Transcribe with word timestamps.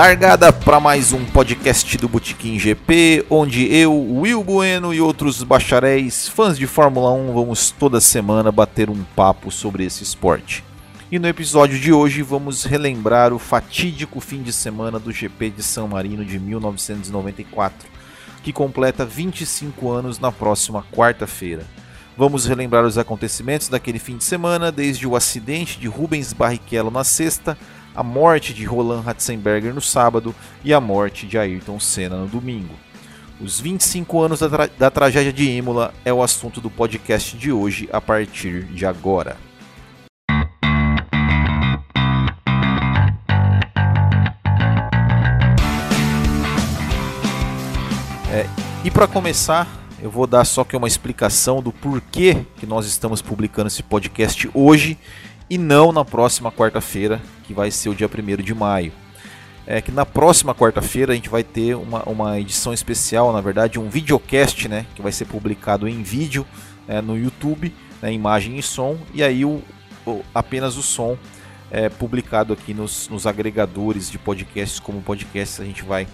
Largada 0.00 0.50
para 0.50 0.80
mais 0.80 1.12
um 1.12 1.26
podcast 1.26 1.98
do 1.98 2.08
Botequim 2.08 2.58
GP, 2.58 3.26
onde 3.28 3.70
eu, 3.70 3.92
Will 3.92 4.42
Bueno 4.42 4.94
e 4.94 5.00
outros 5.00 5.42
bacharéis, 5.42 6.26
fãs 6.26 6.56
de 6.56 6.66
Fórmula 6.66 7.12
1, 7.12 7.34
vamos 7.34 7.70
toda 7.70 8.00
semana 8.00 8.50
bater 8.50 8.88
um 8.88 9.04
papo 9.14 9.50
sobre 9.50 9.84
esse 9.84 10.02
esporte. 10.02 10.64
E 11.12 11.18
no 11.18 11.28
episódio 11.28 11.78
de 11.78 11.92
hoje 11.92 12.22
vamos 12.22 12.64
relembrar 12.64 13.34
o 13.34 13.38
fatídico 13.38 14.20
fim 14.20 14.40
de 14.42 14.54
semana 14.54 14.98
do 14.98 15.12
GP 15.12 15.50
de 15.50 15.62
San 15.62 15.88
Marino 15.88 16.24
de 16.24 16.38
1994, 16.38 17.86
que 18.42 18.54
completa 18.54 19.04
25 19.04 19.90
anos 19.90 20.18
na 20.18 20.32
próxima 20.32 20.82
quarta-feira. 20.90 21.66
Vamos 22.16 22.46
relembrar 22.46 22.86
os 22.86 22.96
acontecimentos 22.96 23.68
daquele 23.68 23.98
fim 23.98 24.16
de 24.16 24.24
semana, 24.24 24.72
desde 24.72 25.06
o 25.06 25.14
acidente 25.14 25.78
de 25.78 25.88
Rubens 25.88 26.32
Barrichello 26.32 26.90
na 26.90 27.04
sexta 27.04 27.54
a 28.00 28.02
morte 28.02 28.54
de 28.54 28.64
Roland 28.64 29.02
Ratzenberger 29.02 29.74
no 29.74 29.80
sábado 29.82 30.34
e 30.64 30.72
a 30.72 30.80
morte 30.80 31.26
de 31.26 31.36
Ayrton 31.36 31.78
Senna 31.78 32.16
no 32.16 32.26
domingo. 32.26 32.74
Os 33.38 33.60
25 33.60 34.22
anos 34.22 34.40
da, 34.40 34.48
tra 34.48 34.66
da 34.78 34.90
tragédia 34.90 35.30
de 35.30 35.44
Imola 35.50 35.92
é 36.02 36.10
o 36.10 36.22
assunto 36.22 36.62
do 36.62 36.70
podcast 36.70 37.36
de 37.36 37.52
hoje 37.52 37.90
a 37.92 38.00
partir 38.00 38.64
de 38.64 38.86
agora. 38.86 39.36
É, 48.32 48.46
e 48.82 48.90
para 48.90 49.06
começar, 49.06 49.68
eu 50.00 50.10
vou 50.10 50.26
dar 50.26 50.46
só 50.46 50.64
que 50.64 50.74
uma 50.74 50.88
explicação 50.88 51.62
do 51.62 51.70
porquê 51.70 52.46
que 52.56 52.64
nós 52.64 52.86
estamos 52.86 53.20
publicando 53.20 53.68
esse 53.68 53.82
podcast 53.82 54.50
hoje 54.54 54.96
e 55.50 55.58
não 55.58 55.90
na 55.90 56.04
próxima 56.04 56.52
quarta-feira, 56.52 57.20
que 57.42 57.52
vai 57.52 57.72
ser 57.72 57.88
o 57.88 57.94
dia 57.94 58.08
1 58.08 58.36
de 58.40 58.54
maio. 58.54 58.92
É 59.66 59.80
que 59.80 59.90
na 59.90 60.06
próxima 60.06 60.54
quarta-feira 60.54 61.12
a 61.12 61.14
gente 61.16 61.28
vai 61.28 61.42
ter 61.42 61.74
uma, 61.74 62.02
uma 62.04 62.38
edição 62.40 62.72
especial, 62.72 63.32
na 63.32 63.40
verdade, 63.40 63.78
um 63.78 63.90
videocast, 63.90 64.68
né, 64.68 64.86
que 64.94 65.02
vai 65.02 65.10
ser 65.10 65.24
publicado 65.24 65.88
em 65.88 66.02
vídeo 66.02 66.46
é, 66.86 67.00
no 67.00 67.18
YouTube, 67.18 67.74
né, 68.00 68.12
imagem 68.12 68.56
e 68.58 68.62
som, 68.62 68.96
e 69.12 69.22
aí 69.22 69.44
o, 69.44 69.60
o, 70.06 70.22
apenas 70.32 70.76
o 70.76 70.82
som 70.82 71.18
é 71.70 71.88
publicado 71.88 72.52
aqui 72.52 72.72
nos, 72.72 73.08
nos 73.08 73.26
agregadores 73.26 74.10
de 74.10 74.18
podcasts, 74.18 74.80
como 74.80 75.02
podcast 75.02 75.60
a 75.60 75.64
gente 75.64 75.82
vai 75.82 76.06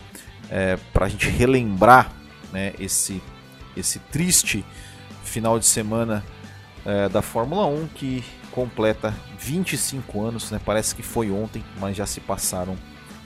é, 0.50 0.76
para 0.92 1.06
a 1.06 1.08
gente 1.08 1.28
relembrar 1.28 2.12
né, 2.52 2.72
esse, 2.78 3.22
esse 3.76 3.98
triste 3.98 4.64
final 5.24 5.58
de 5.58 5.66
semana 5.66 6.24
é, 6.84 7.08
da 7.08 7.22
Fórmula 7.22 7.66
1 7.66 7.88
que 7.94 8.24
completa 8.56 9.14
25 9.38 10.24
anos, 10.24 10.50
né? 10.50 10.58
Parece 10.64 10.94
que 10.94 11.02
foi 11.02 11.30
ontem, 11.30 11.62
mas 11.78 11.94
já 11.94 12.06
se 12.06 12.20
passaram 12.20 12.74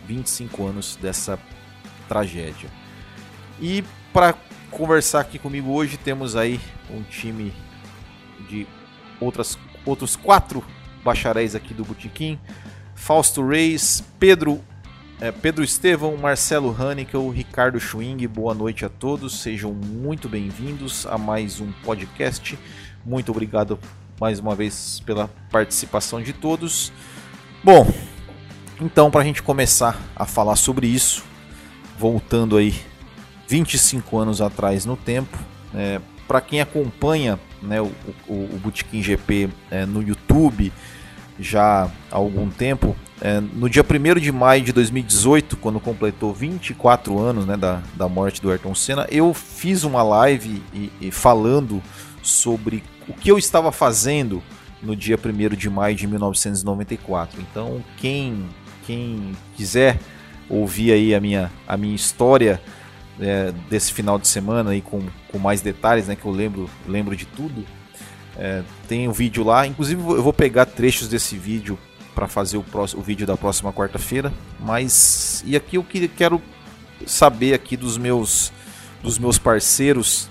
25 0.04 0.66
anos 0.66 0.98
dessa 1.00 1.38
tragédia. 2.08 2.68
E 3.60 3.84
para 4.12 4.34
conversar 4.72 5.20
aqui 5.20 5.38
comigo 5.38 5.70
hoje 5.70 5.96
temos 5.96 6.34
aí 6.34 6.60
um 6.90 7.04
time 7.04 7.52
de 8.48 8.66
outras, 9.20 9.56
outros 9.86 10.16
quatro 10.16 10.64
bacharéis 11.04 11.54
aqui 11.54 11.72
do 11.72 11.84
Botequim. 11.84 12.36
Fausto 12.96 13.46
Reis, 13.46 14.02
Pedro 14.18 14.60
é, 15.20 15.30
Pedro 15.30 15.62
Estevão, 15.62 16.16
Marcelo 16.16 16.74
Hannickel, 16.76 17.28
Ricardo 17.28 17.78
Schwing, 17.78 18.26
boa 18.26 18.54
noite 18.54 18.84
a 18.84 18.88
todos, 18.88 19.42
sejam 19.42 19.72
muito 19.72 20.28
bem-vindos 20.28 21.06
a 21.06 21.16
mais 21.16 21.60
um 21.60 21.70
podcast. 21.84 22.58
Muito 23.04 23.30
obrigado 23.30 23.78
mais 24.20 24.38
uma 24.38 24.54
vez 24.54 25.00
pela 25.06 25.30
participação 25.50 26.20
de 26.22 26.34
todos. 26.34 26.92
Bom, 27.64 27.90
então 28.80 29.10
para 29.10 29.22
a 29.22 29.24
gente 29.24 29.42
começar 29.42 29.98
a 30.14 30.26
falar 30.26 30.56
sobre 30.56 30.86
isso, 30.86 31.24
voltando 31.98 32.58
aí 32.58 32.74
25 33.48 34.18
anos 34.18 34.42
atrás 34.42 34.84
no 34.84 34.96
tempo, 34.96 35.38
é, 35.74 36.00
para 36.28 36.40
quem 36.42 36.60
acompanha 36.60 37.40
né, 37.62 37.80
o, 37.80 37.90
o, 38.28 38.60
o 38.62 38.72
GP 39.02 39.48
é, 39.70 39.86
no 39.86 40.02
YouTube 40.02 40.70
já 41.38 41.90
há 42.12 42.16
algum 42.16 42.50
tempo, 42.50 42.94
é, 43.22 43.40
no 43.40 43.68
dia 43.68 43.82
1 43.82 44.20
de 44.20 44.30
maio 44.30 44.62
de 44.62 44.72
2018, 44.72 45.56
quando 45.56 45.80
completou 45.80 46.34
24 46.34 47.18
anos 47.18 47.46
né, 47.46 47.56
da, 47.56 47.82
da 47.94 48.08
morte 48.08 48.42
do 48.42 48.50
Ayrton 48.50 48.74
Senna, 48.74 49.06
eu 49.10 49.32
fiz 49.32 49.82
uma 49.82 50.02
live 50.02 50.62
e, 50.74 50.92
e 51.00 51.10
falando 51.10 51.82
sobre 52.22 52.82
o 53.08 53.12
que 53.14 53.30
eu 53.30 53.38
estava 53.38 53.72
fazendo 53.72 54.42
no 54.82 54.96
dia 54.96 55.18
1 55.18 55.56
de 55.56 55.68
maio 55.68 55.94
de 55.94 56.06
1994. 56.06 57.40
Então, 57.40 57.82
quem, 57.96 58.48
quem 58.86 59.32
quiser 59.56 59.98
ouvir 60.48 60.92
aí 60.92 61.14
a 61.14 61.20
minha, 61.20 61.50
a 61.66 61.76
minha 61.76 61.94
história 61.94 62.60
é, 63.20 63.52
desse 63.68 63.92
final 63.92 64.18
de 64.18 64.26
semana 64.26 64.70
aí 64.70 64.80
com, 64.80 65.02
com 65.30 65.38
mais 65.38 65.60
detalhes, 65.60 66.06
né, 66.08 66.16
que 66.16 66.24
eu 66.24 66.32
lembro, 66.32 66.68
lembro 66.88 67.14
de 67.14 67.26
tudo, 67.26 67.64
é, 68.36 68.62
tem 68.88 69.08
um 69.08 69.12
vídeo 69.12 69.44
lá. 69.44 69.66
Inclusive, 69.66 70.00
eu 70.00 70.22
vou 70.22 70.32
pegar 70.32 70.66
trechos 70.66 71.08
desse 71.08 71.36
vídeo 71.36 71.78
para 72.14 72.26
fazer 72.26 72.56
o, 72.56 72.62
próximo, 72.62 73.00
o 73.00 73.04
vídeo 73.04 73.26
da 73.26 73.36
próxima 73.36 73.72
quarta-feira. 73.72 74.32
Mas 74.58 75.42
e 75.46 75.54
aqui 75.54 75.76
eu 75.76 75.86
quero 76.16 76.40
saber 77.06 77.54
aqui 77.54 77.76
dos 77.76 77.96
meus 77.96 78.52
dos 79.02 79.18
meus 79.18 79.38
parceiros 79.38 80.28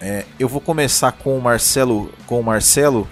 é, 0.00 0.24
eu 0.38 0.48
vou 0.48 0.60
começar 0.60 1.12
com 1.12 1.36
o 1.36 1.40
Marcelo, 1.40 2.12
com 2.26 2.40
o 2.40 2.44
Marcelo, 2.44 3.08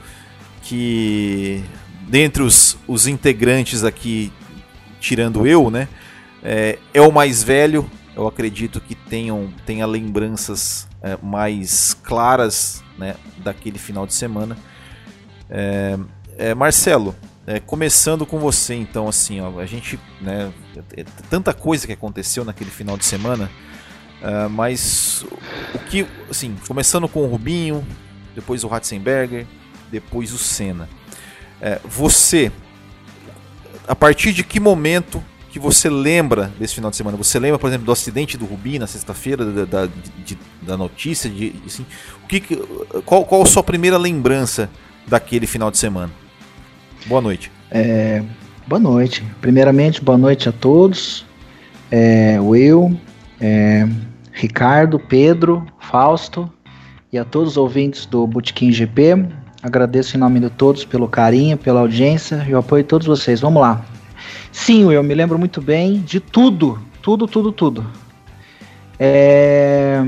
que 0.63 1.63
dentre 2.09 2.43
os, 2.43 2.77
os 2.87 3.07
integrantes 3.07 3.85
aqui, 3.85 4.33
tirando 5.01 5.47
eu, 5.47 5.71
né, 5.71 5.89
é, 6.43 6.79
é, 6.93 7.01
o 7.01 7.11
mais 7.11 7.43
velho. 7.43 7.91
Eu 8.17 8.29
acredito 8.29 8.81
que 8.81 8.95
tenham 8.95 9.53
tenha 9.67 9.85
lembranças 9.87 10.87
é, 11.03 11.19
mais 11.21 11.95
claras 11.95 12.83
né, 12.97 13.17
daquele 13.39 13.79
final 13.79 14.07
de 14.07 14.15
semana. 14.15 14.57
É, 15.51 15.99
é, 16.39 16.55
Marcelo, 16.55 17.15
é, 17.47 17.61
começando 17.61 18.25
com 18.25 18.39
você, 18.39 18.75
então, 18.75 19.09
assim, 19.09 19.41
ó, 19.41 19.59
a 19.59 19.67
gente, 19.67 19.99
né, 20.21 20.53
tanta 21.29 21.53
coisa 21.53 21.87
que 21.87 21.93
aconteceu 21.93 22.45
naquele 22.45 22.71
final 22.71 22.97
de 22.97 23.05
semana. 23.05 23.51
Uh, 24.25 24.49
mas 24.49 25.23
o 25.75 25.79
que, 25.91 26.07
assim, 26.31 26.57
começando 26.67 27.07
com 27.07 27.21
o 27.21 27.27
Rubinho, 27.27 27.87
depois 28.35 28.65
o 28.65 28.69
Ratzenberger, 28.69 29.45
depois 29.93 30.33
o 30.33 30.39
Senna. 30.39 30.89
Uh, 31.61 31.87
você, 31.87 32.51
a 33.87 33.95
partir 33.95 34.33
de 34.33 34.43
que 34.43 34.59
momento 34.59 35.23
que 35.51 35.59
você 35.59 35.91
lembra 35.91 36.51
desse 36.59 36.75
final 36.75 36.91
de 36.91 36.97
semana? 36.97 37.19
Você 37.19 37.39
lembra, 37.39 37.59
por 37.59 37.69
exemplo, 37.69 37.85
do 37.85 37.93
acidente 37.93 38.39
do 38.39 38.47
Rubinho 38.47 38.81
na 38.81 38.87
sexta-feira, 38.87 39.45
da, 39.45 39.65
da, 39.85 39.93
da, 40.63 40.77
notícia? 40.79 41.29
De, 41.29 41.55
assim, 41.67 41.85
o 42.25 42.27
que, 42.27 42.41
qual, 43.05 43.27
qual 43.27 43.43
a 43.43 43.47
sua 43.47 43.63
primeira 43.63 43.99
lembrança 43.99 44.71
daquele 45.07 45.47
final 45.47 45.71
de 45.71 45.77
semana? 45.77 46.11
Boa 47.05 47.21
noite. 47.21 47.53
É, 47.71 48.23
boa 48.67 48.81
noite. 48.81 49.23
Primeiramente, 49.43 50.03
boa 50.03 50.17
noite 50.17 50.49
a 50.49 50.53
todos. 50.53 51.27
É, 51.91 52.41
Will, 52.41 52.99
é, 53.39 53.87
Ricardo, 54.35 54.99
Pedro, 54.99 55.65
Fausto 55.79 56.53
e 57.13 57.17
a 57.17 57.25
todos 57.25 57.53
os 57.53 57.57
ouvintes 57.57 58.05
do 58.05 58.27
Botequim 58.27 58.73
GP. 58.73 59.27
Agradeço 59.63 60.17
em 60.17 60.21
nome 60.21 60.41
de 60.41 60.51
todos 60.51 60.85
pelo 60.85 61.09
carinho, 61.09 61.57
pela 61.57 61.81
audiência 61.81 62.45
e 62.47 62.53
o 62.53 62.59
apoio 62.59 62.83
de 62.83 62.89
todos 62.89 63.07
vocês. 63.07 63.41
Vamos 63.41 63.63
lá. 63.63 63.85
Sim, 64.51 64.93
eu 64.93 65.03
me 65.05 65.15
lembro 65.15 65.39
muito 65.39 65.63
bem 65.63 66.01
de 66.01 66.19
tudo, 66.19 66.79
tudo, 67.01 67.29
tudo, 67.29 67.53
tudo. 67.53 67.87
É... 68.99 70.03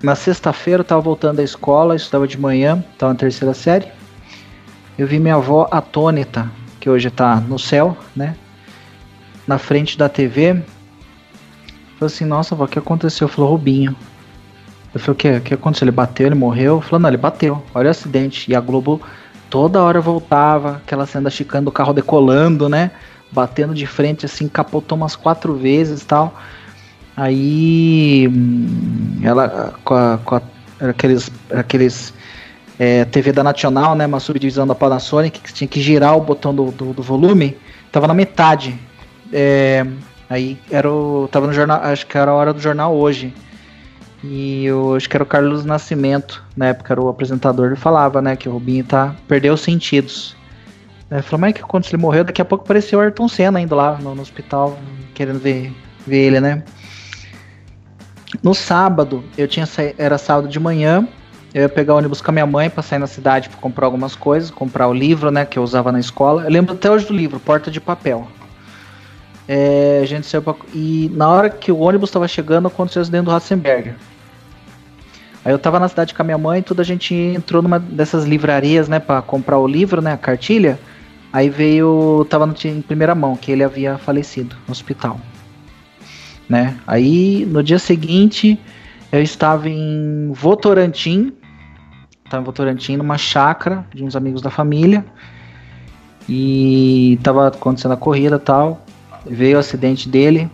Na 0.00 0.14
sexta-feira 0.14 0.80
eu 0.80 0.82
estava 0.82 1.00
voltando 1.00 1.38
da 1.38 1.42
escola, 1.42 1.96
estava 1.96 2.28
de 2.28 2.38
manhã, 2.38 2.82
estava 2.92 3.12
na 3.12 3.18
terceira 3.18 3.54
série. 3.54 3.88
Eu 4.96 5.06
vi 5.08 5.18
minha 5.18 5.34
avó 5.34 5.66
atônita, 5.70 6.48
que 6.78 6.88
hoje 6.88 7.08
está 7.08 7.36
no 7.40 7.58
céu, 7.58 7.96
né? 8.14 8.36
Na 9.46 9.58
frente 9.58 9.98
da 9.98 10.08
TV, 10.08 10.62
Falei 11.98 12.14
assim, 12.14 12.24
nossa, 12.24 12.54
avó, 12.54 12.64
o 12.64 12.68
que 12.68 12.78
aconteceu? 12.78 13.28
Falou, 13.28 13.52
Rubinho. 13.52 13.96
Eu 14.92 15.00
falei, 15.00 15.12
o 15.12 15.14
que? 15.14 15.30
O 15.30 15.40
que 15.40 15.54
aconteceu? 15.54 15.84
Ele 15.84 15.92
bateu, 15.92 16.26
ele 16.26 16.34
morreu? 16.34 16.80
Falou, 16.80 17.00
não, 17.00 17.10
ele 17.10 17.16
bateu. 17.16 17.62
Olha 17.74 17.88
o 17.88 17.90
acidente. 17.90 18.50
E 18.50 18.54
a 18.54 18.60
Globo 18.60 19.00
toda 19.50 19.82
hora 19.82 20.00
voltava, 20.00 20.80
aquela 20.84 21.06
cena 21.06 21.24
da 21.24 21.30
chicane 21.30 21.64
do 21.64 21.72
carro 21.72 21.92
decolando, 21.92 22.68
né? 22.68 22.90
Batendo 23.30 23.74
de 23.74 23.86
frente, 23.86 24.26
assim, 24.26 24.48
capotou 24.48 24.96
umas 24.96 25.14
quatro 25.14 25.54
vezes 25.54 26.02
e 26.02 26.06
tal. 26.06 26.34
Aí 27.16 28.28
hum, 28.28 29.20
ela 29.22 29.74
com, 29.84 29.94
a, 29.94 30.18
com 30.24 30.34
a, 30.34 30.42
aqueles, 30.90 31.30
aqueles 31.52 32.12
é, 32.78 33.04
TV 33.04 33.32
da 33.32 33.44
Nacional, 33.44 33.94
né? 33.94 34.06
Uma 34.06 34.20
subdivisão 34.20 34.66
da 34.66 34.74
Panasonic 34.74 35.40
que 35.40 35.52
tinha 35.52 35.68
que 35.68 35.80
girar 35.80 36.16
o 36.16 36.20
botão 36.20 36.54
do, 36.54 36.70
do, 36.72 36.92
do 36.92 37.02
volume. 37.02 37.56
Tava 37.92 38.08
na 38.08 38.14
metade. 38.14 38.78
É, 39.32 39.86
Aí 40.34 40.58
era 40.68 40.90
o. 40.90 41.28
Tava 41.30 41.46
no 41.46 41.52
jornal. 41.52 41.80
Acho 41.80 42.04
que 42.06 42.18
era 42.18 42.30
a 42.30 42.34
hora 42.34 42.52
do 42.52 42.60
jornal 42.60 42.92
hoje. 42.92 43.32
E 44.24 44.64
eu 44.64 44.96
acho 44.96 45.08
que 45.08 45.16
era 45.16 45.22
o 45.22 45.26
Carlos 45.26 45.64
Nascimento, 45.64 46.42
na 46.56 46.68
época 46.68 46.94
era 46.94 47.00
o 47.00 47.10
apresentador, 47.10 47.66
ele 47.66 47.76
falava, 47.76 48.22
né, 48.22 48.34
que 48.34 48.48
o 48.48 48.52
Rubinho 48.52 48.82
tá, 48.82 49.14
perdeu 49.28 49.52
os 49.52 49.60
sentidos. 49.60 50.34
Ele 51.10 51.20
falou, 51.20 51.40
mas 51.42 51.52
que 51.52 51.60
quando 51.60 51.86
ele 51.86 51.98
morreu, 51.98 52.24
daqui 52.24 52.40
a 52.40 52.44
pouco 52.44 52.64
apareceu 52.64 52.98
o 52.98 53.02
Ayrton 53.02 53.28
Senna 53.28 53.60
indo 53.60 53.74
lá 53.74 53.98
no, 54.00 54.14
no 54.14 54.22
hospital, 54.22 54.78
querendo 55.12 55.38
ver, 55.38 55.70
ver 56.06 56.28
ele, 56.28 56.40
né? 56.40 56.64
No 58.42 58.54
sábado, 58.54 59.22
eu 59.36 59.46
tinha 59.46 59.66
sa... 59.66 59.82
era 59.98 60.16
sábado 60.16 60.48
de 60.48 60.58
manhã, 60.58 61.06
eu 61.52 61.60
ia 61.60 61.68
pegar 61.68 61.92
o 61.92 61.98
ônibus 61.98 62.22
com 62.22 62.30
a 62.30 62.32
minha 62.32 62.46
mãe 62.46 62.70
pra 62.70 62.82
sair 62.82 62.98
na 62.98 63.06
cidade 63.06 63.50
pra 63.50 63.58
comprar 63.58 63.84
algumas 63.84 64.16
coisas, 64.16 64.50
comprar 64.50 64.88
o 64.88 64.94
livro, 64.94 65.30
né, 65.30 65.44
que 65.44 65.58
eu 65.58 65.62
usava 65.62 65.92
na 65.92 66.00
escola. 66.00 66.44
Eu 66.44 66.50
lembro 66.50 66.74
até 66.74 66.90
hoje 66.90 67.06
do 67.06 67.12
livro, 67.12 67.38
Porta 67.38 67.70
de 67.70 67.78
Papel. 67.78 68.26
É, 69.46 70.00
a 70.02 70.06
gente 70.06 70.26
saiu 70.26 70.42
pra... 70.42 70.54
E 70.72 71.10
na 71.14 71.28
hora 71.28 71.50
que 71.50 71.70
o 71.70 71.78
ônibus 71.78 72.08
estava 72.08 72.26
chegando, 72.26 72.68
aconteceu 72.68 73.00
o 73.00 73.02
acidente 73.02 73.24
do 73.24 73.30
Ratzenberger. 73.30 73.94
Aí 75.44 75.52
eu 75.52 75.58
tava 75.58 75.78
na 75.78 75.88
cidade 75.88 76.14
com 76.14 76.22
a 76.22 76.24
minha 76.24 76.38
mãe, 76.38 76.62
tudo 76.62 76.80
a 76.80 76.84
gente 76.84 77.14
entrou 77.14 77.60
numa 77.60 77.78
dessas 77.78 78.24
livrarias, 78.24 78.88
né, 78.88 78.98
para 78.98 79.20
comprar 79.20 79.58
o 79.58 79.66
livro, 79.66 80.00
né, 80.00 80.14
a 80.14 80.16
cartilha. 80.16 80.80
Aí 81.30 81.50
veio, 81.50 82.26
tava 82.30 82.46
no, 82.46 82.54
em 82.64 82.80
primeira 82.80 83.14
mão 83.14 83.36
que 83.36 83.52
ele 83.52 83.62
havia 83.62 83.98
falecido 83.98 84.56
no 84.66 84.72
hospital, 84.72 85.20
né? 86.48 86.78
Aí 86.86 87.44
no 87.44 87.60
dia 87.60 87.78
seguinte 87.78 88.58
eu 89.10 89.20
estava 89.20 89.68
em 89.68 90.30
Votorantim, 90.32 91.32
estava 92.24 92.40
em 92.40 92.46
Votorantim 92.46 92.96
numa 92.96 93.18
chácara 93.18 93.84
de 93.92 94.04
uns 94.04 94.14
amigos 94.14 94.40
da 94.40 94.48
família 94.48 95.04
e 96.28 97.18
tava 97.22 97.48
acontecendo 97.48 97.92
a 97.92 97.96
corrida 97.96 98.38
tal. 98.38 98.83
Veio 99.26 99.56
o 99.56 99.60
acidente 99.60 100.08
dele, 100.08 100.50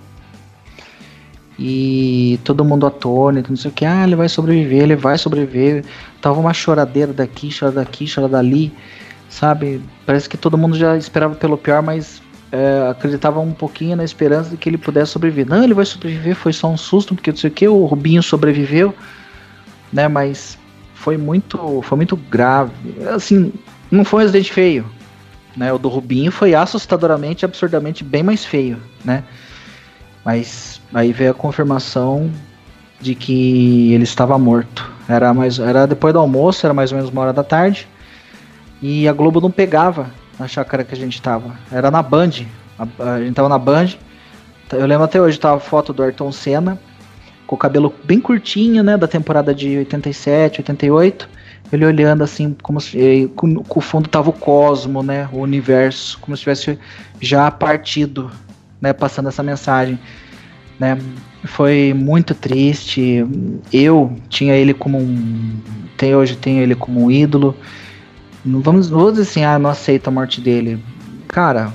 e 1.63 2.41
todo 2.43 2.65
mundo 2.65 2.87
atônito, 2.87 3.51
não 3.51 3.57
sei 3.57 3.71
o 3.71 3.75
que, 3.75 3.85
ah, 3.85 4.03
ele 4.03 4.17
vai 4.17 4.31
sobreviver, 4.31 4.83
ele 4.83 4.97
vai 4.97 5.19
sobreviver. 5.19 5.85
Tava 6.19 6.41
uma 6.41 6.55
choradeira 6.55 7.13
daqui, 7.13 7.51
chora 7.57 7.71
daqui, 7.71 8.07
chora 8.13 8.27
dali, 8.27 8.73
sabe? 9.29 9.83
Parece 10.07 10.27
que 10.27 10.39
todo 10.39 10.57
mundo 10.57 10.75
já 10.75 10.97
esperava 10.97 11.35
pelo 11.35 11.59
pior, 11.59 11.83
mas 11.83 12.23
é, 12.51 12.89
acreditava 12.91 13.41
um 13.41 13.53
pouquinho 13.53 13.95
na 13.95 14.05
esperança 14.05 14.49
de 14.49 14.57
que 14.57 14.71
ele 14.71 14.79
pudesse 14.79 15.13
sobreviver. 15.13 15.47
Não, 15.55 15.63
ele 15.63 15.75
vai 15.75 15.85
sobreviver, 15.85 16.35
foi 16.35 16.55
só 16.55 16.67
um 16.67 16.79
susto, 16.79 17.15
porque 17.15 17.31
não 17.31 17.37
sei 17.37 17.51
o 17.51 17.53
que, 17.53 17.69
o 17.69 17.85
Rubinho 17.85 18.23
sobreviveu, 18.23 18.95
né? 19.93 20.09
Mas 20.09 20.57
foi 20.95 21.19
muito, 21.19 21.83
foi 21.83 21.97
muito 21.97 22.17
grave. 22.17 22.73
Assim, 23.15 23.53
não 23.91 24.03
foi 24.03 24.23
um 24.23 24.25
acidente 24.25 24.51
feio, 24.51 24.87
né? 25.61 25.71
O 25.75 25.79
do 25.79 25.91
Rubinho 25.91 26.33
foi 26.33 26.55
assustadoramente, 26.55 27.45
absurdamente 27.45 28.03
bem 28.03 28.23
mais 28.23 28.47
feio, 28.47 28.79
né? 29.05 29.23
Mas 30.25 30.81
aí 30.95 31.13
veio 31.13 31.33
a 31.33 31.35
confirmação 31.35 32.31
de 32.99 33.15
que 33.15 33.93
ele 33.93 34.05
estava 34.05 34.39
morto. 34.39 34.91
Era 35.07 35.35
mais 35.35 35.59
era 35.59 35.87
depois 35.87 36.15
do 36.15 36.19
almoço, 36.19 36.65
era 36.65 36.73
mais 36.73 36.93
ou 36.93 36.97
menos 36.97 37.13
uma 37.13 37.21
hora 37.21 37.33
da 37.35 37.45
tarde. 37.45 37.87
E 38.81 39.07
a 39.07 39.13
Globo 39.13 39.39
não 39.39 39.51
pegava 39.51 40.11
na 40.39 40.49
chácara 40.49 40.83
que 40.83 40.95
a 40.95 40.97
gente 40.97 41.17
estava. 41.17 41.55
Era 41.71 41.91
na 41.91 42.03
Band. 42.03 42.31
A, 42.79 43.13
a 43.13 43.19
gente 43.19 43.29
estava 43.33 43.49
na 43.51 43.59
Band. 43.59 43.89
Eu 44.73 44.87
lembro 44.87 45.05
até 45.05 45.21
hoje, 45.21 45.39
tava 45.39 45.59
a 45.59 45.61
foto 45.61 45.93
do 45.93 46.03
Ayrton 46.03 46.33
Senna, 46.33 46.81
com 47.47 47.55
o 47.55 47.59
cabelo 47.59 47.93
bem 48.05 48.19
curtinho, 48.19 48.83
né, 48.83 48.97
da 48.97 49.07
temporada 49.07 49.55
de 49.55 49.77
87, 49.77 50.61
88. 50.61 51.29
Ele 51.73 51.87
olhando 51.87 52.25
assim, 52.25 52.57
como 52.63 52.81
se 52.81 53.31
com, 53.37 53.63
com 53.63 53.79
o 53.79 53.83
fundo 53.83 54.09
tava 54.09 54.31
o 54.31 54.33
cosmo, 54.33 55.03
né, 55.03 55.29
o 55.33 55.39
universo, 55.39 56.19
como 56.19 56.37
se 56.37 56.43
tivesse 56.43 56.79
já 57.21 57.51
partido 57.51 58.31
né, 58.81 58.93
passando 58.93 59.29
essa 59.29 59.43
mensagem, 59.43 59.99
né? 60.79 60.99
Foi 61.45 61.95
muito 61.95 62.35
triste. 62.35 63.25
Eu 63.73 64.17
tinha 64.29 64.55
ele 64.55 64.75
como 64.75 64.99
um, 64.99 65.59
tem 65.97 66.15
hoje 66.15 66.37
tenho 66.37 66.63
ele 66.63 66.75
como 66.75 67.05
um 67.05 67.11
ídolo. 67.11 67.57
Não 68.45 68.61
vamos, 68.61 68.89
vou 68.89 69.11
dizer 69.11 69.23
assim, 69.23 69.45
ah, 69.45 69.59
não 69.59 69.71
aceito 69.71 70.09
a 70.09 70.11
morte 70.11 70.41
dele. 70.41 70.83
Cara, 71.29 71.73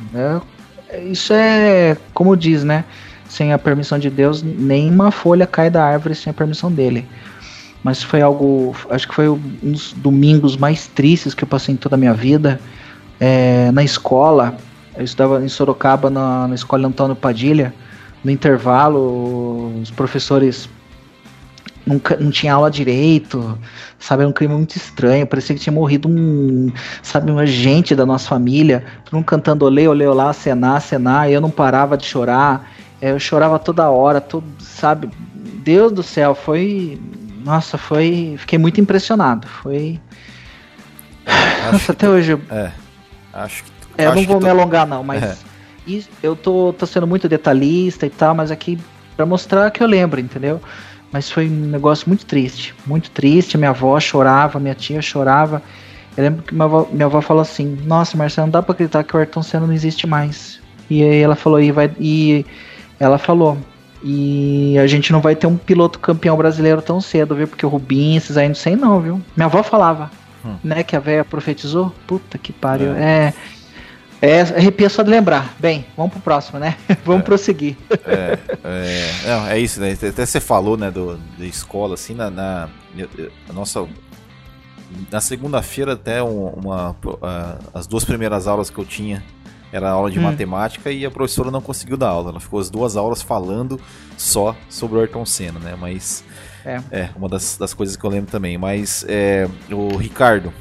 é, 0.90 1.04
isso 1.04 1.34
é 1.34 1.96
como 2.14 2.36
diz, 2.36 2.64
né? 2.64 2.84
Sem 3.28 3.54
a 3.54 3.58
permissão 3.58 3.98
de 3.98 4.10
Deus, 4.10 4.44
nenhuma 4.44 5.12
folha 5.12 5.48
cai 5.48 5.70
da 5.70 5.84
árvore 5.84 6.16
sem 6.16 6.32
a 6.32 6.34
permissão 6.34 6.72
dele. 6.72 7.06
Mas 7.86 8.02
foi 8.02 8.20
algo, 8.20 8.76
acho 8.90 9.08
que 9.08 9.14
foi 9.14 9.30
um 9.30 9.38
dos 9.62 9.94
domingos 9.94 10.58
mais 10.58 10.88
tristes 10.88 11.36
que 11.36 11.44
eu 11.44 11.48
passei 11.48 11.76
em 11.76 11.78
toda 11.78 11.96
a 11.96 12.00
minha 12.00 12.16
vida. 12.16 12.60
É, 13.20 13.70
na 13.72 13.84
escola, 13.84 14.58
eu 14.98 15.04
estudava 15.04 15.46
em 15.46 15.48
Sorocaba, 15.48 16.10
na, 16.10 16.48
na 16.48 16.56
escola 16.56 16.88
Antônio 16.88 17.16
Padilha. 17.16 17.72
No 18.24 18.32
intervalo, 18.32 19.80
os 19.84 19.92
professores 19.92 20.68
não, 21.86 22.02
não 22.20 22.32
tinha 22.32 22.56
aula 22.56 22.72
direito, 22.72 23.56
sabe? 24.00 24.24
Era 24.24 24.30
um 24.32 24.34
crime 24.34 24.56
muito 24.56 24.76
estranho. 24.76 25.28
Parecia 25.28 25.56
que 25.56 25.62
tinha 25.62 25.72
morrido 25.72 26.10
um, 26.10 26.72
sabe, 27.04 27.30
uma 27.30 27.46
gente 27.46 27.94
da 27.94 28.04
nossa 28.04 28.28
família. 28.28 28.84
Todo 29.06 29.18
mundo 29.18 29.26
cantando 29.26 29.64
olê, 29.64 29.88
olê, 29.88 30.08
olá, 30.08 30.34
cenar, 30.34 30.82
cenar. 30.82 31.30
E 31.30 31.34
eu 31.34 31.40
não 31.40 31.52
parava 31.52 31.96
de 31.96 32.08
chorar. 32.08 32.68
É, 33.00 33.12
eu 33.12 33.20
chorava 33.20 33.60
toda 33.60 33.88
hora, 33.92 34.20
todo, 34.20 34.44
sabe? 34.58 35.08
Deus 35.64 35.92
do 35.92 36.02
céu, 36.02 36.34
foi. 36.34 37.00
Nossa, 37.46 37.78
foi. 37.78 38.34
Fiquei 38.40 38.58
muito 38.58 38.82
impressionado. 38.82 39.48
Foi. 39.48 40.02
Acho 41.28 41.72
nossa, 41.72 41.92
até 41.92 42.10
hoje. 42.10 42.40
É. 42.50 42.72
Acho 43.32 43.64
que 43.64 43.72
é, 44.00 44.08
eu 44.08 44.16
não 44.16 44.24
vou 44.24 44.40
tô... 44.40 44.46
me 44.46 44.50
alongar 44.50 44.88
não, 44.88 45.04
mas 45.04 45.24
é. 45.24 45.38
isso, 45.86 46.10
eu 46.24 46.36
tô, 46.36 46.74
tô 46.74 46.88
sendo 46.88 47.06
muito 47.06 47.30
detalhista 47.30 48.08
e 48.08 48.10
tal, 48.10 48.34
mas 48.34 48.50
aqui 48.50 48.80
para 49.16 49.28
mostrar 49.28 49.70
que 49.70 49.84
eu 49.84 49.88
lembro, 49.88 50.20
entendeu? 50.20 50.60
Mas 51.12 51.30
foi 51.30 51.48
um 51.48 51.68
negócio 51.68 52.10
muito 52.10 52.26
triste, 52.26 52.74
muito 52.86 53.12
triste. 53.12 53.60
Minha 53.60 53.70
avó 53.70 54.00
chorava, 54.00 54.60
minha 54.60 54.74
tia 54.74 55.02
chorava. 55.02 55.62
Eu 56.18 56.24
lembro 56.24 56.42
que 56.42 56.54
minha 56.54 56.66
avó, 56.66 56.88
minha 56.92 57.06
avó 57.06 57.22
falou 57.22 57.42
assim: 57.42 57.78
Nossa, 57.86 58.18
Marcelo, 58.18 58.48
não 58.48 58.52
dá 58.52 58.64
pra 58.64 58.74
acreditar 58.74 59.04
que 59.04 59.16
o 59.16 59.20
Ayrton 59.20 59.44
Senna 59.44 59.68
não 59.68 59.74
existe 59.74 60.08
mais. 60.08 60.60
E 60.90 61.04
aí 61.04 61.22
ela 61.22 61.36
falou: 61.36 61.62
E, 61.62 61.72
vai, 61.72 61.92
e 62.00 62.44
ela 63.00 63.20
falou: 63.20 63.58
E 64.08 64.78
a 64.78 64.86
gente 64.86 65.12
não 65.12 65.20
vai 65.20 65.36
ter 65.36 65.48
um 65.48 65.58
piloto 65.58 65.98
campeão 65.98 66.38
brasileiro 66.38 66.80
tão 66.80 67.02
cedo, 67.02 67.34
viu? 67.36 67.48
Porque 67.48 67.66
o 67.66 67.70
Rubinho, 67.70 68.18
esses 68.18 68.38
aí 68.38 68.48
não 68.48 68.54
sei 68.54 68.76
não, 68.76 69.02
viu? 69.02 69.20
Minha 69.36 69.48
avó 69.48 69.64
falava, 69.64 70.12
hum. 70.46 70.58
né? 70.64 70.84
Que 70.84 70.96
a 70.96 71.00
velha 71.00 71.26
profetizou. 71.26 71.92
Puta 72.06 72.38
que 72.38 72.54
pariu. 72.54 72.94
É. 72.94 73.00
é 73.02 73.34
é, 74.22 74.42
arrepia 74.42 74.90
só 74.90 75.04
de 75.04 75.10
lembrar. 75.10 75.54
Bem, 75.60 75.86
vamos 75.96 76.14
pro 76.14 76.22
próximo, 76.22 76.58
né? 76.58 76.76
vamos 77.06 77.22
é, 77.22 77.26
prosseguir. 77.26 77.78
É, 78.06 78.40
é, 78.64 79.12
não, 79.28 79.48
é 79.48 79.60
isso, 79.60 79.80
né? 79.80 79.92
Até 79.92 80.26
você 80.26 80.40
falou, 80.40 80.78
né, 80.78 80.90
do, 80.90 81.18
da 81.38 81.46
escola, 81.46 81.94
assim, 81.94 82.14
na, 82.14 82.30
na 82.30 82.70
a 83.50 83.54
nossa. 83.54 83.86
Na 85.12 85.20
segunda-feira, 85.20 85.94
até 85.94 86.24
uma, 86.24 86.52
uma, 86.52 86.96
as 87.74 87.86
duas 87.86 88.06
primeiras 88.06 88.48
aulas 88.48 88.70
que 88.70 88.78
eu 88.78 88.86
tinha 88.86 89.24
era 89.76 89.90
aula 89.90 90.10
de 90.10 90.18
hum. 90.18 90.24
matemática 90.24 90.90
e 90.90 91.06
a 91.06 91.12
professora 91.12 91.52
não 91.52 91.60
conseguiu 91.60 91.98
dar 91.98 92.08
aula. 92.08 92.30
Ela 92.32 92.40
ficou 92.40 92.60
as 92.60 92.70
duas 92.70 92.96
aulas 92.96 93.22
falando 93.22 93.80
só 94.18 94.56
sobre 94.70 94.98
o 94.98 95.02
Ayrton 95.02 95.26
Senna, 95.26 95.60
né? 95.60 95.78
Mas 95.80 96.24
é, 96.64 96.82
é 96.92 97.10
uma 97.16 97.28
das, 97.28 97.58
das 97.58 97.74
coisas 97.74 97.98
que 97.98 98.04
eu 98.06 98.10
lembro 98.10 98.32
também. 98.32 98.58
Mas 98.58 99.06
é, 99.08 99.50
o 99.70 99.98
Ricardo, 99.98 100.54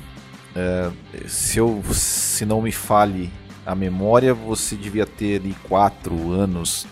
é, 0.56 0.90
se 1.28 1.59
eu 1.59 1.80
se 1.92 2.44
não 2.44 2.61
me 2.61 2.73
fale 2.73 3.30
a 3.64 3.75
memória, 3.75 4.35
você 4.35 4.75
devia 4.75 5.06
ter 5.06 5.40
ali 5.40 5.54
4 5.68 6.33
anos, 6.33 6.85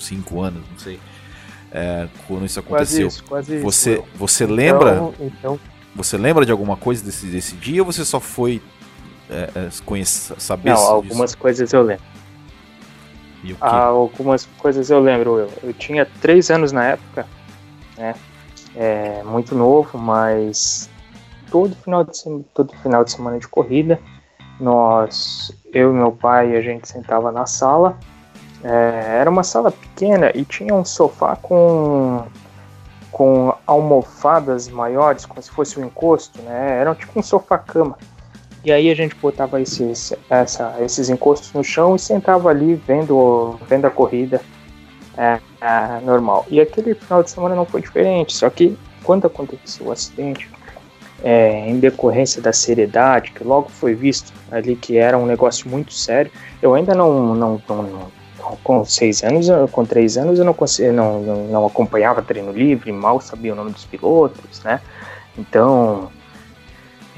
5 0.00 0.42
anos, 0.42 0.62
não 0.68 0.78
sei, 0.78 0.98
é, 1.70 2.08
quando 2.26 2.44
isso 2.44 2.58
aconteceu. 2.58 3.06
Quase 3.06 3.14
isso, 3.14 3.24
quase 3.24 3.58
você, 3.60 3.92
isso. 3.94 4.04
Você 4.16 4.44
então, 4.44 4.56
lembra? 4.56 5.12
Então... 5.20 5.60
Você 5.94 6.16
lembra 6.16 6.46
de 6.46 6.52
alguma 6.52 6.76
coisa 6.76 7.04
desse, 7.04 7.26
desse 7.26 7.56
dia 7.56 7.82
ou 7.82 7.86
você 7.90 8.04
só 8.04 8.20
foi 8.20 8.62
é, 9.30 9.50
é 9.54 9.68
conhecer, 9.84 10.40
saber 10.40 10.70
Não, 10.70 10.78
algumas 10.78 11.30
disso? 11.30 11.38
coisas 11.38 11.72
eu 11.72 11.82
lembro. 11.82 12.04
Ah, 13.60 13.84
algumas 13.84 14.46
coisas 14.58 14.90
eu 14.90 15.00
lembro. 15.00 15.38
Eu, 15.38 15.52
eu 15.62 15.72
tinha 15.72 16.06
3 16.20 16.50
anos 16.50 16.72
na 16.72 16.84
época, 16.84 17.26
né? 17.96 18.14
É, 18.76 19.22
muito 19.24 19.54
novo, 19.54 19.96
mas 19.96 20.90
todo 21.50 21.74
final 21.76 22.04
de, 22.04 22.12
todo 22.54 22.72
final 22.78 23.04
de 23.04 23.12
semana 23.12 23.38
de 23.38 23.48
corrida 23.48 23.98
nós, 24.60 25.52
eu 25.72 25.90
e 25.90 25.94
meu 25.94 26.12
pai, 26.12 26.56
a 26.56 26.60
gente 26.60 26.88
sentava 26.88 27.30
na 27.30 27.46
sala. 27.46 27.96
É, 28.62 29.18
era 29.20 29.30
uma 29.30 29.44
sala 29.44 29.70
pequena 29.70 30.32
e 30.34 30.44
tinha 30.44 30.74
um 30.74 30.84
sofá 30.84 31.36
com 31.36 32.24
com 33.10 33.52
almofadas 33.66 34.68
maiores, 34.68 35.26
como 35.26 35.42
se 35.42 35.50
fosse 35.50 35.80
um 35.80 35.84
encosto, 35.84 36.40
né? 36.42 36.78
Era 36.78 36.94
tipo 36.94 37.18
um 37.18 37.22
sofá-cama. 37.22 37.98
E 38.64 38.72
aí 38.72 38.90
a 38.90 38.94
gente 38.94 39.14
botava 39.14 39.60
esses, 39.60 40.12
essa, 40.28 40.76
esses 40.80 41.08
encostos 41.08 41.52
no 41.52 41.62
chão 41.62 41.94
e 41.94 41.98
sentava 41.98 42.50
ali 42.50 42.74
vendo, 42.74 43.58
vendo 43.68 43.86
a 43.86 43.90
corrida 43.90 44.40
é, 45.16 45.38
é, 45.60 46.00
normal. 46.04 46.44
E 46.48 46.60
aquele 46.60 46.94
final 46.94 47.22
de 47.22 47.30
semana 47.30 47.54
não 47.54 47.64
foi 47.64 47.80
diferente, 47.80 48.34
só 48.34 48.50
que 48.50 48.76
quando 49.04 49.26
aconteceu 49.26 49.86
o 49.86 49.92
acidente, 49.92 50.48
é, 51.22 51.68
em 51.68 51.78
decorrência 51.78 52.40
da 52.40 52.52
seriedade, 52.52 53.32
que 53.32 53.42
logo 53.42 53.68
foi 53.68 53.94
visto 53.94 54.32
ali 54.50 54.76
que 54.76 54.96
era 54.96 55.18
um 55.18 55.26
negócio 55.26 55.68
muito 55.68 55.92
sério. 55.92 56.30
Eu 56.62 56.74
ainda 56.74 56.94
não, 56.94 57.34
não, 57.34 57.62
não, 57.68 57.82
não 57.82 58.18
com 58.62 58.84
seis 58.84 59.22
anos, 59.22 59.48
com 59.72 59.84
três 59.84 60.16
anos 60.16 60.38
eu 60.38 60.44
não, 60.44 60.54
não, 60.92 61.46
não, 61.48 61.66
acompanhava 61.66 62.22
treino 62.22 62.52
livre, 62.52 62.92
mal 62.92 63.20
sabia 63.20 63.52
o 63.52 63.56
nome 63.56 63.72
dos 63.72 63.84
pilotos, 63.84 64.62
né? 64.62 64.80
Então, 65.36 66.10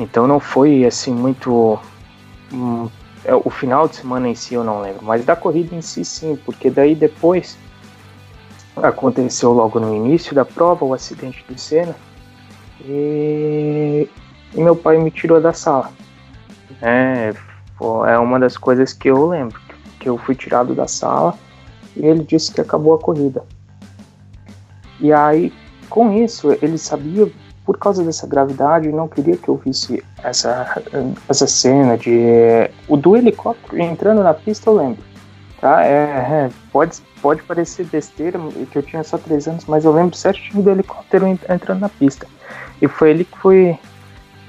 então 0.01 0.27
não 0.27 0.41
foi 0.41 0.85
assim 0.87 1.13
muito 1.13 1.79
hum, 2.51 2.89
é, 3.23 3.35
o 3.35 3.51
final 3.51 3.87
de 3.87 3.97
semana 3.97 4.29
em 4.29 4.35
si 4.35 4.55
eu 4.55 4.65
não 4.65 4.81
lembro, 4.81 5.05
mas 5.05 5.25
da 5.25 5.37
corrida 5.37 5.75
em 5.75 5.83
si 5.83 6.05
sim, 6.05 6.39
porque 6.45 6.71
daí 6.71 6.95
depois 6.95 7.59
aconteceu 8.77 9.53
logo 9.53 9.79
no 9.79 9.95
início 9.95 10.35
da 10.35 10.45
prova 10.45 10.87
o 10.87 10.95
acidente 10.95 11.45
do 11.47 11.59
Senna 11.59 11.95
e, 12.83 14.09
e 14.55 14.61
meu 14.63 14.75
pai 14.75 14.97
me 14.97 15.11
tirou 15.11 15.39
da 15.39 15.53
sala. 15.53 15.93
É, 16.81 17.35
é 18.09 18.19
uma 18.19 18.41
das 18.41 18.57
coisas 18.57 18.95
que 18.95 19.09
eu 19.09 19.29
lembro, 19.29 19.61
que 19.99 20.09
eu 20.09 20.17
fui 20.17 20.35
tirado 20.35 20.75
da 20.75 20.89
sala 20.89 21.35
e 21.95 22.07
ele 22.07 22.25
disse 22.25 22.51
que 22.51 22.61
acabou 22.61 22.95
a 22.95 22.99
corrida. 22.99 23.45
E 24.99 25.13
aí, 25.13 25.53
com 25.91 26.11
isso, 26.13 26.53
ele 26.63 26.79
sabia 26.79 27.31
por 27.65 27.79
causa 27.79 28.03
dessa 28.03 28.27
gravidade, 28.27 28.89
não 28.89 29.07
queria 29.07 29.37
que 29.37 29.49
eu 29.49 29.57
visse 29.57 30.03
essa, 30.23 30.83
essa 31.29 31.47
cena 31.47 31.97
de. 31.97 32.71
O 32.89 32.97
do 32.97 33.17
helicóptero 33.17 33.81
entrando 33.83 34.23
na 34.23 34.35
pista, 34.35 34.71
eu 34.71 34.77
lembro. 34.77 35.03
Tá? 35.61 35.85
É, 35.85 35.91
é, 35.93 36.51
pode, 36.73 37.01
pode 37.21 37.43
parecer 37.43 37.85
besteira, 37.87 38.39
que 38.71 38.79
eu 38.79 38.83
tinha 38.83 39.05
só 39.05 39.19
três 39.19 39.47
anos, 39.47 39.67
mas 39.67 39.85
eu 39.85 39.93
lembro 39.93 40.17
certinho 40.17 40.63
do 40.63 40.71
helicóptero 40.71 41.27
entrando 41.27 41.81
na 41.81 41.89
pista. 41.89 42.27
E 42.81 42.89
foi 42.89 43.11
ele 43.11 43.25
que 43.25 43.39
foi. 43.39 43.79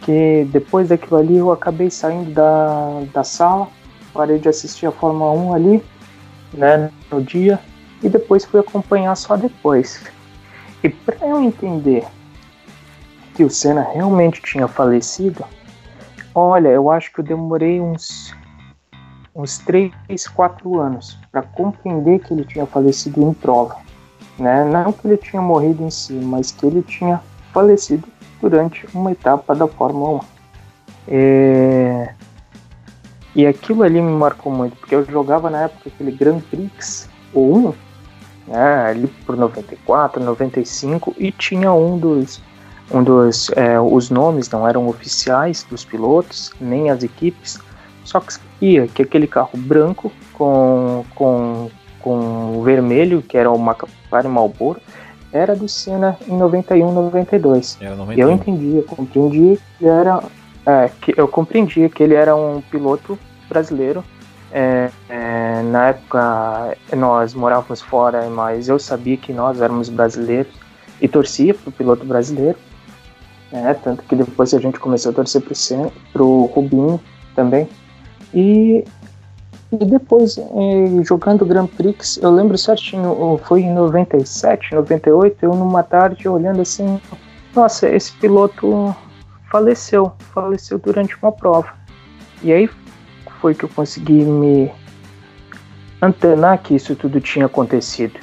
Que 0.01 0.47
depois 0.51 0.89
daquilo 0.89 1.19
ali 1.19 1.37
eu 1.37 1.51
acabei 1.51 1.91
saindo 1.91 2.31
da, 2.31 3.03
da 3.13 3.23
sala, 3.23 3.67
parei 4.11 4.39
de 4.39 4.49
assistir 4.49 4.87
a 4.87 4.91
Fórmula 4.91 5.31
1 5.31 5.53
ali, 5.53 5.83
né, 6.53 6.89
no 7.11 7.21
dia, 7.21 7.59
e 8.01 8.09
depois 8.09 8.43
fui 8.43 8.59
acompanhar 8.59 9.15
só 9.15 9.37
depois. 9.37 10.01
E 10.83 10.89
para 10.89 11.17
eu 11.27 11.39
entender 11.39 12.03
que 13.33 13.43
o 13.43 13.49
Senna 13.49 13.81
realmente 13.81 14.41
tinha 14.41 14.67
falecido, 14.67 15.43
olha, 16.33 16.69
eu 16.69 16.89
acho 16.89 17.11
que 17.13 17.19
eu 17.19 17.23
demorei 17.23 17.79
uns 17.79 18.33
uns 19.33 19.59
3, 19.59 19.93
4 20.35 20.79
anos 20.79 21.17
para 21.31 21.41
compreender 21.41 22.19
que 22.19 22.33
ele 22.33 22.43
tinha 22.43 22.65
falecido 22.65 23.21
em 23.21 23.33
prova. 23.33 23.77
Né? 24.37 24.65
Não 24.65 24.91
que 24.91 25.07
ele 25.07 25.17
tinha 25.17 25.41
morrido 25.41 25.83
em 25.83 25.89
si, 25.89 26.13
mas 26.13 26.51
que 26.51 26.65
ele 26.65 26.81
tinha 26.81 27.21
falecido 27.53 28.07
durante 28.41 28.87
uma 28.93 29.11
etapa 29.11 29.55
da 29.55 29.67
Fórmula 29.67 30.19
1. 30.19 30.21
É... 31.07 32.13
E 33.33 33.47
aquilo 33.47 33.83
ali 33.83 34.01
me 34.01 34.11
marcou 34.11 34.51
muito, 34.51 34.75
porque 34.75 34.93
eu 34.93 35.05
jogava 35.05 35.49
na 35.49 35.63
época 35.63 35.87
aquele 35.87 36.11
Grand 36.11 36.41
Prix, 36.41 37.09
o 37.33 37.69
1, 37.69 37.73
né, 38.47 38.85
ali 38.89 39.07
por 39.25 39.37
94, 39.37 40.21
95, 40.21 41.15
e 41.17 41.31
tinha 41.31 41.71
um 41.71 41.97
dos 41.97 42.41
um 42.93 43.03
dos 43.03 43.49
é, 43.55 43.79
os 43.79 44.09
nomes 44.09 44.49
não 44.49 44.67
eram 44.67 44.87
oficiais 44.87 45.65
dos 45.69 45.83
pilotos 45.83 46.51
nem 46.59 46.89
as 46.89 47.03
equipes 47.03 47.59
só 48.03 48.19
que 48.19 48.33
sabia 48.33 48.87
que 48.87 49.01
aquele 49.01 49.27
carro 49.27 49.57
branco 49.57 50.11
com 50.33 51.05
com 51.15 51.69
com 51.99 52.61
vermelho 52.63 53.21
que 53.21 53.37
era 53.37 53.49
o 53.49 53.55
McLaren 53.55 54.29
Marlboro 54.29 54.81
era 55.31 55.55
do 55.55 55.67
Senna 55.67 56.17
em 56.27 56.35
91 56.35 56.91
92 56.91 57.77
era 57.79 57.95
91. 57.95 58.21
eu 58.21 58.31
entendia 58.31 58.83
compreendia 58.83 59.57
que 59.77 59.85
era 59.85 60.21
é, 60.65 60.89
que 61.01 61.13
eu 61.17 61.27
compreendia 61.27 61.89
que 61.89 62.03
ele 62.03 62.13
era 62.13 62.35
um 62.35 62.61
piloto 62.61 63.17
brasileiro. 63.49 64.03
É, 64.53 64.89
é, 65.09 65.61
na 65.63 65.87
época 65.87 66.77
nós 66.95 67.33
morávamos 67.33 67.81
fora 67.81 68.29
mas 68.29 68.67
eu 68.67 68.77
sabia 68.77 69.15
que 69.15 69.31
nós 69.31 69.61
éramos 69.61 69.87
brasileiros 69.87 70.51
e 71.01 71.07
torcia 71.07 71.53
para 71.53 71.69
o 71.69 71.71
piloto 71.71 72.05
brasileiro 72.05 72.57
né? 73.51 73.73
Tanto 73.73 74.03
que 74.03 74.15
depois 74.15 74.53
a 74.53 74.59
gente 74.59 74.79
começou 74.79 75.11
a 75.11 75.15
torcer 75.15 75.41
pro, 75.41 75.55
Sen, 75.55 75.91
pro 76.13 76.45
Rubinho 76.45 76.99
também. 77.35 77.67
E, 78.33 78.85
e 79.71 79.85
depois, 79.85 80.37
eh, 80.37 81.03
jogando 81.03 81.45
Grand 81.45 81.67
Prix, 81.67 82.17
eu 82.21 82.31
lembro 82.31 82.57
certinho, 82.57 83.39
foi 83.43 83.61
em 83.61 83.73
97, 83.73 84.73
98, 84.73 85.45
eu 85.45 85.53
numa 85.53 85.83
tarde 85.83 86.27
olhando 86.27 86.61
assim, 86.61 86.99
nossa, 87.55 87.89
esse 87.89 88.13
piloto 88.13 88.95
faleceu, 89.51 90.13
faleceu 90.33 90.79
durante 90.79 91.15
uma 91.21 91.31
prova. 91.31 91.73
E 92.41 92.51
aí 92.51 92.69
foi 93.41 93.53
que 93.53 93.65
eu 93.65 93.69
consegui 93.69 94.23
me 94.23 94.71
antenar 96.01 96.57
que 96.59 96.75
isso 96.75 96.95
tudo 96.95 97.19
tinha 97.19 97.45
acontecido 97.45 98.19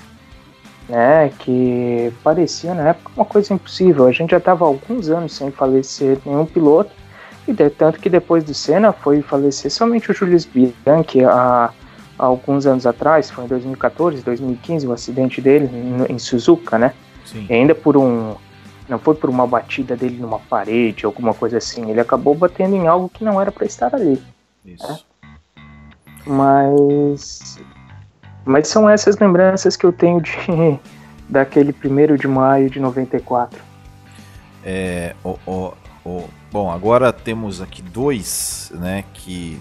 né, 0.88 1.30
que 1.38 2.12
parecia 2.23 2.75
na 2.75 2.88
época 2.88 3.11
uma 3.16 3.25
coisa 3.25 3.52
impossível. 3.52 4.07
A 4.07 4.12
gente 4.12 4.30
já 4.30 4.38
estava 4.38 4.64
alguns 4.64 5.09
anos 5.11 5.33
sem 5.33 5.50
falecer 5.50 6.18
nenhum 6.25 6.47
piloto, 6.47 6.90
e 7.47 7.52
de, 7.52 7.71
tanto 7.71 7.99
que 7.99 8.09
depois 8.09 8.45
do 8.45 8.54
Senna 8.54 8.92
foi 8.92 9.23
falecer 9.23 9.71
somente 9.71 10.11
o 10.11 10.14
Julius 10.14 10.47
Bianchi 10.47 11.25
há, 11.25 11.71
há 12.18 12.25
alguns 12.25 12.66
anos 12.66 12.87
atrás, 12.87 13.30
foi 13.30 13.45
em 13.45 13.49
2014, 13.49 14.23
2015, 14.23 14.87
o 14.87 14.92
acidente 14.92 15.40
dele 15.40 15.71
em, 15.73 16.14
em 16.14 16.18
Suzuka, 16.18 16.78
né? 16.78 16.92
Sim. 17.25 17.47
E 17.49 17.52
ainda 17.52 17.75
por 17.75 17.97
um. 17.97 18.35
Não 18.88 18.99
foi 18.99 19.14
por 19.14 19.28
uma 19.28 19.47
batida 19.47 19.95
dele 19.95 20.16
numa 20.18 20.38
parede, 20.38 21.04
alguma 21.04 21.35
coisa 21.35 21.59
assim. 21.59 21.90
Ele 21.90 22.00
acabou 22.00 22.35
batendo 22.35 22.75
em 22.75 22.87
algo 22.87 23.11
que 23.11 23.23
não 23.23 23.38
era 23.38 23.52
para 23.52 23.66
estar 23.66 23.95
ali. 23.95 24.23
Isso. 24.64 24.87
Né? 24.90 24.99
Mas 26.26 27.59
mas 28.49 28.67
são 28.69 28.88
essas 28.88 29.19
lembranças 29.19 29.76
que 29.76 29.85
eu 29.85 29.93
tenho 29.93 30.21
de 30.21 30.33
daquele 31.28 31.73
primeiro 31.73 32.17
de 32.17 32.26
maio 32.26 32.71
de 32.71 32.81
94. 32.81 33.61
É, 34.64 35.14
o, 35.23 35.38
o, 35.47 35.75
o, 36.05 36.28
bom, 36.50 36.71
agora 36.71 37.12
temos 37.12 37.61
aqui 37.61 37.83
dois, 37.83 38.73
né, 38.75 39.05
que, 39.12 39.61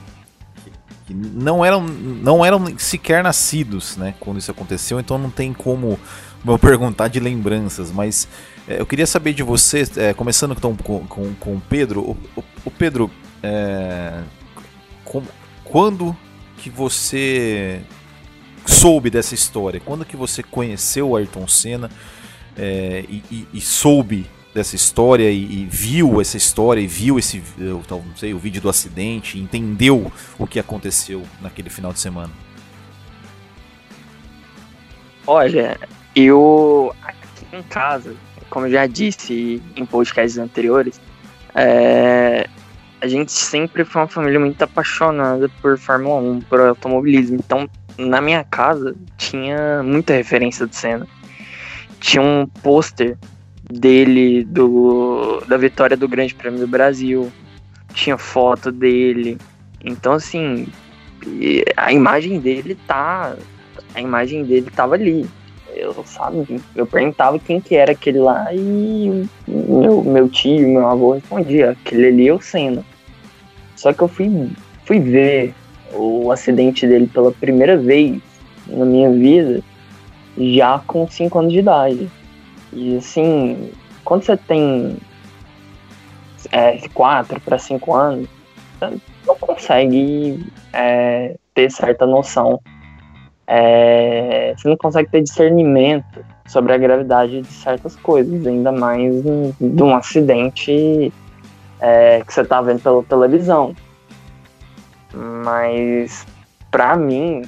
que, 1.05 1.13
não 1.13 1.63
eram 1.63 1.81
não 1.81 2.43
eram 2.43 2.65
sequer 2.77 3.21
nascidos, 3.21 3.97
né, 3.97 4.15
quando 4.19 4.37
isso 4.37 4.49
aconteceu, 4.49 4.99
então 4.99 5.17
não 5.17 5.29
tem 5.29 5.53
como 5.53 5.99
eu 6.45 6.57
perguntar 6.57 7.09
de 7.09 7.19
lembranças, 7.19 7.91
mas 7.91 8.27
é, 8.67 8.79
eu 8.79 8.85
queria 8.85 9.05
saber 9.05 9.33
de 9.33 9.43
você, 9.43 9.83
é, 9.97 10.13
começando 10.13 10.53
então 10.57 10.75
com, 10.75 11.05
com, 11.07 11.33
com 11.35 11.55
o 11.55 11.61
Pedro, 11.69 12.01
o, 12.01 12.43
o 12.65 12.71
Pedro, 12.71 13.11
é, 13.43 14.21
com, 15.03 15.21
quando 15.65 16.15
que 16.57 16.69
você 16.69 17.81
soube 18.67 19.09
dessa 19.09 19.33
história? 19.33 19.79
Quando 19.79 20.05
que 20.05 20.15
você 20.15 20.43
conheceu 20.43 21.09
o 21.09 21.15
Ayrton 21.15 21.47
Senna 21.47 21.89
é, 22.57 23.05
e, 23.07 23.23
e, 23.31 23.47
e, 23.53 23.61
soube 23.61 24.25
dessa 24.53 24.75
história 24.75 25.29
e, 25.29 25.61
e, 25.61 25.67
viu 25.69 26.19
essa 26.19 26.37
história 26.37 26.81
e 26.81 26.87
viu 26.87 27.19
esse 27.19 27.41
eu, 27.59 27.83
não 27.89 28.15
sei, 28.15 28.33
o 28.33 28.39
vídeo 28.39 28.61
do 28.61 28.69
acidente, 28.69 29.39
entendeu 29.39 30.11
o 30.37 30.47
que 30.47 30.59
aconteceu 30.59 31.23
naquele 31.41 31.69
final 31.69 31.93
de 31.93 31.99
semana? 31.99 32.31
Olha, 35.25 35.77
eu 36.15 36.95
aqui 37.03 37.45
em 37.53 37.61
casa, 37.63 38.15
como 38.49 38.65
eu 38.65 38.71
já 38.71 38.87
disse 38.87 39.61
em 39.75 39.85
podcasts 39.85 40.37
anteriores, 40.37 40.99
é, 41.53 42.47
a 42.99 43.07
gente 43.07 43.31
sempre 43.31 43.85
foi 43.85 44.01
uma 44.01 44.07
família 44.07 44.39
muito 44.39 44.61
apaixonada 44.61 45.49
por 45.61 45.77
Fórmula 45.77 46.21
1, 46.21 46.41
por 46.41 46.59
automobilismo. 46.61 47.35
Então, 47.35 47.69
na 47.97 48.21
minha 48.21 48.43
casa 48.43 48.95
tinha 49.17 49.81
muita 49.83 50.13
referência 50.13 50.67
de 50.67 50.75
cena. 50.75 51.07
Tinha 51.99 52.21
um 52.21 52.45
pôster 52.45 53.17
dele 53.69 54.43
do 54.43 55.41
da 55.47 55.57
vitória 55.57 55.97
do 55.97 56.07
Grande 56.07 56.35
Prêmio 56.35 56.59
do 56.59 56.67
Brasil. 56.67 57.31
Tinha 57.93 58.17
foto 58.17 58.71
dele. 58.71 59.37
Então 59.83 60.13
assim, 60.13 60.67
a 61.75 61.91
imagem 61.91 62.39
dele 62.39 62.77
tá 62.87 63.35
a 63.95 64.01
imagem 64.01 64.43
dele 64.43 64.69
tava 64.75 64.95
ali. 64.95 65.27
Eu 65.75 66.03
sabe, 66.05 66.59
eu 66.75 66.87
perguntava 66.87 67.37
quem 67.37 67.61
que 67.61 67.75
era 67.75 67.91
aquele 67.91 68.17
lá 68.17 68.47
e 68.51 69.27
meu, 69.47 70.03
meu 70.03 70.27
tio, 70.27 70.67
meu 70.67 70.87
avô 70.87 71.13
respondia, 71.13 71.71
aquele 71.71 72.07
ali 72.07 72.27
é 72.27 72.33
o 72.33 72.41
Senna. 72.41 72.83
Só 73.75 73.93
que 73.93 74.01
eu 74.01 74.07
fui 74.07 74.49
fui 74.85 74.99
ver 74.99 75.53
o 75.93 76.31
acidente 76.31 76.87
dele 76.87 77.07
pela 77.07 77.31
primeira 77.31 77.77
vez 77.77 78.21
na 78.67 78.85
minha 78.85 79.09
vida 79.11 79.63
já 80.37 80.79
com 80.85 81.07
5 81.07 81.39
anos 81.39 81.53
de 81.53 81.59
idade. 81.59 82.09
E 82.71 82.97
assim, 82.97 83.71
quando 84.03 84.23
você 84.23 84.37
tem 84.37 84.97
é, 86.51 86.77
4 86.93 87.41
para 87.41 87.57
5 87.57 87.93
anos, 87.93 88.29
você 88.79 88.97
não 89.25 89.35
consegue 89.35 90.45
é, 90.73 91.35
ter 91.53 91.71
certa 91.71 92.05
noção. 92.05 92.59
É, 93.47 94.53
você 94.55 94.67
não 94.67 94.77
consegue 94.77 95.09
ter 95.09 95.23
discernimento 95.23 96.23
sobre 96.45 96.73
a 96.73 96.77
gravidade 96.77 97.41
de 97.41 97.47
certas 97.47 97.95
coisas, 97.95 98.45
ainda 98.45 98.71
mais 98.71 99.13
de 99.59 99.83
um 99.83 99.95
acidente 99.95 101.11
é, 101.79 102.21
que 102.25 102.33
você 102.33 102.41
está 102.41 102.61
vendo 102.61 102.81
pela 102.81 103.03
televisão. 103.03 103.73
Mas 105.13 106.25
pra 106.69 106.95
mim 106.95 107.43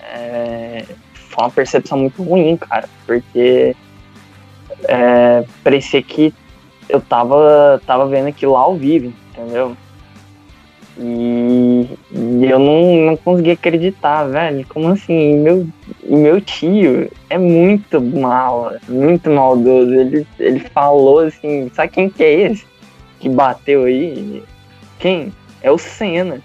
é, 0.00 0.84
foi 1.12 1.44
uma 1.44 1.50
percepção 1.50 1.98
muito 1.98 2.22
ruim, 2.22 2.56
cara, 2.56 2.88
porque 3.06 3.76
é, 4.84 5.44
parecia 5.62 6.02
que 6.02 6.34
eu 6.88 7.00
tava, 7.00 7.80
tava 7.86 8.06
vendo 8.06 8.28
aquilo 8.28 8.52
lá 8.52 8.60
ao 8.60 8.76
vivo, 8.76 9.12
entendeu? 9.30 9.76
E, 10.98 11.88
e 12.10 12.44
eu 12.44 12.58
não, 12.58 13.06
não 13.06 13.16
consegui 13.16 13.52
acreditar, 13.52 14.24
velho. 14.24 14.66
Como 14.68 14.88
assim? 14.88 15.38
Meu, 15.38 15.66
meu 16.04 16.40
tio 16.40 17.10
é 17.30 17.38
muito 17.38 18.00
mal, 18.00 18.72
muito 18.88 19.30
maldoso. 19.30 19.92
Ele, 19.92 20.26
ele 20.38 20.60
falou 20.60 21.20
assim, 21.20 21.70
sabe 21.74 21.92
quem 21.92 22.10
que 22.10 22.22
é 22.22 22.32
esse? 22.42 22.66
Que 23.20 23.28
bateu 23.28 23.84
aí? 23.84 24.42
Quem? 24.98 25.32
É 25.62 25.70
o 25.70 25.78
Senna. 25.78 26.40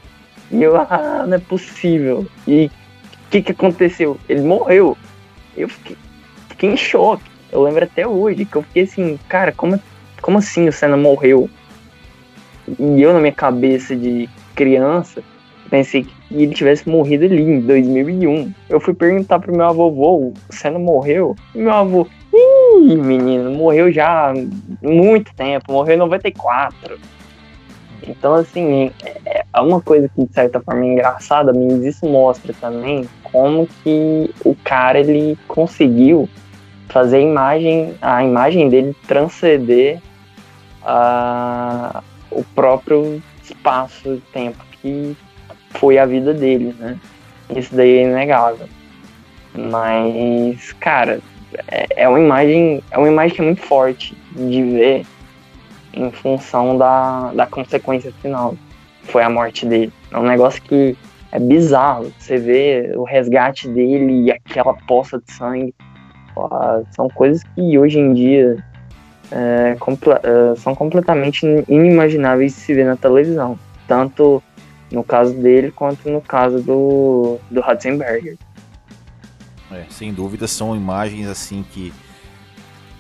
E 0.52 0.64
eu, 0.64 0.76
ah, 0.78 1.26
não 1.28 1.36
é 1.36 1.40
possível. 1.40 2.26
E 2.48 2.66
o 2.66 3.30
que, 3.30 3.42
que 3.42 3.52
aconteceu? 3.52 4.18
Ele 4.30 4.42
morreu. 4.42 4.98
Eu 5.56 5.68
fiquei, 5.68 5.98
fiquei 6.50 6.70
em 6.72 6.78
choque. 6.78 7.24
Eu 7.52 7.62
lembro 7.62 7.84
até 7.84 8.08
hoje 8.08 8.46
que 8.46 8.56
eu 8.56 8.64
fiquei 8.64 8.84
assim, 8.84 9.20
cara, 9.28 9.52
como, 9.52 9.82
como 10.22 10.38
assim 10.38 10.68
o 10.68 10.74
Senna 10.74 10.98
morreu? 10.98 11.50
E 12.80 13.02
eu, 13.02 13.14
na 13.14 13.20
minha 13.20 13.32
cabeça 13.32 13.96
de 13.96 14.30
criança, 14.54 15.24
pensei 15.70 16.04
que 16.04 16.14
ele 16.32 16.54
tivesse 16.54 16.88
morrido 16.88 17.26
ali 17.26 17.42
em 17.42 17.62
2001. 17.62 18.54
Eu 18.70 18.80
fui 18.80 18.94
perguntar 18.94 19.40
pro 19.40 19.56
meu 19.56 19.66
avô, 19.66 19.90
o 19.90 20.34
Senna 20.50 20.80
morreu? 20.80 21.36
E 21.56 21.60
meu 21.60 21.72
avô, 21.72 22.08
ih, 22.34 22.96
menino, 22.96 23.52
morreu 23.52 23.92
já 23.92 24.34
muito 24.82 25.34
tempo, 25.36 25.72
morreu 25.72 25.96
em 25.96 26.00
94. 26.00 27.00
Então, 28.08 28.36
assim, 28.36 28.92
é 29.26 29.37
uma 29.62 29.82
coisa 29.82 30.10
que 30.10 30.26
de 30.26 30.34
certa 30.34 30.60
forma 30.60 30.86
é 30.86 30.88
engraçada, 30.88 31.54
mas 31.54 31.84
isso 31.84 32.06
mostra 32.06 32.54
também 32.60 33.08
como 33.24 33.68
que 33.84 34.30
o 34.44 34.56
cara 34.64 35.00
ele 35.00 35.38
conseguiu 35.48 36.30
fazer 36.90 37.18
a 37.18 37.22
imagem, 37.22 37.96
a 38.02 38.24
imagem 38.24 38.70
dele 38.70 38.96
transcender 39.08 40.02
a, 40.84 42.02
o 42.32 42.44
próprio 42.44 43.22
espaço 43.44 44.22
tempo 44.32 44.64
que 44.82 45.16
foi 45.72 45.98
a 45.98 46.06
vida 46.06 46.34
dele, 46.34 46.76
né? 46.80 46.98
Isso 47.56 47.76
daí 47.76 48.00
é 48.00 48.04
inegável. 48.04 48.68
Mas, 49.54 50.72
cara, 50.74 51.20
é, 51.68 52.04
é 52.04 52.10
uma 52.10 52.20
imagem, 52.20 52.84
é 52.92 52.98
uma 52.98 53.08
imagem 53.08 53.36
que 53.36 53.42
é 53.42 53.46
muito 53.46 53.62
forte 53.62 54.18
de 54.32 54.64
ver 54.64 55.06
em 55.94 56.12
função 56.12 56.78
da, 56.78 57.32
da 57.34 57.46
consequência 57.46 58.12
final. 58.22 58.56
Foi 59.08 59.24
a 59.24 59.30
morte 59.30 59.66
dele. 59.66 59.92
É 60.12 60.18
um 60.18 60.26
negócio 60.26 60.62
que 60.62 60.98
é 61.32 61.40
bizarro. 61.40 62.12
Você 62.18 62.38
vê 62.38 62.94
o 62.96 63.04
resgate 63.04 63.68
dele 63.68 64.24
e 64.26 64.32
aquela 64.32 64.74
poça 64.74 65.20
de 65.20 65.32
sangue. 65.32 65.74
São 66.92 67.10
coisas 67.10 67.42
que 67.56 67.78
hoje 67.78 68.00
em 68.00 68.14
dia 68.14 68.64
é, 69.32 69.76
é, 69.76 70.56
são 70.56 70.76
completamente 70.76 71.46
inimagináveis 71.68 72.54
de 72.54 72.60
se 72.60 72.74
ver 72.74 72.86
na 72.86 72.96
televisão. 72.96 73.58
Tanto 73.88 74.42
no 74.92 75.04
caso 75.04 75.34
dele 75.34 75.72
quanto 75.72 76.10
no 76.10 76.22
caso 76.22 76.62
do, 76.62 77.38
do 77.52 77.60
Hudson 77.60 77.98
É, 79.72 79.84
sem 79.90 80.14
dúvida 80.14 80.48
são 80.48 80.76
imagens 80.76 81.28
assim 81.28 81.66
que 81.72 81.92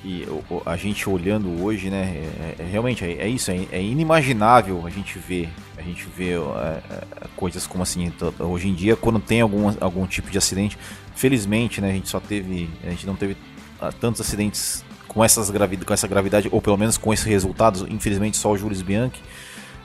que 0.02 0.28
a 0.66 0.78
gente 0.78 1.10
olhando 1.10 1.64
hoje, 1.64 1.90
né, 1.90 2.24
é, 2.58 2.62
é 2.62 2.64
realmente 2.64 3.04
é, 3.04 3.14
é 3.14 3.28
isso, 3.28 3.52
é, 3.52 3.68
é, 3.72 3.82
inimaginável 3.82 4.84
a 4.86 4.90
gente 4.90 5.18
ver, 5.18 5.50
a 5.78 5.82
gente 5.82 6.08
é, 6.20 6.26
é, 6.26 6.82
coisas 7.36 7.66
como 7.66 7.84
assim, 7.84 8.12
hoje 8.40 8.68
em 8.68 8.74
dia 8.74 8.96
quando 8.96 9.20
tem 9.20 9.42
algum, 9.42 9.74
algum 9.80 10.06
tipo 10.06 10.30
de 10.30 10.38
acidente, 10.38 10.78
felizmente, 11.16 11.82
né, 11.82 11.90
a 11.90 11.94
gente 11.94 12.10
só 12.10 12.20
teve, 12.20 12.70
a 12.84 12.90
gente 12.90 13.06
não 13.08 13.16
teve 13.16 13.36
ah, 13.82 13.92
tantos 13.92 14.22
acidentes 14.22 14.84
com, 15.08 15.24
essas 15.24 15.50
gravid 15.50 15.84
com 15.84 15.94
essa 15.94 16.08
gravidade, 16.08 16.48
ou 16.52 16.62
pelo 16.62 16.78
menos 16.78 16.98
com 16.98 17.12
esses 17.12 17.26
resultados, 17.26 17.86
infelizmente 17.90 18.38
só 18.38 18.52
o 18.52 18.58
Jules 18.58 18.82
Bianchi, 18.82 19.22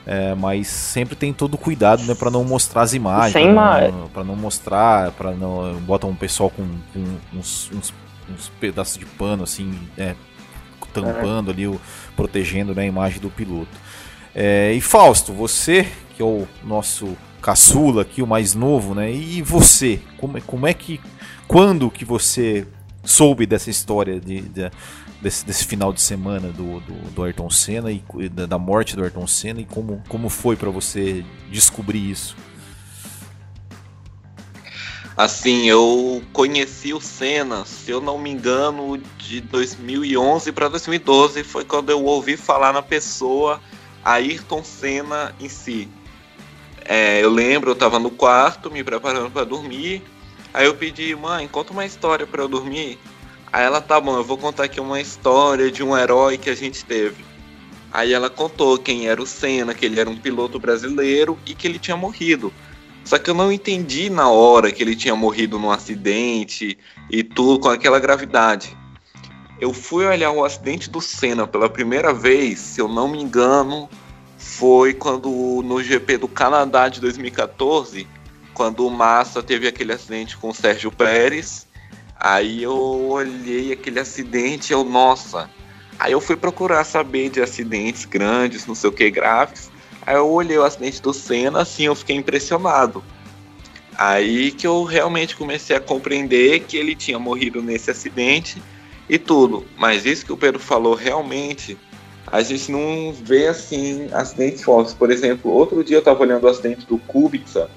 é, 0.05 0.35
mas 0.35 0.67
sempre 0.67 1.15
tem 1.15 1.33
todo 1.33 1.57
cuidado 1.57 2.03
né, 2.03 2.15
para 2.15 2.31
não 2.31 2.45
mostrar 2.45 2.83
as 2.83 2.93
imagens, 2.93 3.33
para 3.33 4.25
não, 4.25 4.35
não 4.35 4.37
mostrar, 4.37 5.13
para 5.13 5.31
não 5.33 5.75
botam 5.81 6.11
um 6.11 6.15
pessoal 6.15 6.51
com, 6.51 6.67
com 6.93 7.39
uns, 7.39 7.71
uns 7.73 7.95
uns 8.33 8.49
pedaços 8.61 8.99
de 8.99 9.07
pano 9.07 9.45
assim, 9.45 9.73
é, 9.97 10.15
tampando 10.93 11.51
ali, 11.51 11.67
o, 11.67 11.81
protegendo 12.17 12.75
né, 12.75 12.83
a 12.83 12.87
imagem 12.87 13.21
do 13.21 13.31
piloto. 13.31 13.77
É, 14.35 14.73
e 14.73 14.81
Fausto, 14.81 15.33
você 15.33 15.87
que 16.15 16.23
é 16.23 16.25
o 16.25 16.47
nosso 16.65 17.17
caçula 17.41 18.03
aqui, 18.03 18.23
o 18.23 18.27
mais 18.27 18.55
novo, 18.55 18.95
né? 18.95 19.13
E 19.13 19.43
você, 19.43 20.01
como, 20.17 20.41
como 20.43 20.67
é 20.67 20.73
que, 20.73 21.01
quando 21.49 21.91
que 21.91 22.05
você 22.05 22.67
soube 23.05 23.47
dessa 23.47 23.69
história 23.69 24.21
de, 24.21 24.43
de 24.43 24.71
desse, 25.21 25.45
desse, 25.45 25.65
final 25.65 25.93
de 25.93 26.01
semana 26.01 26.49
do, 26.49 26.81
do, 26.81 27.11
do 27.11 27.23
Ayrton 27.23 27.51
Senna 27.51 27.91
e 27.91 28.03
da, 28.29 28.47
da, 28.47 28.59
morte 28.59 28.95
do 28.95 29.03
Ayrton 29.03 29.27
Senna 29.27 29.61
e 29.61 29.65
como, 29.65 30.03
como 30.09 30.29
foi 30.29 30.57
para 30.57 30.71
você 30.71 31.25
descobrir 31.51 32.11
isso? 32.11 32.37
Assim, 35.17 35.69
eu 35.69 36.23
conheci 36.33 36.95
o 36.95 37.01
Senna, 37.01 37.67
se 37.67 37.91
eu 37.91 38.01
não 38.01 38.19
me 38.19 38.31
engano, 38.31 38.97
de 39.19 39.43
2011 39.43 40.51
para 40.53 40.69
2012 40.69 41.45
foi 41.45 41.65
quando 41.65 41.91
eu 41.91 42.03
ouvi 42.05 42.37
falar 42.37 42.73
na 42.73 42.81
pessoa 42.81 43.61
Ayrton 44.03 44.65
Senna 44.65 45.35
em 45.39 45.49
si. 45.49 45.89
É, 46.85 47.23
eu 47.23 47.31
lembro, 47.31 47.71
eu 47.71 47.75
estava 47.75 47.99
no 47.99 48.11
quarto 48.11 48.71
me 48.71 48.83
preparando 48.83 49.31
para 49.31 49.45
dormir. 49.45 50.03
Aí 50.53 50.67
eu 50.67 50.75
pedi, 50.75 51.15
mãe, 51.15 51.47
conta 51.47 51.73
uma 51.73 51.85
história 51.85 52.27
para 52.27 52.43
eu 52.43 52.49
dormir. 52.49 52.99
Aí 53.53 53.65
ela, 53.65 53.81
tá 53.81 54.01
bom, 54.01 54.17
eu 54.17 54.25
vou 54.25 54.39
contar 54.39 54.65
aqui 54.65 54.81
uma 54.81 55.01
história 55.01 55.71
de 55.71 55.83
um 55.83 55.97
herói 55.97 56.39
que 56.39 56.49
a 56.49 56.55
gente 56.55 56.85
teve. 56.85 57.23
Aí 57.93 58.15
ela 58.15 58.31
contou 58.31 58.79
quem 58.79 59.09
era 59.09 59.23
o 59.23 59.27
Senna, 59.27 59.75
que 59.75 59.85
ele 59.85 60.01
era 60.01 60.09
um 60.09 60.17
piloto 60.17 60.59
brasileiro 60.59 61.39
e 61.45 61.55
que 61.55 61.67
ele 61.67 61.79
tinha 61.79 61.97
morrido. 61.97 62.53
Só 63.05 63.19
que 63.19 63.29
eu 63.29 63.35
não 63.35 63.53
entendi 63.53 64.09
na 64.09 64.31
hora 64.31 64.71
que 64.71 64.83
ele 64.83 64.97
tinha 64.97 65.15
morrido 65.17 65.59
num 65.59 65.71
acidente 65.71 66.79
e 67.11 67.23
tudo 67.23 67.61
com 67.61 67.69
aquela 67.69 67.99
gravidade. 67.99 68.77
Eu 69.61 69.73
fui 69.73 70.07
olhar 70.07 70.31
o 70.31 70.45
acidente 70.45 70.91
do 70.91 71.01
Senna 71.01 71.47
pela 71.47 71.69
primeira 71.69 72.13
vez, 72.13 72.59
se 72.59 72.81
eu 72.81 72.89
não 72.89 73.09
me 73.09 73.23
engano, 73.23 73.89
foi 74.37 74.93
quando 74.93 75.29
no 75.65 75.83
GP 75.83 76.19
do 76.19 76.29
Canadá 76.29 76.89
de 76.89 77.01
2014, 77.01 78.07
quando 78.55 78.87
o 78.87 78.91
Massa 78.91 79.43
teve 79.43 79.67
aquele 79.69 79.93
acidente 79.93 80.37
com 80.37 80.51
o 80.51 80.55
Sérgio 80.55 80.91
Pérez. 80.91 81.67
Aí 82.17 82.63
eu 82.63 82.77
olhei 83.09 83.73
aquele 83.73 83.99
acidente 83.99 84.73
e 84.73 84.75
eu, 84.75 84.85
nossa. 84.85 85.51
Aí 85.99 86.13
eu 86.13 86.21
fui 86.21 86.37
procurar 86.37 86.85
saber 86.85 87.31
de 87.31 87.41
acidentes 87.41 88.05
grandes, 88.05 88.67
não 88.67 88.75
sei 88.75 88.91
o 88.91 88.93
que, 88.93 89.11
graves. 89.11 89.72
Aí 90.07 90.17
eu 90.17 90.29
olhei 90.29 90.59
o 90.59 90.65
acidente 90.65 91.01
do 91.01 91.13
Senna, 91.13 91.63
assim, 91.63 91.85
eu 91.85 91.95
fiquei 91.95 92.17
impressionado. 92.17 93.03
Aí 93.97 94.51
que 94.51 94.67
eu 94.67 94.85
realmente 94.85 95.37
comecei 95.37 95.77
a 95.77 95.81
compreender 95.81 96.61
que 96.61 96.77
ele 96.77 96.95
tinha 96.95 97.19
morrido 97.19 97.63
nesse 97.63 97.91
acidente 97.91 98.63
e 99.09 99.19
tudo. 99.19 99.65
Mas 99.77 100.05
isso 100.05 100.25
que 100.25 100.33
o 100.33 100.37
Pedro 100.37 100.59
falou 100.59 100.95
realmente, 100.95 101.79
a 102.27 102.43
gente 102.43 102.73
não 102.73 103.13
vê 103.13 103.49
assim 103.49 104.09
acidentes 104.13 104.63
fortes. 104.63 104.95
Por 104.95 105.11
exemplo, 105.11 105.51
outro 105.53 105.85
dia 105.85 105.97
eu 105.97 106.01
estava 106.01 106.21
olhando 106.23 106.45
o 106.45 106.49
acidente 106.49 106.87
do 106.87 106.99
Kubica 106.99 107.71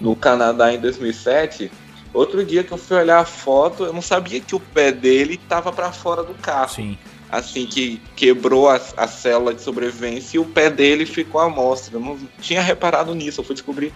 no 0.00 0.14
Canadá 0.14 0.72
em 0.72 0.78
2007. 0.78 1.70
Outro 2.12 2.44
dia 2.44 2.62
que 2.62 2.72
eu 2.72 2.78
fui 2.78 2.98
olhar 2.98 3.20
a 3.20 3.24
foto, 3.24 3.84
eu 3.84 3.92
não 3.92 4.02
sabia 4.02 4.38
que 4.40 4.54
o 4.54 4.60
pé 4.60 4.92
dele 4.92 5.40
estava 5.42 5.72
para 5.72 5.90
fora 5.90 6.22
do 6.22 6.34
carro. 6.34 6.74
Sim 6.74 6.98
assim, 7.32 7.64
que 7.64 7.98
quebrou 8.14 8.68
a, 8.68 8.78
a 8.94 9.08
célula 9.08 9.54
de 9.54 9.62
sobrevivência 9.62 10.36
e 10.36 10.38
o 10.38 10.44
pé 10.44 10.68
dele 10.68 11.06
ficou 11.06 11.40
à 11.40 11.48
mostra. 11.48 11.96
Eu 11.96 12.00
não 12.00 12.18
tinha 12.42 12.60
reparado 12.60 13.14
nisso, 13.14 13.40
eu 13.40 13.44
fui 13.44 13.54
descobrir 13.54 13.90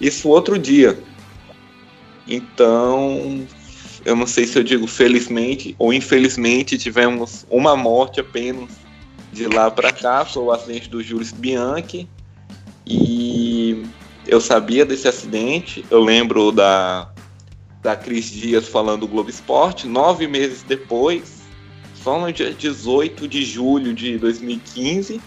isso 0.00 0.28
outro 0.28 0.56
dia. 0.56 0.96
Então, 2.28 3.44
eu 4.04 4.14
não 4.14 4.28
sei 4.28 4.46
se 4.46 4.56
eu 4.56 4.62
digo 4.62 4.86
felizmente 4.86 5.74
ou 5.76 5.92
infelizmente, 5.92 6.78
tivemos 6.78 7.44
uma 7.50 7.76
morte 7.76 8.20
apenas 8.20 8.70
de 9.32 9.46
lá 9.46 9.70
para 9.72 9.90
cá, 9.92 10.24
foi 10.24 10.44
o 10.44 10.52
acidente 10.52 10.88
do 10.88 11.02
Jules 11.02 11.32
Bianchi. 11.32 12.08
E 12.86 13.84
eu 14.24 14.40
sabia 14.40 14.86
desse 14.86 15.08
acidente, 15.08 15.84
eu 15.90 16.00
lembro 16.00 16.52
da, 16.52 17.10
da 17.82 17.96
Cris 17.96 18.30
Dias 18.30 18.68
falando 18.68 19.00
do 19.00 19.08
Globo 19.08 19.28
Esporte, 19.28 19.88
nove 19.88 20.28
meses 20.28 20.62
depois, 20.62 21.37
só 22.02 22.18
no 22.18 22.32
dia 22.32 22.52
18 22.52 23.26
de 23.26 23.44
julho 23.44 23.92
de 23.94 24.18
2015, 24.18 25.20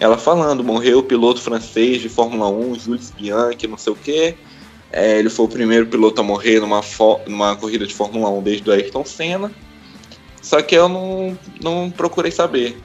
ela 0.00 0.16
falando, 0.16 0.62
morreu 0.62 1.00
o 1.00 1.02
piloto 1.02 1.40
francês 1.40 2.00
de 2.00 2.08
Fórmula 2.08 2.48
1, 2.48 2.78
Jules 2.78 3.10
Bianchi, 3.10 3.66
não 3.66 3.78
sei 3.78 3.92
o 3.92 3.96
quê. 3.96 4.36
É, 4.90 5.18
ele 5.18 5.28
foi 5.28 5.44
o 5.46 5.48
primeiro 5.48 5.86
piloto 5.86 6.20
a 6.20 6.24
morrer 6.24 6.60
numa, 6.60 6.80
numa 7.26 7.56
corrida 7.56 7.86
de 7.86 7.92
Fórmula 7.92 8.30
1 8.30 8.42
desde 8.42 8.70
o 8.70 8.72
Ayrton 8.72 9.04
Senna. 9.04 9.52
Só 10.40 10.62
que 10.62 10.74
eu 10.74 10.88
não, 10.88 11.38
não 11.62 11.90
procurei 11.90 12.30
saber. 12.30 12.78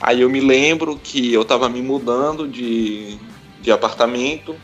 Aí 0.00 0.20
eu 0.20 0.28
me 0.28 0.40
lembro 0.40 0.98
que 1.02 1.32
eu 1.32 1.42
estava 1.42 1.68
me 1.68 1.80
mudando 1.80 2.46
de, 2.46 3.16
de 3.62 3.72
apartamento. 3.72 4.54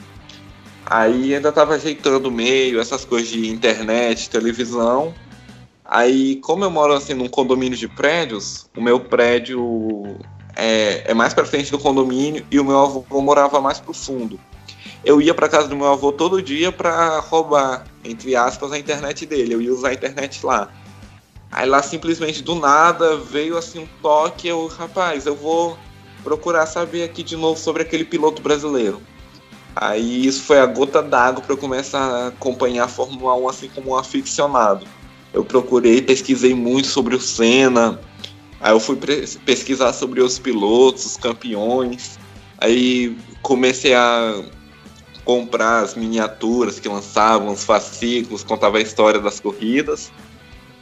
Aí 0.85 1.35
ainda 1.35 1.49
estava 1.49 1.75
ajeitando 1.75 2.29
o 2.29 2.33
meio, 2.33 2.81
essas 2.81 3.05
coisas 3.05 3.31
de 3.31 3.49
internet, 3.49 4.29
televisão. 4.29 5.15
Aí, 5.95 6.37
como 6.37 6.65
eu 6.65 6.71
moro 6.71 6.95
assim 6.95 7.13
num 7.13 7.29
condomínio 7.29 7.77
de 7.77 7.87
prédios, 7.87 8.67
o 8.75 8.81
meu 8.81 8.99
prédio 8.99 10.17
é, 10.57 11.11
é 11.11 11.13
mais 11.13 11.35
para 11.35 11.45
frente 11.45 11.71
do 11.71 11.79
condomínio 11.79 12.47
e 12.51 12.59
o 12.59 12.65
meu 12.65 12.79
avô 12.79 13.21
morava 13.21 13.61
mais 13.61 13.79
pro 13.79 13.93
fundo. 13.93 14.41
eu 15.05 15.21
ia 15.21 15.35
para 15.35 15.51
casa 15.51 15.69
do 15.69 15.77
meu 15.77 15.93
avô 15.93 16.11
todo 16.11 16.41
dia 16.41 16.73
para 16.73 17.19
roubar, 17.19 17.85
entre 18.03 18.35
aspas, 18.35 18.73
a 18.73 18.79
internet 18.79 19.27
dele. 19.27 19.53
Eu 19.53 19.61
ia 19.61 19.71
usar 19.71 19.91
a 19.91 19.93
internet 19.93 20.47
lá. 20.47 20.71
Aí 21.51 21.69
lá 21.69 21.83
simplesmente 21.83 22.43
do 22.43 22.55
nada 22.55 23.19
veio 23.19 23.59
assim 23.59 23.81
um 23.81 23.89
toque, 24.01 24.49
eu, 24.49 24.69
rapaz, 24.69 25.27
eu 25.27 25.37
vou 25.37 25.77
procurar 26.23 26.65
saber 26.65 27.03
aqui 27.03 27.23
de 27.23 27.37
novo 27.37 27.61
sobre 27.61 27.83
aquele 27.83 28.07
piloto 28.07 28.41
brasileiro. 28.41 29.03
Aí 29.77 30.27
isso 30.27 30.43
foi 30.45 30.59
a 30.59 30.65
gota 30.65 31.03
d'água 31.03 31.43
para 31.43 31.53
eu 31.53 31.59
começar 31.59 32.01
a 32.01 32.27
acompanhar 32.29 32.85
a 32.85 32.89
Fórmula 32.89 33.35
1 33.37 33.49
assim 33.51 33.69
como 33.69 33.91
um 33.91 33.97
aficionado. 33.99 34.87
Eu 35.33 35.45
procurei, 35.45 36.03
pesquisei 36.03 36.55
muito 36.55 36.89
sobre 36.89 37.15
o 37.15 37.21
Senna, 37.21 38.01
aí 38.61 38.73
eu 38.73 38.81
fui 38.81 38.99
pesquisar 39.45 39.93
sobre 39.93 40.21
os 40.21 40.39
pilotos, 40.39 41.07
os 41.07 41.17
campeões, 41.17 42.19
aí 42.59 43.17
comecei 43.43 43.95
a 43.95 44.45
comprar 45.25 45.81
as 45.81 45.95
miniaturas 45.95 46.79
que 46.79 46.89
lançavam, 46.89 47.53
os 47.53 47.65
fascículos, 47.65 48.43
contava 48.45 48.79
a 48.79 48.81
história 48.81 49.21
das 49.21 49.41
corridas, 49.41 50.13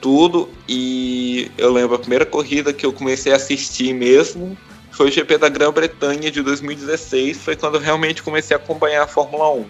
tudo. 0.01 0.49
E 0.69 1.51
eu 1.59 1.73
lembro 1.73 1.97
a 1.97 1.99
primeira 1.99 2.27
corrida 2.27 2.73
que 2.73 2.85
eu 2.85 2.93
comecei 2.93 3.33
a 3.33 3.37
assistir 3.37 3.93
mesmo 3.93 4.57
foi 4.91 5.09
o 5.09 5.13
GP 5.13 5.39
da 5.39 5.49
Grã-Bretanha 5.49 6.31
de 6.31 6.43
2016, 6.43 7.39
foi 7.39 7.57
quando 7.57 7.77
eu 7.77 7.81
realmente 7.81 8.23
comecei 8.23 8.57
a 8.57 8.61
acompanhar 8.61 9.05
a 9.05 9.07
Fórmula 9.07 9.51
1. 9.53 9.65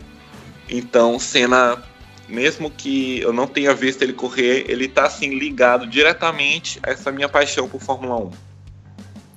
Então, 0.70 1.18
Senna, 1.18 1.82
mesmo 2.30 2.70
que 2.70 3.20
eu 3.20 3.32
não 3.32 3.46
tenha 3.46 3.74
visto 3.74 4.02
ele 4.02 4.12
correr, 4.12 4.64
ele 4.68 4.86
está 4.86 5.06
assim 5.06 5.38
ligado 5.38 5.86
diretamente 5.86 6.78
a 6.82 6.90
essa 6.90 7.10
minha 7.10 7.28
paixão 7.28 7.68
por 7.68 7.80
Fórmula 7.80 8.30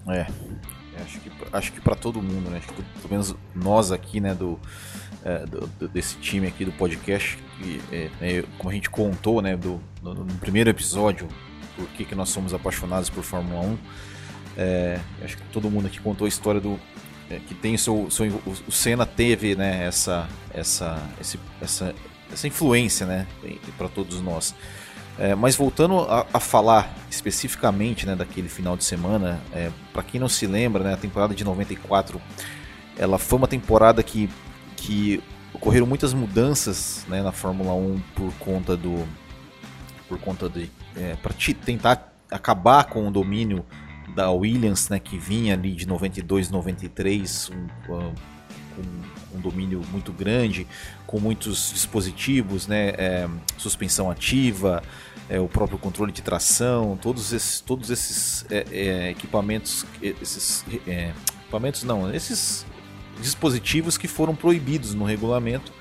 1. 0.07 0.13
É, 0.13 0.27
acho 1.01 1.19
que 1.19 1.31
acho 1.51 1.71
que 1.71 1.81
para 1.81 1.95
todo 1.95 2.21
mundo, 2.21 2.49
né? 2.49 2.57
Acho 2.57 2.67
que 2.67 2.73
pelo 2.73 3.09
menos 3.09 3.35
nós 3.55 3.91
aqui, 3.91 4.19
né, 4.19 4.33
do 4.33 4.59
é, 5.23 5.45
do, 5.45 5.87
desse 5.87 6.17
time 6.17 6.47
aqui 6.47 6.65
do 6.65 6.71
podcast, 6.73 7.37
é, 7.91 8.09
é, 8.21 8.43
como 8.57 8.69
a 8.69 8.73
gente 8.73 8.89
contou 8.89 9.41
né, 9.41 9.55
do, 9.55 9.81
no, 10.01 10.25
primeiro 10.39 10.69
episódio, 10.69 11.27
por 11.75 11.87
que, 11.89 12.05
que 12.05 12.13
nós 12.13 12.29
somos 12.29 12.53
apaixonados 12.53 13.09
por 13.09 13.23
Fórmula 13.23 13.61
1. 13.61 13.77
É, 14.57 14.99
acho 15.23 15.37
que 15.37 15.43
todo 15.43 15.69
mundo 15.69 15.87
aqui 15.87 15.99
contou 15.99 16.25
a 16.25 16.27
história 16.27 16.59
do. 16.59 16.79
É, 17.29 17.39
que 17.39 17.55
tem 17.55 17.77
seu, 17.77 18.11
seu, 18.11 18.27
o 18.45 18.71
Senna 18.71 19.05
teve 19.05 19.55
né, 19.55 19.85
essa, 19.85 20.27
essa, 20.53 21.01
esse, 21.19 21.39
essa, 21.61 21.95
essa 22.33 22.47
influência 22.47 23.05
né, 23.05 23.27
para 23.77 23.87
todos 23.87 24.21
nós. 24.21 24.53
É, 25.17 25.35
mas 25.35 25.55
voltando 25.55 25.99
a, 25.99 26.25
a, 26.33 26.39
falar 26.39 26.91
especificamente 27.09 28.05
né, 28.05 28.15
daquele 28.15 28.49
final 28.49 28.75
de 28.75 28.83
semana, 28.83 29.39
é, 29.53 29.71
para 29.91 30.01
quem 30.01 30.19
não 30.19 30.27
se 30.27 30.47
lembra, 30.47 30.83
né, 30.83 30.93
a 30.93 30.97
temporada 30.97 31.35
de 31.35 31.43
94 31.43 32.19
ela 32.97 33.17
foi 33.17 33.37
uma 33.37 33.47
temporada 33.47 34.01
que 34.01 34.29
que 34.75 35.23
ocorreram 35.53 35.85
muitas 35.85 36.13
mudanças 36.13 37.05
né, 37.07 37.21
na 37.21 37.31
Fórmula 37.31 37.73
1 37.73 38.01
por 38.15 38.33
conta 38.39 38.75
do 38.75 39.07
por 40.09 40.19
conta 40.19 40.49
de 40.49 40.69
é, 40.95 41.15
para 41.15 41.33
tentar 41.63 42.11
acabar 42.29 42.85
com 42.85 43.07
o 43.07 43.11
domínio 43.11 43.63
da 44.15 44.31
Williams, 44.31 44.89
né, 44.89 44.99
que 44.99 45.17
vinha 45.17 45.53
ali 45.53 45.73
de 45.73 45.87
92, 45.87 46.49
93, 46.49 47.51
um, 47.51 47.93
um, 47.93 48.13
um 48.79 49.12
domínio 49.39 49.81
muito 49.91 50.11
grande, 50.11 50.67
com 51.05 51.19
muitos 51.19 51.71
dispositivos, 51.73 52.67
né, 52.67 52.89
é, 52.97 53.27
suspensão 53.57 54.09
ativa, 54.09 54.81
é, 55.29 55.39
o 55.39 55.47
próprio 55.47 55.77
controle 55.77 56.11
de 56.11 56.21
tração, 56.21 56.97
todos 57.01 57.31
esses, 57.33 57.61
todos 57.61 57.89
esses 57.89 58.45
é, 58.49 58.65
é 58.71 59.09
equipamentos, 59.11 59.85
esses 60.01 60.65
é, 60.87 61.11
equipamentos 61.41 61.83
não, 61.83 62.13
esses 62.13 62.65
dispositivos 63.21 63.97
que 63.97 64.07
foram 64.07 64.35
proibidos 64.35 64.93
no 64.93 65.05
regulamento, 65.05 65.71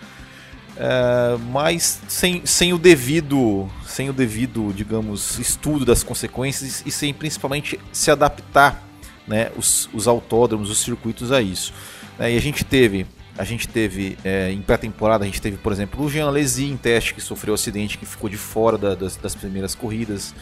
é, 0.76 1.36
mas 1.50 2.00
sem, 2.08 2.46
sem 2.46 2.72
o 2.72 2.78
devido, 2.78 3.68
sem 3.86 4.08
o 4.08 4.12
devido, 4.12 4.72
digamos, 4.74 5.38
estudo 5.38 5.84
das 5.84 6.02
consequências 6.02 6.82
e 6.86 6.90
sem 6.90 7.12
principalmente 7.12 7.78
se 7.92 8.10
adaptar, 8.10 8.82
né, 9.26 9.50
os, 9.56 9.88
os 9.92 10.08
autódromos, 10.08 10.70
os 10.70 10.78
circuitos 10.78 11.30
a 11.32 11.40
isso. 11.40 11.72
E 12.18 12.36
a 12.36 12.40
gente 12.40 12.64
teve 12.64 13.06
a 13.36 13.44
gente 13.44 13.66
teve 13.66 14.18
é, 14.24 14.50
em 14.52 14.60
pré-temporada, 14.60 15.24
a 15.24 15.26
gente 15.26 15.40
teve, 15.40 15.56
por 15.56 15.72
exemplo, 15.72 16.04
o 16.04 16.10
Jean 16.10 16.26
Alesi 16.26 16.66
em 16.66 16.76
teste 16.76 17.14
que 17.14 17.20
sofreu 17.20 17.52
um 17.52 17.54
acidente 17.54 17.96
que 17.96 18.04
ficou 18.04 18.28
de 18.28 18.36
fora 18.36 18.76
da, 18.76 18.94
das, 18.94 19.16
das, 19.16 19.34
primeiras 19.34 19.74
corridas. 19.74 20.34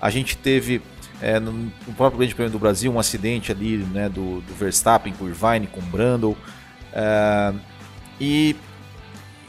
A 0.00 0.10
gente 0.10 0.36
teve 0.36 0.82
é, 1.22 1.40
no, 1.40 1.70
próprio 1.96 2.18
Grande 2.18 2.34
Prêmio 2.34 2.52
do 2.52 2.58
Brasil, 2.58 2.92
um 2.92 2.98
acidente 2.98 3.50
ali 3.50 3.78
né, 3.78 4.08
do, 4.08 4.42
do 4.42 4.54
Verstappen 4.54 5.12
com 5.14 5.26
Irvine, 5.26 5.66
com 5.66 5.80
Brandon. 5.80 6.36
É, 6.92 7.54
e 8.20 8.54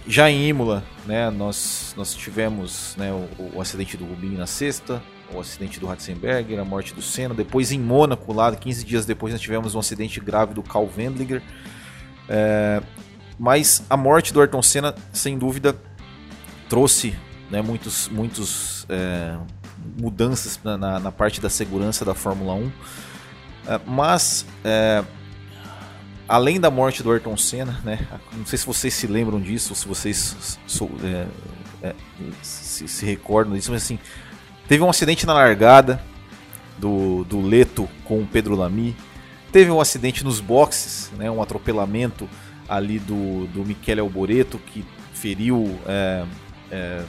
já 0.08 0.30
em 0.30 0.48
Imola, 0.48 0.84
né, 1.06 1.30
nós, 1.30 1.94
nós 1.98 2.14
tivemos 2.14 2.96
né, 2.98 3.12
o, 3.12 3.58
o, 3.58 3.62
acidente 3.62 3.98
do 3.98 4.06
Rubinho 4.06 4.38
na 4.38 4.48
sexta, 4.48 5.04
o 5.34 5.40
acidente 5.40 5.80
do 5.80 5.88
Ratzenberger, 5.88 6.60
a 6.60 6.66
morte 6.66 6.94
do 6.94 7.02
Senna. 7.02 7.34
Depois 7.34 7.74
em 7.74 7.80
Mônaco, 7.80 8.32
lá 8.32 8.56
15 8.56 8.86
dias 8.86 9.06
depois, 9.06 9.34
nós 9.34 9.42
tivemos 9.42 9.76
um 9.76 9.80
acidente 9.80 10.20
grave 10.22 10.54
do 10.54 10.64
Carl 10.64 10.90
Wendlinger. 10.96 11.42
É, 12.28 12.82
mas 13.38 13.84
a 13.90 13.98
morte 13.98 14.34
do 14.34 14.40
Ayrton 14.40 14.62
Senna, 14.62 14.96
sem 15.12 15.38
dúvida, 15.38 15.76
trouxe 16.70 17.16
né, 17.50 17.62
muitos, 17.62 18.08
muitos 18.10 18.86
é, 18.90 19.38
mudanças 20.00 20.60
na, 20.64 21.00
na, 21.00 21.12
parte 21.12 21.40
da 21.40 21.50
segurança 21.50 22.04
da 22.04 22.14
Fórmula 22.14 22.54
1. 22.54 22.72
É, 23.68 23.80
mas, 23.86 24.46
é, 24.64 25.04
além 26.28 26.60
da 26.60 26.72
morte 26.72 27.04
do 27.04 27.12
Ayrton 27.12 27.38
Senna, 27.38 27.80
né, 27.84 28.08
não 28.34 28.46
sei 28.46 28.58
se 28.58 28.66
vocês 28.66 28.94
se 28.94 29.08
lembram 29.08 29.40
disso, 29.40 29.76
se 29.76 29.88
vocês 29.88 30.60
é, 31.04 31.28
é, 31.88 31.96
se, 32.42 32.88
se, 32.88 33.06
recordam 33.06 33.54
disso, 33.54 33.72
mas 33.72 33.84
assim, 33.84 34.00
teve 34.68 34.84
um 34.84 34.90
acidente 34.90 35.26
na 35.26 35.34
largada 35.34 36.02
do, 36.78 37.24
do 37.26 37.42
Leto 37.42 37.88
com 38.06 38.22
o 38.22 38.28
Pedro 38.28 38.56
Lamy. 38.56 38.96
Teve 39.56 39.72
um 39.72 39.80
acidente 39.80 40.22
nos 40.22 40.41
boxes, 40.41 41.10
né, 41.18 41.32
um 41.32 41.41
atropelamento 41.41 42.28
ali 42.68 43.00
do, 43.00 43.48
do 43.48 43.63
Michele 43.63 44.02
Alboreto 44.02 44.60
que 44.60 44.84
feriu 45.13 45.80
é, 45.88 46.26
é, 46.70 47.02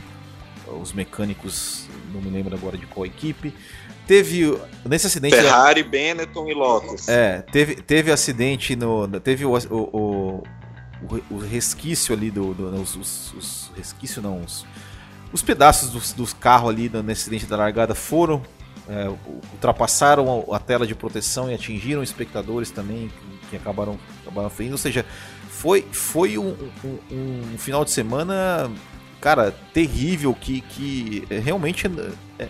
os 0.80 0.92
mecânicos, 0.92 1.88
não 2.14 2.20
me 2.20 2.30
lembro 2.30 2.54
agora 2.54 2.78
de 2.78 2.86
qual 2.86 3.04
equipe. 3.04 3.52
Teve 4.06 4.56
nesse 4.88 5.08
acidente 5.08 5.34
Ferrari, 5.34 5.82
Benetton 5.82 6.48
e 6.48 6.54
Lotus. 6.54 7.08
É, 7.08 7.42
teve 7.50 7.82
teve 7.82 8.12
acidente 8.12 8.76
no 8.76 9.08
teve 9.18 9.44
o, 9.44 9.52
o, 9.52 10.44
o, 11.02 11.22
o 11.28 11.38
resquício 11.38 12.14
ali 12.14 12.30
do, 12.30 12.54
do 12.54 12.80
os, 12.80 12.94
os, 12.94 13.34
os 13.34 13.72
resquício 13.76 14.22
não 14.22 14.40
os, 14.42 14.64
os 15.32 15.42
pedaços 15.42 15.90
dos, 15.90 16.12
dos 16.12 16.32
carros 16.32 16.70
ali 16.70 16.88
nesse 17.04 17.22
acidente 17.22 17.46
da 17.46 17.56
largada 17.56 17.92
foram 17.92 18.40
é, 18.88 19.08
ultrapassaram 19.52 20.52
a, 20.52 20.58
tela 20.58 20.86
de 20.86 20.94
proteção 20.94 21.50
e 21.50 21.54
atingiram 21.54 22.02
espectadores 22.02 22.70
também 22.70 23.08
que, 23.08 23.50
que 23.50 23.56
acabaram 23.56 23.98
acabaram 24.22 24.50
ferindo, 24.50 24.74
ou 24.74 24.78
seja, 24.78 25.04
foi 25.48 25.82
foi 25.92 26.38
um, 26.38 26.54
um, 26.84 27.54
um 27.54 27.58
final 27.58 27.84
de 27.84 27.90
semana 27.90 28.70
cara, 29.26 29.52
terrível 29.72 30.34
que, 30.34 30.60
que 30.60 31.24
é, 31.28 31.38
realmente. 31.38 31.86
É, 31.86 32.44
é, 32.44 32.48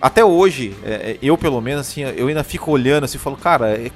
até 0.00 0.24
hoje, 0.24 0.76
é, 0.84 1.12
é, 1.12 1.18
eu 1.22 1.36
pelo 1.36 1.60
menos, 1.60 1.80
assim, 1.80 2.02
eu 2.02 2.28
ainda 2.28 2.44
fico 2.44 2.70
olhando 2.70 3.04
assim 3.04 3.16
e 3.16 3.20
falo, 3.20 3.36
cara, 3.36 3.70
é, 3.70 3.90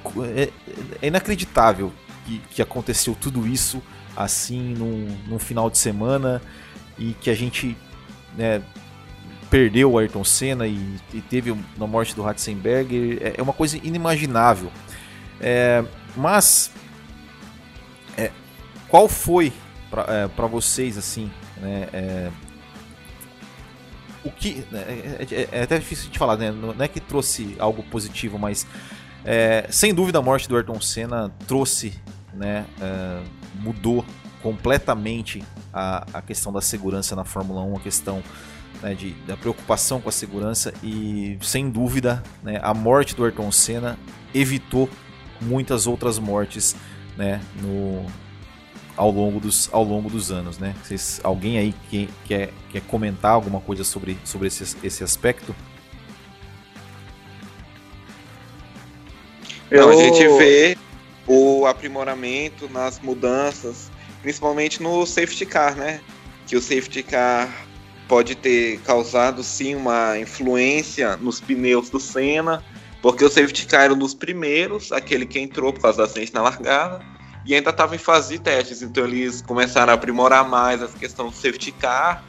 é 1.01 1.07
inacreditável 1.07 1.93
que, 2.25 2.41
que, 2.51 2.63
aconteceu 2.63 3.17
tudo 3.21 3.47
isso 3.47 3.83
assim 4.17 4.75
num, 4.75 5.17
num, 5.29 5.39
final 5.39 5.71
de 5.71 5.79
semana 5.79 6.43
e 6.99 7.15
que 7.21 7.31
a 7.31 7.35
gente 7.35 7.77
né, 8.37 8.63
perdeu 9.53 9.93
o 9.93 9.99
Ayrton 9.99 10.25
Senna 10.25 10.67
e, 10.67 10.97
e 11.13 11.21
teve 11.21 11.51
a 11.51 11.87
morte 11.87 12.17
do 12.17 12.23
Ratzenberger. 12.23 13.35
É, 13.39 13.43
uma 13.43 13.53
coisa 13.53 13.77
inimaginável. 13.77 14.73
mas 16.17 16.73
qual 18.89 19.09
foi 19.09 19.53
para 19.91 20.47
vocês 20.47 20.99
assim 20.99 21.31
né? 21.63 21.89
É, 21.93 22.31
o 24.25 24.31
que 24.31 24.65
né, 24.71 24.85
é, 24.89 25.27
é, 25.31 25.49
é, 25.53 25.63
até 25.63 25.79
difícil 25.79 26.11
de 26.11 26.19
falar, 26.19 26.37
né? 26.37 26.51
Não 26.51 26.85
é 26.85 26.89
que 26.89 27.01
trouxe 27.01 27.57
algo 27.59 27.83
positivo, 27.85 28.39
mas 28.39 28.67
é, 29.25 29.67
sem 29.71 29.95
dúvida 29.95 30.19
a 30.19 30.23
morte 30.23 30.49
do 30.49 30.57
Ayrton 30.57 30.81
Senna 30.81 31.33
trouxe, 31.47 31.95
né? 32.35 32.67
É, 32.81 33.23
mudou 33.61 34.05
completamente 34.43 35.43
a, 35.73 36.05
a 36.13 36.23
questão 36.23 36.53
da 36.53 36.61
segurança 36.61 37.15
na 37.15 37.25
Fórmula 37.25 37.63
1, 37.63 37.77
a 37.77 37.81
questão 37.81 38.23
né, 38.83 38.95
de, 38.95 39.13
da 39.27 39.37
preocupação 39.37 40.01
com 40.01 40.09
a 40.09 40.13
segurança 40.13 40.75
e 40.83 41.39
sem 41.41 41.71
dúvida 41.71 42.23
né, 42.43 42.59
a 42.63 42.75
morte 42.75 43.15
do 43.15 43.25
Ayrton 43.25 43.51
Senna 43.53 43.99
evitou 44.35 44.89
muitas 45.41 45.87
outras 45.87 46.19
mortes 46.19 46.75
né, 47.17 47.41
no, 47.61 48.05
ao 48.97 49.11
longo 49.11 49.41
dos, 49.41 49.69
ao 49.73 49.85
longo 49.85 50.11
dos 50.11 50.31
anos, 50.31 50.59
né? 50.59 50.75
Vocês, 50.83 51.21
alguém 51.23 51.59
aí 51.59 51.75
que 51.91 52.09
quer, 52.25 52.51
quer 52.71 52.81
comentar 52.83 53.33
alguma 53.33 53.61
coisa 53.61 53.85
sobre, 53.85 54.19
sobre 54.25 54.49
esse, 54.49 54.77
esse 54.83 55.05
aspecto? 55.05 55.55
Não, 59.71 59.89
a 59.89 59.97
gente 59.97 60.27
vê 60.39 60.77
o 61.27 61.67
aprimoramento 61.67 62.69
nas 62.69 63.01
mudanças 63.01 63.91
principalmente 64.23 64.83
no 64.83 65.05
safety 65.05 65.45
car, 65.45 65.77
né? 65.77 66.01
Que 66.47 66.57
o 66.57 66.63
safety 66.63 67.03
car 67.03 67.51
pode 68.13 68.35
ter 68.35 68.79
causado 68.81 69.43
sim 69.43 69.75
uma 69.75 70.19
influência 70.19 71.17
nos 71.17 71.41
pneus 71.41 71.89
do 71.89 71.99
Senna, 71.99 72.63
porque 73.01 73.25
o 73.25 73.31
safety 73.31 73.65
car 73.65 73.85
era 73.85 73.95
um 73.95 73.97
dos 73.97 74.13
primeiros, 74.13 74.93
aquele 74.93 75.25
que 75.25 75.39
entrou 75.39 75.73
por 75.73 75.81
causa 75.81 75.97
da 75.97 76.05
acidente 76.05 76.35
na 76.35 76.43
largada, 76.43 77.03
e 77.47 77.55
ainda 77.55 77.71
estava 77.71 77.95
em 77.95 77.99
fase 77.99 78.35
de 78.35 78.39
testes, 78.39 78.83
então 78.83 79.07
eles 79.07 79.41
começaram 79.41 79.95
a 79.95 79.95
aprimorar 79.95 80.47
mais 80.47 80.83
essa 80.83 80.99
questão 80.99 81.31
do 81.31 81.35
safety 81.35 81.73
car 81.73 82.23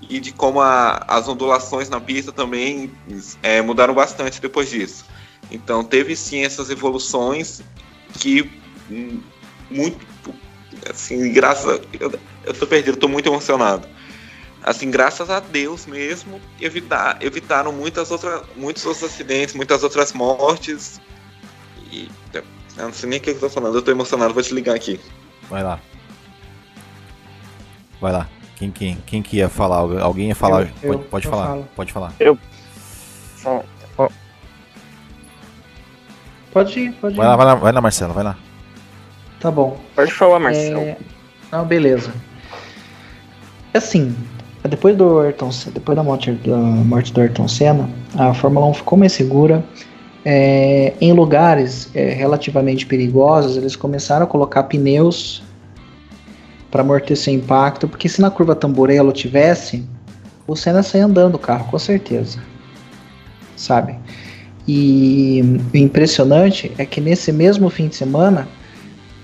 e 0.00 0.20
de 0.20 0.30
como 0.30 0.60
a, 0.60 1.04
as 1.08 1.26
ondulações 1.26 1.88
na 1.88 2.00
pista 2.00 2.30
também 2.30 2.92
é, 3.42 3.60
mudaram 3.60 3.94
bastante 3.94 4.40
depois 4.40 4.70
disso. 4.70 5.06
Então 5.50 5.82
teve 5.82 6.14
sim 6.14 6.44
essas 6.44 6.70
evoluções 6.70 7.62
que 8.20 8.48
hum, 8.88 9.18
muito 9.68 10.06
assim, 10.88 11.32
graças 11.32 11.80
eu, 11.98 12.12
eu 12.44 12.54
tô 12.54 12.64
perdido, 12.64 12.96
tô 12.96 13.08
muito 13.08 13.28
emocionado 13.28 13.95
assim, 14.62 14.90
graças 14.90 15.30
a 15.30 15.40
Deus 15.40 15.86
mesmo, 15.86 16.40
evitar, 16.60 17.18
evitaram 17.20 17.72
muitas 17.72 18.10
outras, 18.10 18.42
muitos 18.56 18.84
outros 18.84 19.04
acidentes, 19.04 19.54
muitas 19.54 19.82
outras 19.82 20.12
mortes. 20.12 21.00
E 21.90 22.10
eu 22.32 22.84
não 22.84 22.92
sei 22.92 23.08
nem 23.08 23.18
o 23.18 23.22
que 23.22 23.30
eu 23.30 23.40
tô 23.40 23.48
falando, 23.48 23.76
eu 23.76 23.82
tô 23.82 23.90
emocionado, 23.90 24.34
vou 24.34 24.42
te 24.42 24.52
ligar 24.52 24.74
aqui. 24.74 25.00
Vai 25.48 25.62
lá. 25.62 25.80
Vai 28.00 28.12
lá. 28.12 28.28
Quem, 28.56 28.70
quem, 28.70 28.96
quem 29.06 29.22
que 29.22 29.36
ia 29.36 29.48
falar? 29.48 29.78
Alguém 30.02 30.28
ia 30.28 30.34
falar? 30.34 30.62
Eu, 30.62 30.66
pode, 30.66 30.86
eu, 30.86 30.98
pode 30.98 31.26
eu 31.26 31.30
falar. 31.30 31.46
falo. 31.46 31.68
Pode 31.76 31.92
falar. 31.92 32.12
Eu. 32.18 32.38
Pode 36.52 36.80
ir, 36.80 36.92
pode 36.92 37.14
ir. 37.14 37.18
Vai 37.18 37.26
lá, 37.26 37.36
vai 37.36 37.46
lá, 37.46 37.54
vai 37.54 37.72
lá, 37.72 37.80
Marcelo, 37.80 38.14
vai 38.14 38.24
lá. 38.24 38.36
Tá 39.40 39.50
bom. 39.50 39.78
Pode 39.94 40.12
falar, 40.12 40.38
Marcelo. 40.38 40.80
É... 40.80 40.96
Não, 41.52 41.64
beleza. 41.64 42.12
Assim, 43.74 44.16
depois 44.66 44.96
do 44.96 45.20
Ayrton, 45.20 45.50
depois 45.72 45.96
da 45.96 46.02
morte, 46.02 46.32
da 46.32 46.56
morte 46.56 47.12
do 47.12 47.20
Ayrton 47.20 47.48
Senna, 47.48 47.88
a 48.16 48.32
Fórmula 48.32 48.66
1 48.66 48.74
ficou 48.74 48.98
mais 48.98 49.12
segura. 49.12 49.64
É, 50.24 50.92
em 51.00 51.12
lugares 51.12 51.88
é, 51.94 52.10
relativamente 52.10 52.84
perigosos, 52.84 53.56
eles 53.56 53.76
começaram 53.76 54.24
a 54.24 54.26
colocar 54.26 54.64
pneus 54.64 55.42
para 56.70 56.82
amortecer 56.82 57.32
impacto, 57.32 57.86
porque 57.86 58.08
se 58.08 58.20
na 58.20 58.30
curva 58.30 58.56
Tamborello 58.56 59.12
tivesse, 59.12 59.84
o 60.46 60.56
Senna 60.56 60.82
saia 60.82 61.04
andando 61.04 61.36
o 61.36 61.38
carro, 61.38 61.70
com 61.70 61.78
certeza. 61.78 62.38
Sabe? 63.56 63.96
E 64.66 65.60
o 65.72 65.76
impressionante 65.76 66.72
é 66.76 66.84
que 66.84 67.00
nesse 67.00 67.30
mesmo 67.32 67.70
fim 67.70 67.86
de 67.88 67.94
semana, 67.94 68.48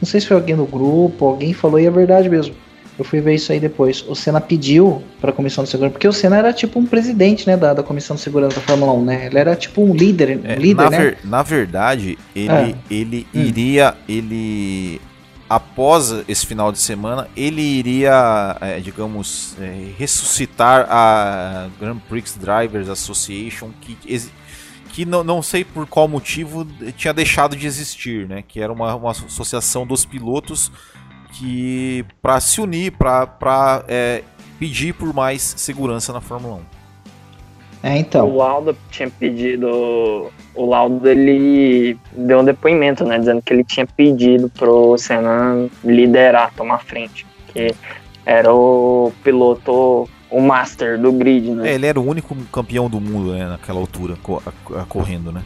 não 0.00 0.06
sei 0.06 0.20
se 0.20 0.28
foi 0.28 0.36
alguém 0.36 0.54
no 0.54 0.66
grupo, 0.66 1.26
alguém 1.26 1.52
falou, 1.52 1.80
e 1.80 1.86
é 1.86 1.90
verdade 1.90 2.28
mesmo. 2.28 2.54
Eu 2.98 3.04
fui 3.04 3.20
ver 3.20 3.34
isso 3.34 3.50
aí 3.52 3.58
depois. 3.58 4.04
O 4.06 4.14
Senna 4.14 4.40
pediu 4.40 5.02
para 5.20 5.30
a 5.30 5.32
comissão 5.32 5.64
de 5.64 5.70
segurança, 5.70 5.92
porque 5.92 6.06
o 6.06 6.12
Senna 6.12 6.36
era 6.36 6.52
tipo 6.52 6.78
um 6.78 6.84
presidente, 6.84 7.46
né, 7.46 7.56
da, 7.56 7.72
da 7.72 7.82
comissão 7.82 8.16
de 8.16 8.22
segurança 8.22 8.56
da 8.56 8.62
Fórmula 8.62 8.92
1, 8.92 9.04
né? 9.04 9.26
Ele 9.26 9.38
era 9.38 9.56
tipo 9.56 9.82
um 9.82 9.94
líder, 9.94 10.38
É, 10.44 10.54
líder, 10.56 10.84
na, 10.84 10.90
né? 10.90 10.98
ver- 10.98 11.18
na 11.24 11.42
verdade, 11.42 12.18
ele, 12.36 12.52
É. 12.52 12.74
ele 12.90 13.26
Hum. 13.34 13.40
iria. 13.40 13.94
Ele. 14.08 15.00
Após 15.48 16.14
esse 16.28 16.46
final 16.46 16.72
de 16.72 16.78
semana, 16.78 17.28
ele 17.36 17.60
iria, 17.60 18.56
é, 18.60 18.80
digamos, 18.80 19.54
é, 19.60 19.88
ressuscitar 19.98 20.86
a 20.88 21.68
Grand 21.78 21.98
Prix 22.08 22.38
Drivers 22.40 22.88
Association, 22.88 23.68
que, 23.82 23.94
que 24.88 25.04
não, 25.04 25.22
não 25.22 25.42
sei 25.42 25.62
por 25.62 25.86
qual 25.86 26.08
motivo 26.08 26.66
tinha 26.96 27.12
deixado 27.12 27.54
de 27.54 27.66
existir, 27.66 28.26
né? 28.26 28.42
Que 28.46 28.60
era 28.60 28.72
uma, 28.72 28.94
uma 28.94 29.10
associação 29.10 29.86
dos 29.86 30.06
pilotos 30.06 30.72
que 31.32 32.04
para 32.20 32.38
se 32.40 32.60
unir, 32.60 32.92
para 32.92 33.84
pedir 34.58 34.92
por 34.94 35.12
mais 35.14 35.54
segurança 35.56 36.12
na 36.12 36.20
Fórmula 36.20 36.56
1. 36.56 36.60
É, 37.84 37.94
O 37.94 37.96
então. 37.96 38.36
Lauda 38.36 38.76
tinha 38.90 39.10
pedido. 39.10 40.30
O 40.54 40.66
Lauda 40.66 41.10
ele 41.10 41.98
deu 42.12 42.40
um 42.40 42.44
depoimento, 42.44 43.04
né? 43.04 43.18
Dizendo 43.18 43.42
que 43.42 43.52
ele 43.52 43.64
tinha 43.64 43.86
pedido 43.86 44.48
pro 44.50 44.96
Senna 44.98 45.68
liderar, 45.82 46.52
tomar 46.54 46.78
frente. 46.84 47.26
Que 47.48 47.74
era 48.24 48.54
o 48.54 49.12
piloto, 49.24 50.08
o 50.30 50.40
master 50.40 50.96
do 51.00 51.10
grid, 51.10 51.50
né? 51.50 51.70
É, 51.70 51.74
ele 51.74 51.86
era 51.86 51.98
o 51.98 52.06
único 52.06 52.36
campeão 52.52 52.88
do 52.88 53.00
mundo 53.00 53.32
né, 53.32 53.46
naquela 53.48 53.80
altura, 53.80 54.16
co- 54.22 54.40
a- 54.46 54.82
a- 54.82 54.84
correndo, 54.84 55.32
né? 55.32 55.42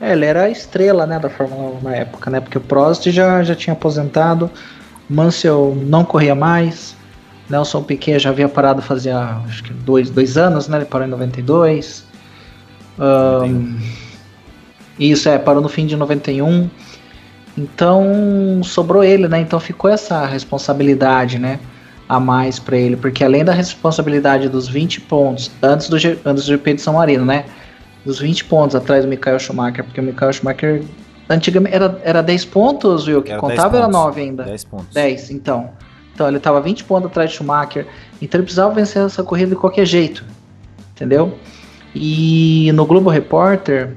É, 0.00 0.12
ele 0.12 0.24
era 0.24 0.44
a 0.44 0.50
estrela, 0.50 1.06
né, 1.06 1.18
da 1.18 1.28
Fórmula 1.28 1.78
1 1.78 1.82
na 1.82 1.94
época, 1.94 2.30
né? 2.30 2.40
Porque 2.40 2.56
o 2.56 2.60
Prost 2.60 3.06
já, 3.10 3.42
já 3.42 3.54
tinha 3.54 3.74
aposentado, 3.74 4.50
Mansell 5.08 5.76
não 5.86 6.04
corria 6.04 6.34
mais, 6.34 6.96
Nelson 7.50 7.82
Piquet 7.82 8.18
já 8.18 8.30
havia 8.30 8.48
parado 8.48 8.80
fazia 8.80 9.18
acho 9.46 9.64
que 9.64 9.72
dois, 9.72 10.08
dois 10.08 10.38
anos, 10.38 10.68
né? 10.68 10.78
Ele 10.78 10.84
parou 10.86 11.06
em 11.06 11.10
92. 11.10 12.04
Ahn, 12.98 13.76
isso, 14.98 15.28
é, 15.28 15.38
parou 15.38 15.60
no 15.60 15.68
fim 15.68 15.84
de 15.84 15.96
91. 15.96 16.70
Então 17.58 18.60
sobrou 18.62 19.02
ele, 19.02 19.26
né? 19.26 19.40
Então 19.40 19.58
ficou 19.58 19.90
essa 19.90 20.24
responsabilidade, 20.24 21.38
né? 21.38 21.58
A 22.08 22.18
mais 22.18 22.58
pra 22.58 22.76
ele, 22.76 22.96
porque 22.96 23.22
além 23.22 23.44
da 23.44 23.52
responsabilidade 23.52 24.48
dos 24.48 24.66
20 24.66 25.02
pontos 25.02 25.50
antes 25.62 25.88
do, 25.88 25.96
antes 26.24 26.44
do 26.44 26.52
GP 26.52 26.74
de 26.74 26.80
São 26.80 26.94
Marino, 26.94 27.24
né? 27.24 27.44
Dos 28.04 28.18
20 28.18 28.44
pontos 28.46 28.74
atrás 28.74 29.04
do 29.04 29.08
Michael 29.08 29.38
Schumacher, 29.38 29.84
porque 29.84 30.00
o 30.00 30.02
Michael 30.02 30.32
Schumacher 30.32 30.82
antigamente 31.28 31.74
era, 31.74 32.00
era 32.02 32.22
10 32.22 32.44
pontos, 32.46 33.06
viu? 33.06 33.22
Que 33.22 33.32
Era 33.32 33.40
10 33.40 33.50
contava 33.50 33.76
era 33.76 33.86
pontos. 33.86 34.00
9 34.00 34.20
ainda. 34.20 34.42
10 34.44 34.64
pontos. 34.64 34.94
10, 34.94 35.30
então. 35.30 35.70
Então 36.14 36.28
ele 36.28 36.38
tava 36.38 36.60
20 36.60 36.84
pontos 36.84 37.10
atrás 37.10 37.30
de 37.30 37.36
Schumacher. 37.36 37.86
Então 38.20 38.38
ele 38.38 38.44
precisava 38.44 38.74
vencer 38.74 39.04
essa 39.04 39.22
corrida 39.22 39.50
de 39.50 39.56
qualquer 39.56 39.86
jeito. 39.86 40.24
Entendeu? 40.94 41.38
E 41.94 42.70
no 42.74 42.84
Globo 42.84 43.10
Repórter, 43.10 43.96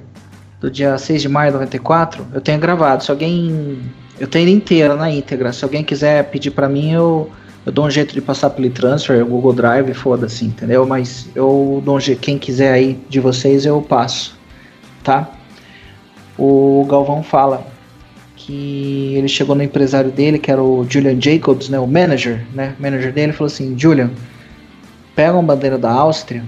do 0.59 0.71
dia 0.71 0.97
6 0.97 1.21
de 1.21 1.29
maio 1.29 1.51
de 1.51 1.57
94, 1.57 2.25
eu 2.33 2.41
tenho 2.41 2.59
gravado. 2.59 3.03
Se 3.03 3.11
alguém. 3.11 3.81
Eu 4.19 4.27
tenho 4.27 4.43
ele 4.47 4.51
inteira 4.51 4.95
na 4.95 5.09
íntegra. 5.09 5.51
Se 5.51 5.63
alguém 5.63 5.83
quiser 5.83 6.29
pedir 6.29 6.51
pra 6.51 6.69
mim, 6.69 6.91
eu, 6.91 7.29
eu 7.65 7.71
dou 7.71 7.85
um 7.85 7.89
jeito 7.89 8.13
de 8.13 8.21
passar 8.21 8.49
pelo 8.49 8.69
transfer, 8.69 9.23
Google 9.25 9.53
Drive, 9.53 9.93
foda-se, 9.93 10.45
entendeu? 10.45 10.85
Mas 10.85 11.29
eu 11.33 11.81
dou 11.85 11.95
um 11.95 11.99
jeito. 11.99 12.19
Quem 12.19 12.37
quiser 12.37 12.73
aí 12.73 12.99
de 13.09 13.19
vocês, 13.19 13.65
eu 13.65 13.81
passo. 13.81 14.37
Tá? 15.01 15.29
O 16.37 16.85
Galvão 16.89 17.23
fala 17.23 17.65
que 18.35 19.13
ele 19.15 19.29
chegou 19.29 19.55
no 19.55 19.63
empresário 19.63 20.11
dele, 20.11 20.37
que 20.37 20.51
era 20.51 20.61
o 20.61 20.85
Julian 20.89 21.19
Jacobs, 21.19 21.69
né, 21.69 21.79
o 21.79 21.87
manager, 21.87 22.45
né, 22.53 22.75
manager 22.77 23.13
dele, 23.13 23.31
falou 23.31 23.47
assim, 23.47 23.77
Julian, 23.77 24.11
pega 25.15 25.33
uma 25.33 25.43
bandeira 25.43 25.77
da 25.77 25.91
Áustria, 25.91 26.43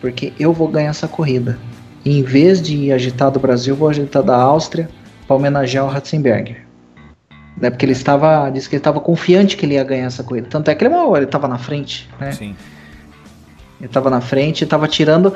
porque 0.00 0.32
eu 0.38 0.52
vou 0.52 0.68
ganhar 0.68 0.90
essa 0.90 1.08
corrida. 1.08 1.58
E 2.04 2.18
em 2.18 2.22
vez 2.22 2.60
de 2.60 2.92
agitar 2.92 3.30
do 3.30 3.40
Brasil, 3.40 3.74
vou 3.74 3.88
agitar 3.88 4.22
da 4.22 4.36
Áustria 4.36 4.90
para 5.26 5.36
homenagear 5.36 5.86
o 5.86 5.88
Ratzenberger. 5.88 6.61
Né, 7.56 7.70
porque 7.70 7.84
ele 7.84 7.92
estava, 7.92 8.48
disse 8.50 8.68
que 8.68 8.76
ele 8.76 8.80
estava 8.80 9.00
confiante 9.00 9.56
que 9.56 9.66
ele 9.66 9.74
ia 9.74 9.84
ganhar 9.84 10.06
essa 10.06 10.24
corrida. 10.24 10.48
Tanto 10.48 10.70
é 10.70 10.74
que 10.74 10.84
ele, 10.84 10.94
ele 10.94 11.24
estava 11.24 11.46
na 11.46 11.58
frente, 11.58 12.08
né? 12.18 12.32
Sim. 12.32 12.56
Ele 13.78 13.88
estava 13.88 14.08
na 14.08 14.20
frente 14.20 14.62
e 14.62 14.64
estava 14.64 14.86
tirando 14.86 15.34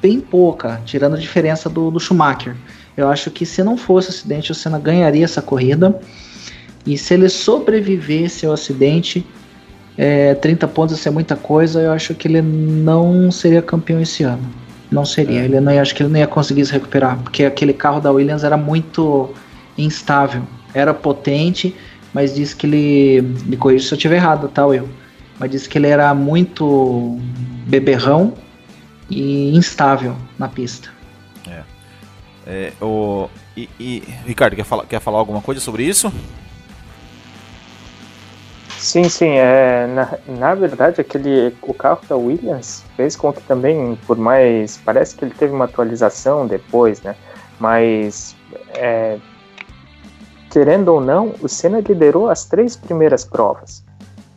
bem 0.00 0.20
pouca, 0.20 0.80
tirando 0.84 1.14
a 1.14 1.18
diferença 1.18 1.68
do, 1.68 1.90
do 1.90 2.00
Schumacher. 2.00 2.56
Eu 2.96 3.08
acho 3.08 3.30
que 3.30 3.44
se 3.46 3.62
não 3.62 3.76
fosse 3.76 4.08
o 4.08 4.10
acidente, 4.10 4.52
o 4.52 4.54
Senna 4.54 4.78
ganharia 4.78 5.24
essa 5.24 5.42
corrida. 5.42 5.98
E 6.86 6.98
se 6.98 7.14
ele 7.14 7.28
sobrevivesse 7.28 8.44
ao 8.46 8.52
acidente, 8.52 9.24
é, 9.96 10.34
30 10.34 10.68
pontos 10.68 10.96
ia 10.96 11.02
ser 11.02 11.10
muita 11.10 11.36
coisa. 11.36 11.80
Eu 11.80 11.92
acho 11.92 12.14
que 12.14 12.28
ele 12.28 12.42
não 12.42 13.30
seria 13.30 13.62
campeão 13.62 14.00
esse 14.00 14.22
ano. 14.22 14.42
Não 14.90 15.04
seria. 15.04 15.40
É. 15.40 15.44
Ele 15.44 15.60
não, 15.60 15.78
acho 15.78 15.94
que 15.94 16.02
ele 16.02 16.10
não 16.10 16.18
ia 16.18 16.26
conseguir 16.26 16.64
se 16.64 16.72
recuperar. 16.72 17.18
Porque 17.18 17.44
aquele 17.44 17.72
carro 17.72 18.00
da 18.00 18.10
Williams 18.10 18.44
era 18.44 18.56
muito 18.56 19.32
instável. 19.76 20.42
Era 20.74 20.94
potente, 20.94 21.76
mas 22.12 22.34
disse 22.34 22.54
que 22.56 22.66
ele. 22.66 23.22
Me 23.46 23.56
corrija 23.56 23.86
se 23.86 23.94
eu 23.94 23.96
estiver 23.96 24.16
errado, 24.16 24.48
tá, 24.48 24.66
Will? 24.66 24.88
Mas 25.38 25.50
disse 25.50 25.68
que 25.68 25.78
ele 25.78 25.88
era 25.88 26.12
muito 26.14 27.18
beberrão 27.66 28.34
e 29.10 29.54
instável 29.56 30.16
na 30.38 30.48
pista. 30.48 30.90
É, 32.46 32.72
o, 32.80 33.28
e, 33.56 33.68
e- 33.78 34.02
Ricardo, 34.26 34.56
quer 34.56 34.64
falar, 34.64 34.86
quer 34.86 35.00
falar 35.00 35.18
alguma 35.18 35.40
coisa 35.40 35.60
sobre 35.60 35.84
isso? 35.84 36.12
Sim, 38.68 39.08
sim. 39.08 39.30
É, 39.36 39.86
na, 39.86 40.18
na 40.26 40.54
verdade, 40.54 41.00
aquele, 41.00 41.54
o 41.62 41.72
carro 41.72 42.00
da 42.08 42.16
Williams 42.16 42.84
fez 42.96 43.14
com 43.14 43.32
que 43.32 43.40
também, 43.42 43.96
por 44.06 44.16
mais. 44.18 44.80
Parece 44.84 45.14
que 45.14 45.24
ele 45.24 45.34
teve 45.34 45.54
uma 45.54 45.66
atualização 45.66 46.46
depois, 46.46 47.00
né? 47.02 47.14
Mas, 47.60 48.34
é, 48.74 49.18
querendo 50.52 50.88
ou 50.88 51.00
não, 51.00 51.34
o 51.40 51.48
Senna 51.48 51.80
liderou 51.80 52.28
as 52.28 52.44
três 52.44 52.76
primeiras 52.76 53.24
provas. 53.24 53.82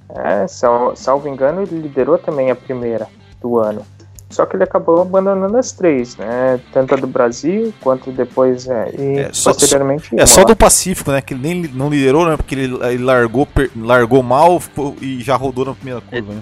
É, 0.10 0.48
sal, 0.48 0.96
salvo 0.96 1.28
engano, 1.28 1.62
ele 1.62 1.82
liderou 1.82 2.18
também 2.18 2.50
a 2.50 2.56
primeira 2.56 3.06
do 3.42 3.60
ano. 3.60 3.86
Só 4.30 4.46
que 4.46 4.56
ele 4.56 4.64
acabou 4.64 5.02
abandonando 5.02 5.58
as 5.58 5.74
três, 5.74 6.16
né? 6.16 6.60
Tanto 6.72 6.94
a 6.94 6.98
do 6.98 7.06
Brasil 7.06 7.74
quanto 7.82 8.12
depois 8.12 8.68
é, 8.68 8.92
e 8.98 9.20
é, 9.20 9.30
só, 9.34 9.54
posteriormente. 9.54 10.10
É 10.18 10.26
só 10.26 10.44
do 10.46 10.56
Pacífico, 10.56 11.12
né? 11.12 11.22
Que 11.22 11.34
ele 11.34 11.42
nem 11.42 11.72
não 11.74 11.90
liderou, 11.90 12.26
né? 12.26 12.38
Porque 12.38 12.56
ele, 12.56 12.76
ele 12.86 13.04
largou, 13.04 13.46
per, 13.46 13.70
largou 13.76 14.24
mal 14.24 14.62
e 15.02 15.22
já 15.22 15.36
rodou 15.36 15.66
na 15.66 15.74
primeira 15.74 16.02
curva, 16.02 16.34
né? 16.34 16.42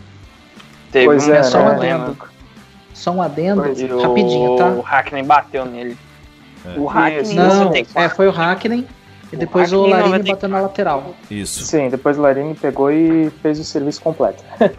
Teve 0.92 1.06
pois 1.08 1.28
um, 1.28 1.34
é, 1.34 1.44
só 1.44 1.60
um 1.60 1.66
né? 1.66 1.72
adendo. 1.72 2.18
Só 2.94 3.12
um 3.12 3.22
adendo, 3.22 3.62
rapidinho, 3.62 4.56
tá? 4.56 4.68
O 4.70 4.82
Hackney 4.82 5.24
bateu 5.24 5.66
nele. 5.66 5.98
É. 6.64 6.80
O 6.80 6.86
Hackney 6.86 7.36
não, 7.36 7.74
é, 7.96 8.10
foi 8.10 8.28
o 8.28 8.32
Hackney 8.32 8.88
e 9.34 9.36
depois 9.36 9.74
o, 9.74 9.82
o 9.82 9.88
Larini 9.88 10.30
bateu 10.30 10.48
na 10.48 10.62
lateral. 10.62 11.16
Isso. 11.30 11.64
Sim, 11.66 11.90
depois 11.90 12.20
o 12.20 12.22
Larini 12.22 12.54
pegou 12.54 12.92
e 12.92 13.32
fez 13.42 13.60
o 13.60 13.64
serviço 13.64 14.00
completo. 14.00 14.44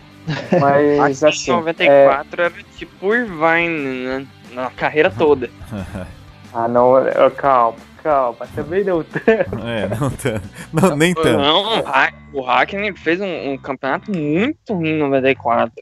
Mas 0.60 1.24
assim. 1.24 1.50
94 1.50 2.40
é... 2.40 2.44
era 2.44 2.54
tipo 2.76 3.12
Irvine 3.12 4.06
né? 4.06 4.26
na 4.52 4.70
carreira 4.70 5.10
toda. 5.10 5.50
ah, 6.54 6.68
não, 6.68 6.94
calma, 7.36 7.76
calma, 8.02 8.46
também 8.54 8.84
não 8.84 9.02
tanto. 9.02 9.28
É, 9.28 9.88
não 10.00 10.10
tanto. 10.10 10.48
Não, 10.72 10.96
nem 10.96 11.12
tanto. 11.12 11.36
Não, 11.36 11.84
o 12.32 12.40
Hackney 12.42 12.96
fez 12.96 13.20
um, 13.20 13.52
um, 13.52 13.58
campeonato 13.58 14.12
muito 14.12 14.72
ruim 14.72 14.90
em 14.90 14.98
94. 14.98 15.72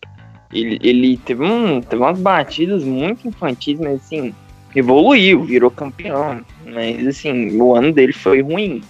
Ele, 0.50 0.78
ele 0.82 1.16
teve, 1.18 1.44
um, 1.44 1.80
teve 1.80 2.02
umas 2.02 2.18
batidas 2.18 2.82
muito 2.82 3.28
infantis, 3.28 3.78
mas 3.78 4.02
assim, 4.02 4.35
evoluiu, 4.78 5.44
virou 5.44 5.70
campeão. 5.70 6.40
Mas 6.64 7.06
assim, 7.06 7.61
o 7.61 7.74
ano 7.74 7.92
dele 7.92 8.12
foi 8.12 8.42
ruim. 8.42 8.82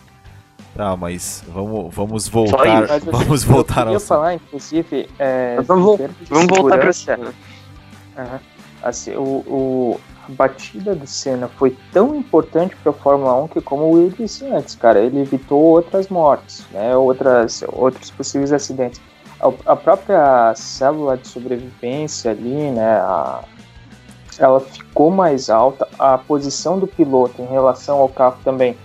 Tá, 0.75 0.97
mas 0.97 1.45
vamos, 1.49 1.95
vamos 1.95 2.29
voltar. 2.29 2.87
Mas, 2.89 3.05
vamos 3.05 3.45
voltar 3.45 3.87
eu 3.87 3.95
ao. 3.95 4.01
falar, 4.01 4.35
inclusive. 4.35 5.09
É, 5.19 5.61
vamos, 5.63 6.01
vamos 6.29 6.47
voltar 6.47 6.79
pra 6.79 6.93
cena. 6.93 7.35
Uhum. 8.17 8.39
Assim, 8.83 9.15
o, 9.15 9.45
o, 9.47 10.01
a 10.29 10.33
batida 10.33 10.95
do 10.95 11.07
Senna 11.07 11.49
foi 11.49 11.77
tão 11.93 12.15
importante 12.15 12.75
para 12.77 12.91
a 12.91 12.95
Fórmula 12.95 13.43
1 13.45 13.49
que, 13.49 13.61
como 13.61 13.85
o 13.85 13.91
Will 13.93 14.13
disse 14.17 14.45
antes, 14.47 14.75
cara, 14.75 15.01
ele 15.01 15.21
evitou 15.21 15.61
outras 15.61 16.09
mortes, 16.09 16.65
né, 16.73 16.97
outras, 16.97 17.63
outros 17.69 18.11
possíveis 18.11 18.53
acidentes. 18.53 19.01
A, 19.41 19.73
a 19.73 19.77
própria 19.77 20.55
célula 20.55 21.17
de 21.17 21.29
sobrevivência 21.29 22.31
ali, 22.31 22.71
né, 22.71 22.97
a, 22.97 23.45
ela 24.45 24.61
ficou 24.61 25.11
mais 25.11 25.51
alta, 25.51 25.89
a 25.99 26.19
posição 26.19 26.79
do 26.79 26.87
piloto 26.87 27.41
em 27.41 27.47
relação 27.47 27.99
ao 27.99 28.09
carro 28.09 28.39
também 28.45 28.77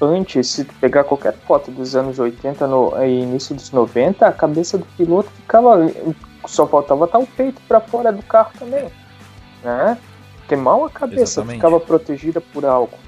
antes, 0.00 0.48
se 0.48 0.64
pegar 0.64 1.04
qualquer 1.04 1.34
foto 1.46 1.70
dos 1.70 1.96
anos 1.96 2.18
80 2.18 2.66
no 2.66 2.92
e 3.02 3.22
início 3.22 3.54
dos 3.54 3.70
90, 3.70 4.26
a 4.26 4.32
cabeça 4.32 4.78
do 4.78 4.84
piloto 4.96 5.30
ficava. 5.30 5.90
Só 6.46 6.66
faltava 6.66 7.06
estar 7.06 7.18
o 7.18 7.26
peito 7.26 7.60
para 7.66 7.80
fora 7.80 8.12
do 8.12 8.22
carro 8.22 8.52
também. 8.58 8.90
Né? 9.62 9.96
Porque 10.38 10.56
mal 10.56 10.84
a 10.84 10.90
cabeça 10.90 11.40
Exatamente. 11.40 11.56
ficava 11.56 11.80
protegida 11.80 12.40
por 12.40 12.66
algo. 12.66 12.98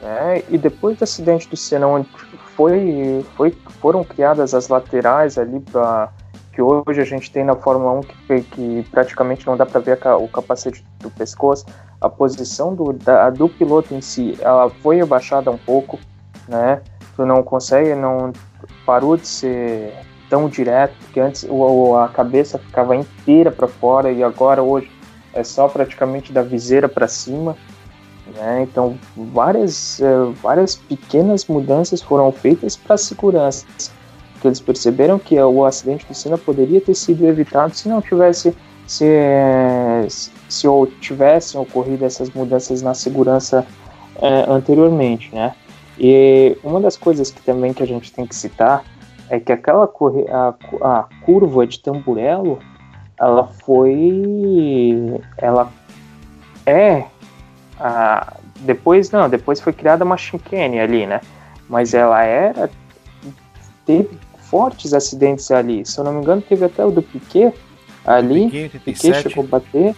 Né? 0.00 0.42
E 0.50 0.58
depois 0.58 0.98
do 0.98 1.04
acidente 1.04 1.48
do 1.48 1.56
Senna, 1.56 1.86
onde 1.86 2.06
foi, 2.54 3.24
foi, 3.34 3.56
foram 3.80 4.04
criadas 4.04 4.52
as 4.52 4.68
laterais 4.68 5.38
ali 5.38 5.58
para 5.60 6.10
que 6.52 6.60
hoje 6.60 7.00
a 7.00 7.04
gente 7.04 7.30
tem 7.30 7.44
na 7.44 7.56
Fórmula 7.56 7.92
1 7.92 8.00
que, 8.00 8.42
que 8.42 8.86
praticamente 8.90 9.46
não 9.46 9.56
dá 9.56 9.64
para 9.64 9.80
ver 9.80 9.98
o 10.20 10.28
capacete 10.28 10.84
do 11.00 11.10
pescoço, 11.10 11.64
a 12.00 12.08
posição 12.08 12.74
do, 12.74 12.92
da, 12.92 13.30
do 13.30 13.48
piloto 13.48 13.94
em 13.94 14.00
si, 14.00 14.36
ela 14.40 14.68
foi 14.68 15.00
abaixada 15.00 15.50
um 15.50 15.56
pouco, 15.56 15.98
né? 16.46 16.82
Tu 17.16 17.24
não 17.24 17.42
consegue, 17.42 17.94
não 17.94 18.32
parou 18.84 19.16
de 19.16 19.26
ser 19.26 19.94
tão 20.28 20.48
direto, 20.48 20.94
porque 21.00 21.20
antes 21.20 21.46
o, 21.48 21.96
a 21.96 22.08
cabeça 22.08 22.58
ficava 22.58 22.96
inteira 22.96 23.50
para 23.50 23.68
fora 23.68 24.10
e 24.10 24.22
agora 24.22 24.62
hoje 24.62 24.90
é 25.32 25.42
só 25.42 25.68
praticamente 25.68 26.32
da 26.32 26.42
viseira 26.42 26.88
para 26.88 27.08
cima. 27.08 27.56
Né? 28.34 28.62
Então, 28.62 28.98
várias, 29.16 29.98
uh, 30.00 30.32
várias 30.42 30.76
pequenas 30.76 31.46
mudanças 31.46 32.00
foram 32.00 32.32
feitas 32.32 32.76
para 32.76 32.94
a 32.94 32.98
segurança. 32.98 33.66
Porque 34.42 34.48
eles 34.48 34.60
perceberam 34.60 35.20
que 35.20 35.40
o 35.40 35.64
acidente 35.64 36.04
do 36.04 36.12
Senna 36.14 36.36
poderia 36.36 36.80
ter 36.80 36.96
sido 36.96 37.24
evitado 37.24 37.76
se 37.76 37.88
não 37.88 38.02
tivesse 38.02 38.52
se, 38.88 39.06
se 40.48 40.66
tivessem 41.00 41.60
ocorrido 41.60 42.04
essas 42.04 42.28
mudanças 42.30 42.82
na 42.82 42.92
segurança 42.92 43.64
uh, 44.16 44.52
anteriormente, 44.52 45.32
né? 45.32 45.54
E 45.96 46.58
uma 46.64 46.80
das 46.80 46.96
coisas 46.96 47.30
que 47.30 47.40
também 47.40 47.72
que 47.72 47.84
a 47.84 47.86
gente 47.86 48.12
tem 48.12 48.26
que 48.26 48.34
citar 48.34 48.82
é 49.30 49.38
que 49.38 49.52
aquela 49.52 49.84
a, 49.84 50.54
a 50.82 51.04
curva 51.24 51.64
de 51.64 51.78
Tamburello, 51.78 52.58
ela 53.16 53.46
foi, 53.46 55.20
ela 55.38 55.70
é 56.66 57.04
a, 57.78 58.38
depois 58.56 59.08
não, 59.12 59.28
depois 59.28 59.60
foi 59.60 59.72
criada 59.72 60.04
uma 60.04 60.16
chicane 60.16 60.80
ali, 60.80 61.06
né? 61.06 61.20
Mas 61.68 61.94
ela 61.94 62.24
era 62.24 62.68
teve 63.86 64.18
fortes 64.52 64.92
acidentes 64.92 65.50
ali. 65.50 65.86
Se 65.86 65.98
eu 65.98 66.04
não 66.04 66.12
me 66.12 66.20
engano, 66.20 66.42
teve 66.42 66.66
até 66.66 66.84
o 66.84 66.90
do 66.90 67.00
Piquet 67.00 67.54
ali. 68.04 68.50
Piquet, 68.50 68.78
Piquet 68.80 69.22
chegou 69.22 69.44
a 69.44 69.46
bater. 69.46 69.96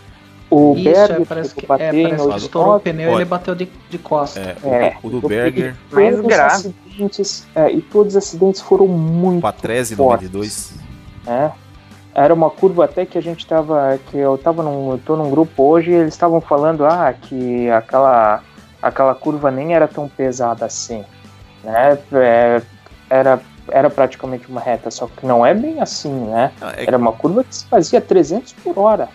O 0.48 0.74
Isso, 0.76 0.84
Berger 0.84 1.20
é, 1.20 1.24
parece 1.24 1.54
que, 1.54 1.66
bater 1.66 1.84
é, 1.84 2.02
parece 2.02 2.28
que 2.28 2.36
estourou 2.36 2.76
o 2.76 2.80
pneu 2.80 3.10
e 3.10 3.14
ele 3.14 3.24
bateu 3.24 3.56
de, 3.56 3.68
de 3.90 3.98
costa. 3.98 4.56
É, 4.62 4.68
é, 4.68 4.96
o, 5.02 5.08
do 5.08 5.26
Berger. 5.26 5.74
Mais 5.90 6.20
grave. 6.20 6.72
Acidentes, 6.86 7.44
é, 7.56 7.72
e 7.72 7.82
todos 7.82 8.14
os 8.14 8.16
acidentes 8.16 8.60
foram 8.60 8.86
muito 8.86 9.42
Patrese, 9.42 9.96
fortes. 9.96 10.30
92. 10.30 10.74
É. 11.26 11.50
Era 12.14 12.32
uma 12.32 12.50
curva 12.50 12.84
até 12.84 13.04
que 13.04 13.18
a 13.18 13.20
gente 13.20 13.44
tava. 13.44 13.98
Que 14.08 14.18
eu 14.18 14.38
tava 14.38 14.62
num. 14.62 14.92
Eu 14.92 14.98
tô 14.98 15.16
num 15.16 15.28
grupo 15.28 15.64
hoje 15.64 15.90
e 15.90 15.94
eles 15.94 16.14
estavam 16.14 16.40
falando 16.40 16.86
ah, 16.86 17.12
que 17.12 17.68
aquela, 17.70 18.40
aquela 18.80 19.14
curva 19.16 19.50
nem 19.50 19.74
era 19.74 19.88
tão 19.88 20.08
pesada 20.08 20.64
assim. 20.64 21.04
Né? 21.64 21.98
É, 22.12 22.62
era 23.10 23.40
era 23.70 23.88
praticamente 23.90 24.48
uma 24.48 24.61
reta, 24.61 24.90
só 24.90 25.07
que 25.07 25.27
não 25.27 25.44
é 25.44 25.55
bem 25.55 25.81
assim, 25.81 26.12
né? 26.12 26.53
É... 26.77 26.87
Era 26.87 26.96
uma 26.96 27.12
curva 27.12 27.44
que 27.44 27.55
se 27.55 27.66
fazia 27.66 28.00
300 28.00 28.53
por 28.55 28.79
hora. 28.79 29.09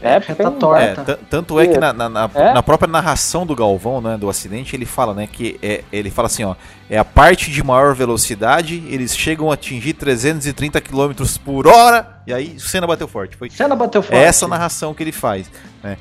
É, 0.00 0.18
reta 0.18 0.50
torta. 0.50 1.12
É, 1.12 1.16
tanto 1.30 1.58
é 1.58 1.66
que 1.66 1.78
na, 1.78 1.90
na, 1.90 2.08
na, 2.10 2.30
é? 2.34 2.52
na, 2.52 2.62
própria 2.62 2.86
narração 2.86 3.46
do 3.46 3.56
Galvão, 3.56 4.02
né, 4.02 4.18
do 4.18 4.28
acidente, 4.28 4.76
ele 4.76 4.84
fala, 4.84 5.14
né, 5.14 5.26
que 5.26 5.58
é, 5.62 5.82
ele 5.90 6.10
fala 6.10 6.26
assim, 6.26 6.44
ó, 6.44 6.54
é 6.90 6.98
a 6.98 7.04
parte 7.04 7.50
de 7.50 7.62
maior 7.62 7.94
velocidade, 7.94 8.84
eles 8.88 9.16
chegam 9.16 9.50
a 9.50 9.54
atingir 9.54 9.94
330 9.94 10.78
km 10.82 11.12
por 11.42 11.66
hora, 11.66 12.20
e 12.26 12.34
aí 12.34 12.54
o 12.56 12.60
Senna 12.60 12.86
bateu 12.86 13.08
forte. 13.08 13.34
Foi 13.34 13.48
Senna 13.48 13.74
bateu 13.74 14.02
forte. 14.02 14.14
É 14.14 14.24
essa 14.24 14.46
narração 14.46 14.92
que 14.92 15.02
ele 15.02 15.12
faz, 15.12 15.50
né? 15.82 15.96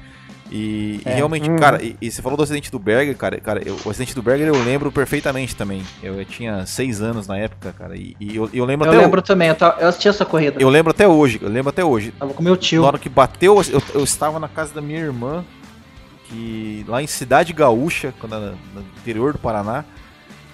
E, 0.52 1.02
é. 1.06 1.12
e 1.12 1.16
realmente, 1.16 1.50
hum. 1.50 1.56
cara, 1.56 1.82
e, 1.82 1.96
e, 2.02 2.12
você 2.12 2.22
falou 2.22 2.38
do 2.38 2.44
acidente 2.44 2.72
do 2.72 2.78
Berger, 2.78 3.16
cara, 3.16 3.40
cara 3.40 3.62
eu, 3.66 3.78
o 3.86 3.90
acidente 3.90 4.14
do 4.14 4.22
Berger 4.22 4.48
eu 4.48 4.64
lembro 4.64 4.92
perfeitamente 4.92 5.56
também. 5.56 5.84
Eu, 6.02 6.20
eu 6.20 6.26
tinha 6.26 6.66
seis 6.66 7.02
anos 7.02 7.28
na 7.28 7.38
época, 7.38 7.74
cara, 7.74 7.96
e, 7.96 8.16
e 8.20 8.36
eu, 8.36 8.50
eu 8.54 8.66
lembro 8.66 8.86
eu 8.86 8.92
até. 8.92 9.00
Eu 9.00 9.04
lembro 9.04 9.20
o... 9.20 9.24
também, 9.24 9.48
eu, 9.48 9.56
tava, 9.56 9.82
eu 9.82 9.88
assisti 9.88 10.08
essa 10.08 10.26
corrida. 10.26 10.62
Eu 10.62 10.70
lembro 10.70 10.92
até 10.92 11.08
hoje, 11.08 11.40
eu 11.42 11.50
lembro 11.50 11.70
até 11.70 11.84
hoje. 11.84 12.12
Tava 12.12 12.34
com 12.34 12.44
meu 12.44 12.58
tio. 12.58 12.82
Na 12.82 12.88
hora 12.88 13.00
que 13.00 13.10
bateu, 13.10 13.62
eu, 13.72 13.82
eu 13.94 14.04
estava 14.04 14.40
na 14.40 14.48
casa 14.48 14.74
da 14.74 14.82
minha 14.82 15.00
irmã, 15.00 15.44
que 16.26 16.86
lá 16.88 17.02
em 17.02 17.08
Cidade 17.08 17.54
Gaúcha, 17.54 18.14
quando, 18.20 18.58
no 18.74 18.82
interior 18.98 19.34
do 19.34 19.40
Paraná. 19.40 19.86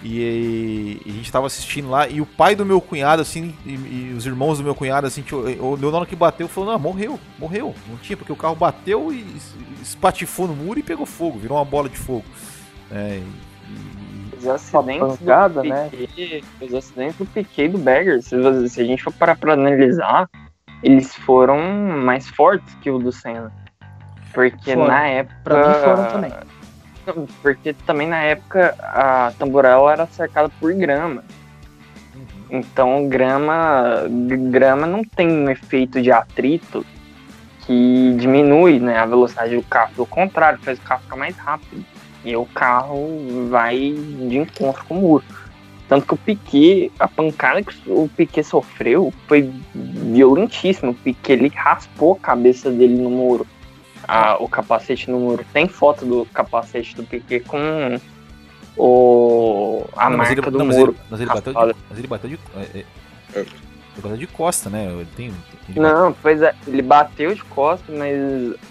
E, 0.02 1.02
e, 1.06 1.10
a 1.10 1.12
gente 1.12 1.32
tava 1.32 1.48
assistindo 1.48 1.90
lá, 1.90 2.08
e 2.08 2.22
o 2.22 2.26
pai 2.26 2.56
do 2.56 2.66
meu 2.66 2.80
cunhado, 2.80 3.22
assim, 3.22 3.54
e, 3.66 3.72
e 3.72 4.14
os 4.16 4.26
irmãos 4.26 4.58
do 4.58 4.64
meu 4.64 4.74
cunhado, 4.74 5.06
assim, 5.06 5.24
o 5.60 5.76
meu 5.76 6.06
que 6.06 6.16
bateu 6.16 6.48
falou, 6.48 6.72
não, 6.72 6.80
morreu, 6.80 7.20
morreu. 7.38 7.76
Não 7.88 7.98
tinha, 7.98 8.16
porque 8.16 8.32
o 8.32 8.36
carro 8.36 8.56
bateu 8.56 9.12
e 9.12 9.26
espatifou 9.82 10.48
no 10.48 10.56
muro 10.56 10.80
e 10.80 10.84
pegou 10.84 11.06
fogo, 11.06 11.38
virou 11.38 11.58
uma 11.58 11.65
bola 11.65 11.90
de 11.90 11.98
fogo. 11.98 12.23
É, 12.92 13.19
e, 13.67 14.38
os 14.38 14.48
acidentes 14.48 15.17
pancada, 15.17 15.62
do 15.62 15.67
né? 15.67 15.90
Piquet, 15.90 16.42
né? 16.42 16.67
os 16.67 16.73
acidentes 16.73 17.17
do 17.17 17.26
Piquet 17.26 17.65
e 17.65 17.67
do 17.67 17.78
Berger, 17.78 18.21
se, 18.21 18.69
se 18.69 18.82
a 18.82 18.86
gente 18.86 19.04
for 19.04 19.13
parar 19.13 19.36
pra 19.36 19.54
analisar, 19.54 20.30
eles 20.82 21.13
foram 21.13 21.60
mais 21.60 22.30
fortes 22.30 22.73
que 22.76 22.90
o 22.90 23.00
do 23.00 23.12
Senna. 23.12 23.52
Porque 24.34 24.73
foram. 24.73 24.88
na 24.88 25.08
época. 25.08 25.40
Pra 25.44 25.67
mim 25.67 25.84
foram 25.84 26.06
também 26.06 26.32
porque 27.41 27.73
também 27.85 28.08
na 28.08 28.21
época 28.21 28.75
a 28.79 29.33
Tamborel 29.37 29.89
era 29.89 30.06
cercada 30.08 30.50
por 30.60 30.73
grama. 30.73 31.23
Uhum. 32.15 32.25
Então 32.60 33.08
grama, 33.08 34.06
grama 34.50 34.85
não 34.85 35.04
tem 35.04 35.27
um 35.27 35.50
efeito 35.50 36.02
de 36.02 36.12
atrito 36.12 36.85
que 37.65 38.15
diminui 38.17 38.79
né, 38.79 38.97
a 38.97 39.06
velocidade 39.06 39.56
do 39.56 39.63
carro. 39.63 39.93
Pelo 39.93 40.08
contrário, 40.08 40.60
faz 40.60 40.79
o 40.79 40.81
carro 40.81 41.02
ficar 41.04 41.15
mais 41.15 41.37
rápido. 41.37 41.85
E 42.25 42.35
o 42.35 42.45
carro 42.45 43.47
vai 43.50 43.77
de 43.77 44.37
encontro 44.37 44.83
com 44.85 44.97
o 44.97 45.02
muro. 45.02 45.23
Tanto 45.87 46.06
que 46.06 46.13
o 46.13 46.17
Piquet, 46.17 46.91
a 47.00 47.08
pancada 47.08 47.63
que 47.63 47.73
o 47.87 48.10
Piquet 48.15 48.43
sofreu 48.43 49.13
foi 49.27 49.52
violentíssima. 49.73 50.91
O 50.91 50.95
Piquet 50.95 51.33
ele 51.33 51.50
raspou 51.50 52.13
a 52.13 52.19
cabeça 52.19 52.69
dele 52.69 53.02
no 53.02 53.10
muro 53.10 53.47
a, 54.08 54.41
o 54.41 54.47
capacete 54.47 55.10
no 55.10 55.19
muro. 55.19 55.45
Tem 55.54 55.67
foto 55.67 56.06
do 56.06 56.25
capacete 56.25 56.95
do 56.95 57.04
Piquet 57.04 57.41
com 57.41 58.00
o, 58.77 59.85
a 59.95 60.10
não, 60.10 60.17
marca 60.17 60.33
ele, 60.33 60.41
do 60.41 60.58
não, 60.58 60.65
muro. 60.65 60.95
Mas 61.10 61.19
ele, 61.19 61.29
mas 61.29 61.37
ele, 61.37 61.41
bateu 61.41 61.54
de, 61.54 61.75
mas 61.89 62.00
ele 62.00 62.08
bateu 62.08 62.29
de. 62.29 62.39
É, 62.56 62.85
é, 63.35 63.45
Jogada 63.95 64.17
de 64.17 64.27
costa, 64.27 64.69
né? 64.69 64.85
Ele 64.85 65.08
tem, 65.15 65.33
ele 65.67 65.79
não, 65.79 66.13
pois 66.13 66.41
é, 66.41 66.56
ele 66.65 66.81
bateu 66.81 67.35
de 67.35 67.43
costa, 67.43 67.91
mas 67.91 68.15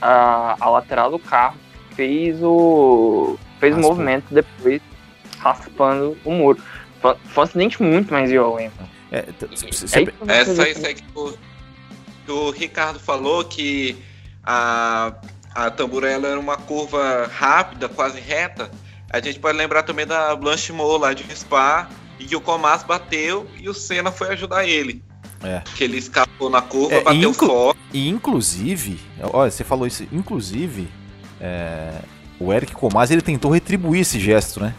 a, 0.00 0.56
a 0.58 0.70
lateral 0.70 1.10
do 1.10 1.18
carro 1.18 1.56
fez 1.94 2.42
o. 2.42 3.38
fez 3.60 3.76
o 3.76 3.80
movimento 3.80 4.32
depois, 4.32 4.80
raspando 5.38 6.16
o 6.24 6.32
muro. 6.32 6.58
Foi, 7.00 7.14
foi 7.26 7.42
um 7.42 7.44
acidente 7.44 7.82
muito 7.82 8.10
mais 8.12 8.30
violento. 8.30 8.74
É, 9.10 9.24
sempre... 9.72 10.14
Essa 10.26 10.62
aí, 10.62 10.94
que, 10.94 11.04
o, 11.14 11.34
que 12.24 12.32
o 12.32 12.50
Ricardo 12.50 12.98
falou 12.98 13.44
que 13.44 13.96
a, 14.44 15.12
a 15.54 15.70
tamburela 15.70 16.28
era 16.28 16.40
uma 16.40 16.56
curva 16.56 17.30
rápida, 17.32 17.88
quase 17.88 18.20
reta. 18.20 18.70
A 19.10 19.20
gente 19.20 19.38
pode 19.38 19.56
lembrar 19.56 19.82
também 19.82 20.06
da 20.06 20.36
Blanche 20.36 20.72
Mo 20.72 20.96
lá 20.96 21.14
de 21.14 21.24
Spa, 21.34 21.88
e 22.18 22.24
que 22.24 22.36
o 22.36 22.40
Comas 22.40 22.82
bateu 22.82 23.46
e 23.58 23.68
o 23.68 23.74
Senna 23.74 24.10
foi 24.10 24.28
ajudar 24.30 24.66
ele. 24.66 25.02
É. 25.42 25.62
Que 25.76 25.84
ele 25.84 25.98
escapou 25.98 26.50
na 26.50 26.60
curva, 26.60 26.96
é, 26.96 27.02
bateu 27.02 27.30
inclu 27.30 27.48
forte. 27.48 27.80
E 27.92 28.08
inclusive, 28.08 29.00
olha, 29.22 29.50
você 29.50 29.62
falou 29.62 29.86
isso, 29.86 30.06
inclusive, 30.12 30.88
é, 31.40 32.00
o 32.40 32.52
Eric 32.52 32.74
Comas 32.74 33.10
ele 33.10 33.22
tentou 33.22 33.50
retribuir 33.50 34.00
esse 34.00 34.18
gesto, 34.18 34.60
né? 34.60 34.74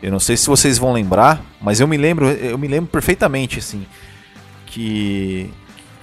Eu 0.00 0.10
não 0.10 0.20
sei 0.20 0.36
se 0.36 0.46
vocês 0.46 0.78
vão 0.78 0.92
lembrar, 0.92 1.40
mas 1.60 1.80
eu 1.80 1.86
me 1.86 1.96
lembro, 1.96 2.28
eu 2.28 2.58
me 2.58 2.66
lembro 2.66 2.90
perfeitamente, 2.90 3.58
assim, 3.58 3.86
que, 4.66 5.52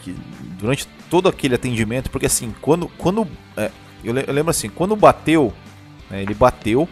que 0.03 0.15
durante 0.57 0.87
todo 1.09 1.27
aquele 1.27 1.55
atendimento, 1.55 2.09
porque 2.09 2.25
assim, 2.25 2.53
quando, 2.61 2.87
quando 2.97 3.27
é, 3.57 3.71
eu, 4.03 4.13
lembro 4.13 4.49
assim, 4.49 4.69
quando 4.69 4.95
bateu, 4.95 5.53
né, 6.09 6.21
ele 6.21 6.33
bateu, 6.33 6.87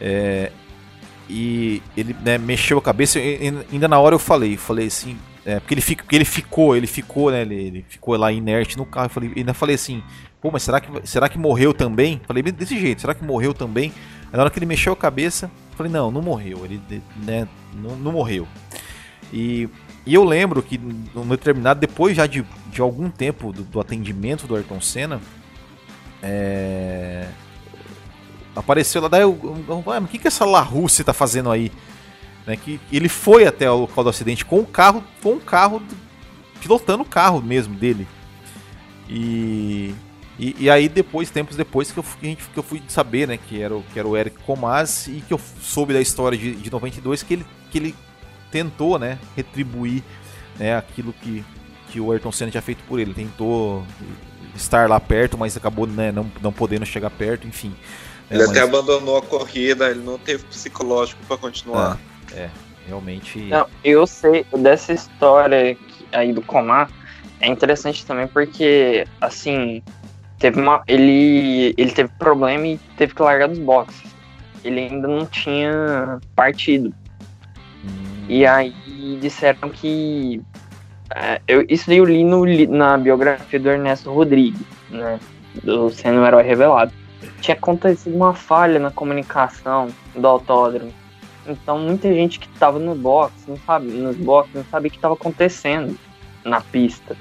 é, 0.00 0.50
e 1.28 1.82
ele 1.96 2.16
né, 2.24 2.38
mexeu 2.38 2.78
a 2.78 2.82
cabeça, 2.82 3.18
e, 3.18 3.52
ainda 3.70 3.88
na 3.88 3.98
hora 3.98 4.14
eu 4.14 4.18
falei, 4.18 4.56
falei 4.56 4.86
assim, 4.86 5.16
é, 5.44 5.60
porque 5.60 5.74
ele, 5.74 5.80
fica, 5.80 6.04
ele 6.10 6.24
ficou, 6.24 6.76
ele 6.76 6.86
ficou, 6.86 7.30
né, 7.30 7.42
ele, 7.42 7.54
ele 7.54 7.84
ficou 7.88 8.16
lá 8.16 8.32
inerte 8.32 8.76
no 8.76 8.86
carro, 8.86 9.06
eu 9.06 9.10
falei, 9.10 9.32
ainda 9.36 9.54
falei 9.54 9.74
assim, 9.74 10.02
pô, 10.40 10.50
mas 10.50 10.62
será 10.62 10.80
que, 10.80 11.06
será 11.06 11.28
que 11.28 11.38
morreu 11.38 11.72
também? 11.72 12.20
Falei 12.26 12.42
desse 12.42 12.78
jeito, 12.78 13.00
será 13.00 13.14
que 13.14 13.24
morreu 13.24 13.52
também? 13.54 13.92
Aí 14.32 14.36
na 14.36 14.40
hora 14.40 14.50
que 14.50 14.58
ele 14.58 14.66
mexeu 14.66 14.92
a 14.92 14.96
cabeça, 14.96 15.50
Falei, 15.76 15.90
não, 15.90 16.10
não 16.10 16.22
morreu. 16.22 16.64
Ele 16.64 16.80
né, 17.24 17.48
não, 17.74 17.96
não 17.96 18.12
morreu. 18.12 18.46
E, 19.32 19.68
e 20.04 20.14
eu 20.14 20.24
lembro 20.24 20.62
que, 20.62 20.78
no 20.78 21.24
determinado, 21.24 21.80
depois 21.80 22.16
já 22.16 22.26
de, 22.26 22.44
de 22.70 22.80
algum 22.80 23.08
tempo 23.08 23.52
do, 23.52 23.62
do 23.62 23.80
atendimento 23.80 24.46
do 24.46 24.56
Ayrton 24.56 24.80
Senna, 24.80 25.20
é, 26.22 27.28
apareceu 28.54 29.00
lá, 29.02 29.08
daí 29.08 29.22
eu, 29.22 29.38
eu, 29.68 29.78
o 29.78 30.08
que, 30.08 30.18
que 30.18 30.28
essa 30.28 30.44
La 30.44 30.60
Rússia 30.60 31.04
tá 31.04 31.12
fazendo 31.12 31.50
aí? 31.50 31.70
Né, 32.46 32.56
que 32.56 32.80
ele 32.90 33.08
foi 33.08 33.46
até 33.46 33.70
o 33.70 33.82
local 33.82 34.02
do 34.02 34.10
acidente 34.10 34.44
com 34.44 34.58
o 34.58 34.66
carro, 34.66 35.04
com 35.22 35.34
o 35.34 35.40
carro 35.40 35.80
pilotando 36.60 37.04
o 37.04 37.06
carro 37.06 37.40
mesmo 37.40 37.74
dele. 37.74 38.06
E 39.08 39.94
e, 40.38 40.56
e, 40.58 40.70
aí 40.70 40.88
depois, 40.88 41.30
tempos 41.30 41.56
depois, 41.56 41.92
que 41.92 41.98
eu, 41.98 42.04
que 42.20 42.56
eu 42.56 42.62
fui 42.62 42.82
saber, 42.88 43.28
né, 43.28 43.36
que 43.36 43.60
era, 43.60 43.76
o, 43.76 43.82
que 43.92 43.98
era 43.98 44.08
o 44.08 44.16
Eric 44.16 44.38
Comas 44.44 45.06
e 45.06 45.22
que 45.26 45.32
eu 45.32 45.40
soube 45.60 45.92
da 45.92 46.00
história 46.00 46.36
de, 46.36 46.56
de 46.56 46.70
92 46.70 47.22
que 47.22 47.34
ele, 47.34 47.46
que 47.70 47.78
ele 47.78 47.94
tentou, 48.52 48.98
né, 48.98 49.18
retribuir 49.34 50.02
né, 50.58 50.76
aquilo 50.76 51.12
que, 51.14 51.42
que 51.88 51.98
o 51.98 52.12
Ayrton 52.12 52.30
Senna 52.30 52.50
tinha 52.50 52.62
feito 52.62 52.84
por 52.84 53.00
ele. 53.00 53.14
Tentou 53.14 53.82
estar 54.54 54.88
lá 54.88 55.00
perto, 55.00 55.38
mas 55.38 55.56
acabou 55.56 55.86
né, 55.86 56.12
não, 56.12 56.30
não 56.40 56.52
podendo 56.52 56.84
chegar 56.84 57.10
perto, 57.10 57.48
enfim. 57.48 57.74
É, 58.30 58.34
ele 58.34 58.44
é, 58.44 58.46
até 58.46 58.60
abandonou 58.60 59.16
a 59.16 59.22
corrida, 59.22 59.90
ele 59.90 60.00
não 60.00 60.18
teve 60.18 60.44
psicológico 60.44 61.20
para 61.26 61.38
continuar. 61.38 61.98
É, 62.34 62.42
é, 62.42 62.50
realmente. 62.86 63.38
Não, 63.40 63.66
eu 63.82 64.06
sei 64.06 64.46
dessa 64.58 64.92
história 64.92 65.76
aí 66.12 66.32
do 66.32 66.42
Comar, 66.42 66.90
é 67.40 67.48
interessante 67.48 68.04
também 68.04 68.26
porque, 68.28 69.06
assim, 69.20 69.82
teve 70.38 70.60
uma, 70.60 70.82
ele, 70.86 71.74
ele 71.76 71.90
teve 71.90 72.10
problema 72.18 72.66
e 72.66 72.78
teve 72.96 73.14
que 73.14 73.22
largar 73.22 73.48
dos 73.48 73.58
boxes. 73.58 74.12
Ele 74.62 74.80
ainda 74.80 75.08
não 75.08 75.26
tinha 75.26 76.20
partido. 76.36 76.94
E 78.32 78.46
aí 78.46 78.72
disseram 79.20 79.68
que. 79.68 80.40
É, 81.14 81.38
eu, 81.46 81.66
isso 81.68 81.86
daí 81.86 81.98
eu 81.98 82.06
li 82.06 82.24
no, 82.24 82.46
na 82.74 82.96
biografia 82.96 83.60
do 83.60 83.68
Ernesto 83.68 84.10
Rodrigues, 84.10 84.58
né? 84.88 85.20
Do 85.62 85.90
sendo 85.90 86.20
um 86.20 86.26
herói 86.26 86.42
revelado. 86.42 86.90
Tinha 87.42 87.54
acontecido 87.54 88.16
uma 88.16 88.32
falha 88.32 88.78
na 88.78 88.90
comunicação 88.90 89.88
do 90.16 90.26
autódromo. 90.26 90.90
Então 91.46 91.78
muita 91.78 92.10
gente 92.14 92.38
que 92.38 92.48
estava 92.48 92.78
no 92.78 92.94
box, 92.94 93.34
não 93.46 93.58
sabe, 93.58 93.88
nos 93.88 94.16
boxes, 94.16 94.54
não 94.54 94.64
sabia 94.64 94.88
o 94.88 94.90
que 94.90 94.96
estava 94.96 95.12
acontecendo 95.12 95.98
na 96.42 96.62
pista. 96.62 97.14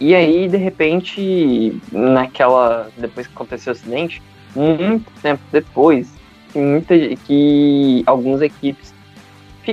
E 0.00 0.12
aí, 0.12 0.48
de 0.48 0.56
repente, 0.56 1.80
naquela. 1.92 2.90
Depois 2.98 3.28
que 3.28 3.32
aconteceu 3.32 3.72
o 3.72 3.76
acidente, 3.76 4.20
muito 4.56 5.08
tempo 5.22 5.40
depois, 5.52 6.12
que, 6.52 6.58
muita, 6.58 6.96
que 7.24 8.02
algumas 8.06 8.42
equipes 8.42 8.95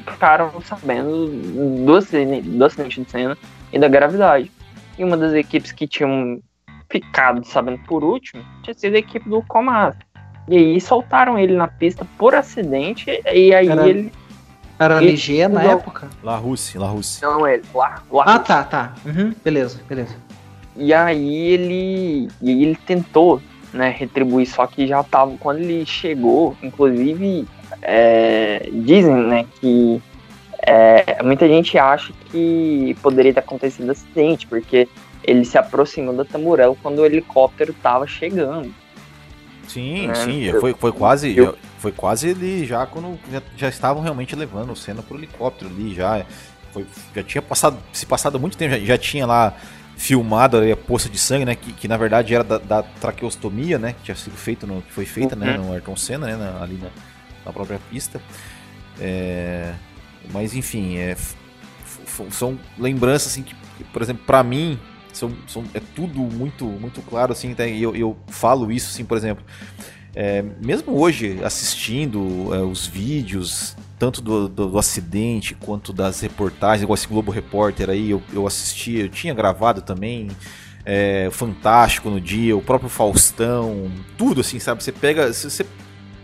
ficaram 0.01 0.51
sabendo 0.61 1.27
do 1.85 1.95
acidente, 1.95 2.47
do 2.47 2.65
acidente 2.65 3.01
de 3.01 3.09
cena 3.09 3.37
e 3.71 3.79
da 3.79 3.87
gravidade. 3.87 4.51
E 4.97 5.03
uma 5.03 5.17
das 5.17 5.33
equipes 5.33 5.71
que 5.71 5.87
tinham 5.87 6.39
ficado 6.89 7.43
sabendo 7.45 7.79
por 7.79 8.03
último 8.03 8.43
tinha 8.61 8.73
sido 8.73 8.95
a 8.95 8.99
equipe 8.99 9.27
do 9.27 9.41
Comas. 9.43 9.95
E 10.47 10.57
aí 10.57 10.81
soltaram 10.81 11.39
ele 11.39 11.55
na 11.55 11.67
pista 11.67 12.05
por 12.17 12.35
acidente, 12.35 13.05
e 13.09 13.53
aí 13.53 13.67
Era... 13.67 13.87
ele 13.87 14.11
era 14.79 14.99
Ligier 14.99 15.49
na 15.49 15.63
época? 15.63 16.09
La 16.23 16.35
Russe, 16.35 16.77
La 16.77 16.87
Russe. 16.87 17.21
Não, 17.21 17.47
ele. 17.47 17.63
La, 17.73 18.01
La 18.11 18.23
ah, 18.23 18.39
tá, 18.39 18.63
tá. 18.63 18.93
Uhum, 19.05 19.33
beleza, 19.43 19.79
beleza. 19.87 20.15
E 20.75 20.93
aí 20.93 21.47
ele. 21.53 22.27
E 22.41 22.49
aí 22.49 22.63
ele 22.63 22.75
tentou, 22.75 23.41
né, 23.71 23.89
retribuir, 23.89 24.47
só 24.47 24.65
que 24.65 24.87
já 24.87 25.03
tava. 25.03 25.37
Quando 25.39 25.59
ele 25.59 25.85
chegou, 25.85 26.57
inclusive, 26.61 27.47
é, 27.83 28.69
dizem, 28.71 29.13
né, 29.27 29.45
que 29.59 30.01
é, 30.65 31.21
muita 31.21 31.47
gente 31.47 31.77
acha 31.77 32.13
que 32.31 32.95
poderia 33.01 33.33
ter 33.33 33.41
acontecido 33.41 33.89
acidente, 33.91 34.47
porque 34.47 34.87
ele 35.23 35.43
se 35.45 35.57
aproximou 35.57 36.15
da 36.15 36.25
Tamburello 36.25 36.77
quando 36.81 36.99
o 36.99 37.05
helicóptero 37.05 37.73
tava 37.73 38.07
chegando. 38.07 38.73
Sim, 39.67 40.07
né? 40.07 40.15
sim, 40.15 40.51
foi, 40.59 40.73
foi 40.73 40.91
quase. 40.91 41.35
Eu, 41.35 41.57
foi 41.79 41.91
quase 41.91 42.29
ali 42.29 42.65
já 42.65 42.85
quando 42.85 43.19
já, 43.31 43.41
já 43.57 43.69
estavam 43.69 44.01
realmente 44.01 44.35
levando 44.35 44.71
o 44.71 44.75
Senna 44.75 45.01
pro 45.01 45.17
helicóptero 45.17 45.69
ali, 45.69 45.93
já. 45.93 46.25
Foi, 46.71 46.85
já 47.15 47.23
tinha 47.23 47.41
passado, 47.41 47.77
se 47.91 48.05
passado 48.05 48.39
muito 48.39 48.57
tempo, 48.57 48.73
já, 48.73 48.79
já 48.79 48.97
tinha 48.97 49.25
lá 49.25 49.55
filmado 49.95 50.57
a 50.57 50.75
poça 50.75 51.07
de 51.07 51.17
sangue, 51.17 51.45
né? 51.45 51.55
Que, 51.55 51.71
que 51.71 51.87
na 51.87 51.97
verdade 51.97 52.33
era 52.33 52.43
da, 52.43 52.57
da, 52.57 52.83
traqueostomia, 52.83 53.77
né? 53.77 53.93
Que 53.93 54.03
tinha 54.03 54.15
sido 54.15 54.35
feito 54.35 54.65
no, 54.65 54.81
que 54.81 54.91
foi 54.91 55.05
feita, 55.05 55.35
né, 55.35 55.51
uhum. 55.51 55.61
né? 55.61 55.67
No 55.67 55.73
Ayrton 55.73 55.95
Senna, 55.95 56.27
né? 56.27 56.35
Na, 56.35 56.63
ali 56.63 56.75
na, 56.75 56.89
na, 57.45 57.53
própria 57.53 57.79
pista. 57.89 58.21
É, 58.99 59.73
mas 60.31 60.55
enfim, 60.55 60.97
é, 60.97 61.15
são 62.31 62.57
lembranças 62.77 63.31
assim 63.31 63.43
que, 63.43 63.55
por 63.85 64.01
exemplo, 64.01 64.23
para 64.25 64.43
mim 64.43 64.79
são, 65.11 65.31
são, 65.47 65.63
é 65.73 65.81
tudo 65.95 66.19
muito 66.19 66.65
muito 66.65 67.01
claro 67.01 67.31
assim. 67.31 67.53
Tá? 67.53 67.67
Eu, 67.67 67.95
eu 67.95 68.17
falo 68.27 68.71
isso 68.71 68.89
assim, 68.89 69.05
por 69.05 69.17
exemplo. 69.17 69.43
É, 70.15 70.43
mesmo 70.63 70.95
hoje, 70.95 71.39
assistindo 71.43 72.53
é, 72.53 72.59
os 72.59 72.85
vídeos, 72.85 73.75
tanto 73.97 74.21
do, 74.21 74.47
do, 74.47 74.67
do, 74.67 74.77
acidente 74.77 75.55
quanto 75.55 75.91
das 75.91 76.19
reportagens, 76.19 76.83
igual 76.83 76.93
esse 76.93 77.07
Globo 77.07 77.31
Repórter 77.31 77.89
aí, 77.89 78.11
eu, 78.11 78.21
eu 78.31 78.45
assisti, 78.45 78.99
eu 78.99 79.09
tinha 79.09 79.33
gravado 79.33 79.81
também. 79.81 80.29
É, 80.85 81.29
Fantástico 81.31 82.09
no 82.09 82.19
dia, 82.19 82.55
o 82.55 82.61
próprio 82.61 82.89
Faustão, 82.89 83.89
tudo 84.17 84.41
assim, 84.41 84.59
sabe? 84.59 84.83
Você 84.83 84.91
pega, 84.91 85.31
você 85.31 85.65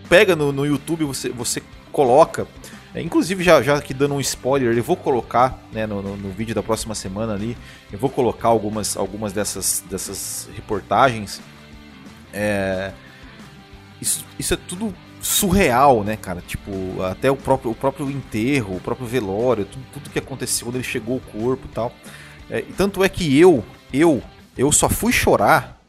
pega 0.09 0.35
no, 0.35 0.51
no 0.51 0.65
YouTube, 0.65 1.05
você, 1.05 1.29
você 1.29 1.61
coloca. 1.91 2.47
É, 2.93 3.01
inclusive, 3.01 3.43
já, 3.43 3.61
já 3.61 3.77
aqui 3.77 3.93
dando 3.93 4.15
um 4.15 4.19
spoiler, 4.19 4.75
eu 4.75 4.83
vou 4.83 4.97
colocar 4.97 5.61
né, 5.71 5.85
no, 5.85 6.01
no, 6.01 6.17
no, 6.17 6.31
vídeo 6.31 6.55
da 6.55 6.63
próxima 6.63 6.95
semana 6.95 7.33
ali, 7.33 7.55
eu 7.93 7.99
vou 7.99 8.09
colocar 8.09 8.47
algumas, 8.47 8.97
algumas 8.97 9.31
dessas, 9.31 9.83
dessas 9.87 10.49
reportagens. 10.55 11.39
É, 12.33 12.91
isso, 14.01 14.25
isso 14.39 14.55
é 14.55 14.57
tudo 14.57 14.93
surreal, 15.21 16.03
né, 16.03 16.15
cara? 16.15 16.41
Tipo, 16.41 17.03
até 17.03 17.29
o 17.29 17.35
próprio, 17.35 17.71
o 17.71 17.75
próprio 17.75 18.09
enterro, 18.09 18.77
o 18.77 18.79
próprio 18.79 19.05
velório, 19.05 19.65
tudo, 19.65 19.85
tudo 19.93 20.09
que 20.09 20.19
aconteceu 20.19 20.65
quando 20.65 20.75
ele 20.75 20.83
chegou 20.83 21.17
o 21.17 21.19
corpo 21.19 21.67
e 21.69 21.73
tal. 21.73 21.93
É, 22.49 22.63
tanto 22.75 23.03
é 23.03 23.09
que 23.09 23.37
eu, 23.37 23.63
eu, 23.93 24.23
eu 24.57 24.71
só 24.71 24.89
fui 24.89 25.11
chorar 25.11 25.79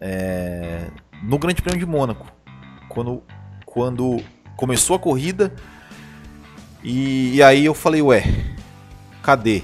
é, 0.00 0.88
no 1.22 1.38
Grande 1.38 1.62
Prêmio 1.62 1.80
de 1.80 1.86
Mônaco. 1.86 2.26
Quando, 2.88 3.22
quando 3.74 4.22
começou 4.56 4.94
a 4.94 5.00
corrida. 5.00 5.52
E, 6.82 7.34
e, 7.34 7.42
aí 7.42 7.64
eu 7.64 7.74
falei, 7.74 8.00
ué, 8.00 8.22
cadê? 9.20 9.62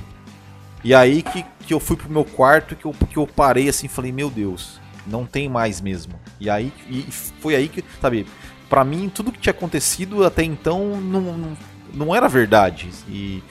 E 0.82 0.92
aí 0.92 1.22
que, 1.22 1.44
que 1.66 1.72
eu 1.72 1.78
fui 1.78 1.96
pro 1.96 2.10
meu 2.10 2.24
quarto 2.24 2.74
que 2.74 2.86
eu, 2.86 2.92
que 2.92 3.16
eu 3.16 3.26
parei 3.26 3.68
assim 3.68 3.86
falei, 3.86 4.10
meu 4.10 4.28
Deus, 4.28 4.80
não 5.06 5.24
tem 5.24 5.48
mais 5.48 5.80
mesmo. 5.80 6.14
E 6.40 6.50
aí 6.50 6.72
e 6.88 7.02
foi 7.12 7.54
aí 7.54 7.68
que, 7.68 7.84
sabe, 8.00 8.26
para 8.68 8.84
mim 8.84 9.08
tudo 9.14 9.30
que 9.30 9.38
tinha 9.38 9.52
acontecido 9.52 10.24
até 10.24 10.42
então 10.42 11.00
não, 11.00 11.56
não, 11.94 12.14
era 12.14 12.26
verdade. 12.26 12.88
E, 13.06 13.44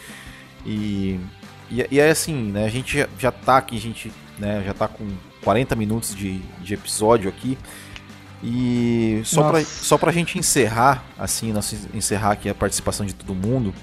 e, 0.66 1.20
e, 1.72 1.88
e 1.92 2.00
é 2.00 2.10
assim, 2.10 2.52
né? 2.52 2.66
A 2.66 2.70
gente 2.70 2.98
já, 2.98 3.08
já 3.18 3.32
tá 3.32 3.58
aqui, 3.58 3.78
a 3.78 3.82
gente 3.82 4.12
né, 4.38 4.64
já 4.66 4.74
tá 4.74 4.88
com 4.88 5.08
40 5.44 5.76
minutos 5.76 6.14
de, 6.16 6.40
de 6.62 6.74
episódio 6.74 7.30
aqui. 7.30 7.58
E 8.42 9.22
só 9.26 9.50
para 9.50 9.64
só 9.64 9.98
pra 9.98 10.12
gente 10.12 10.40
encerrar, 10.40 11.04
assim, 11.18 11.52
nós 11.52 11.88
encerrar 11.94 12.32
aqui 12.32 12.50
a 12.50 12.56
participação 12.56 13.06
de 13.06 13.14
todo 13.14 13.36
mundo, 13.36 13.74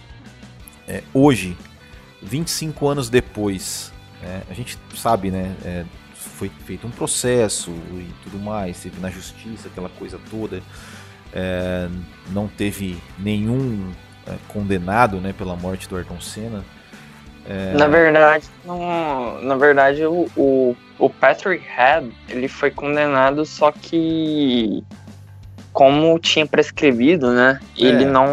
é, 0.89 1.03
hoje, 1.13 1.57
25 2.23 2.89
anos 2.89 3.11
depois, 3.11 3.93
é, 4.23 4.41
a 4.49 4.55
gente 4.55 4.79
sabe, 4.95 5.31
né? 5.31 5.55
É, 5.65 5.85
foi 6.15 6.51
feito 6.65 6.87
um 6.87 6.91
processo 6.91 7.71
e 7.71 8.11
tudo 8.23 8.39
mais, 8.39 8.81
teve 8.81 9.01
na 9.01 9.11
justiça 9.11 9.69
aquela 9.69 9.89
coisa 9.89 10.19
toda. 10.31 10.63
É, 11.33 11.89
não 12.31 12.49
teve 12.49 12.99
nenhum 13.19 13.93
é, 14.27 14.35
condenado 14.49 15.19
né, 15.19 15.35
pela 15.37 15.57
morte 15.57 15.89
do 15.89 15.97
Ayrton 15.97 16.21
Senna. 16.21 16.65
É... 17.49 17.75
Na 17.75 17.87
verdade, 17.87 18.47
não, 18.65 19.41
na 19.43 19.57
verdade 19.57 20.05
o, 20.05 20.29
o, 20.37 20.77
o, 20.99 21.11
Patrick 21.11 21.65
Head 21.67 22.11
ele 22.29 22.49
foi 22.49 22.71
condenado, 22.71 23.45
só 23.45 23.71
que 23.71 24.83
como 25.73 26.19
tinha 26.19 26.47
prescrevido, 26.47 27.33
né? 27.33 27.61
Ele 27.77 28.05
é. 28.05 28.11
não 28.11 28.27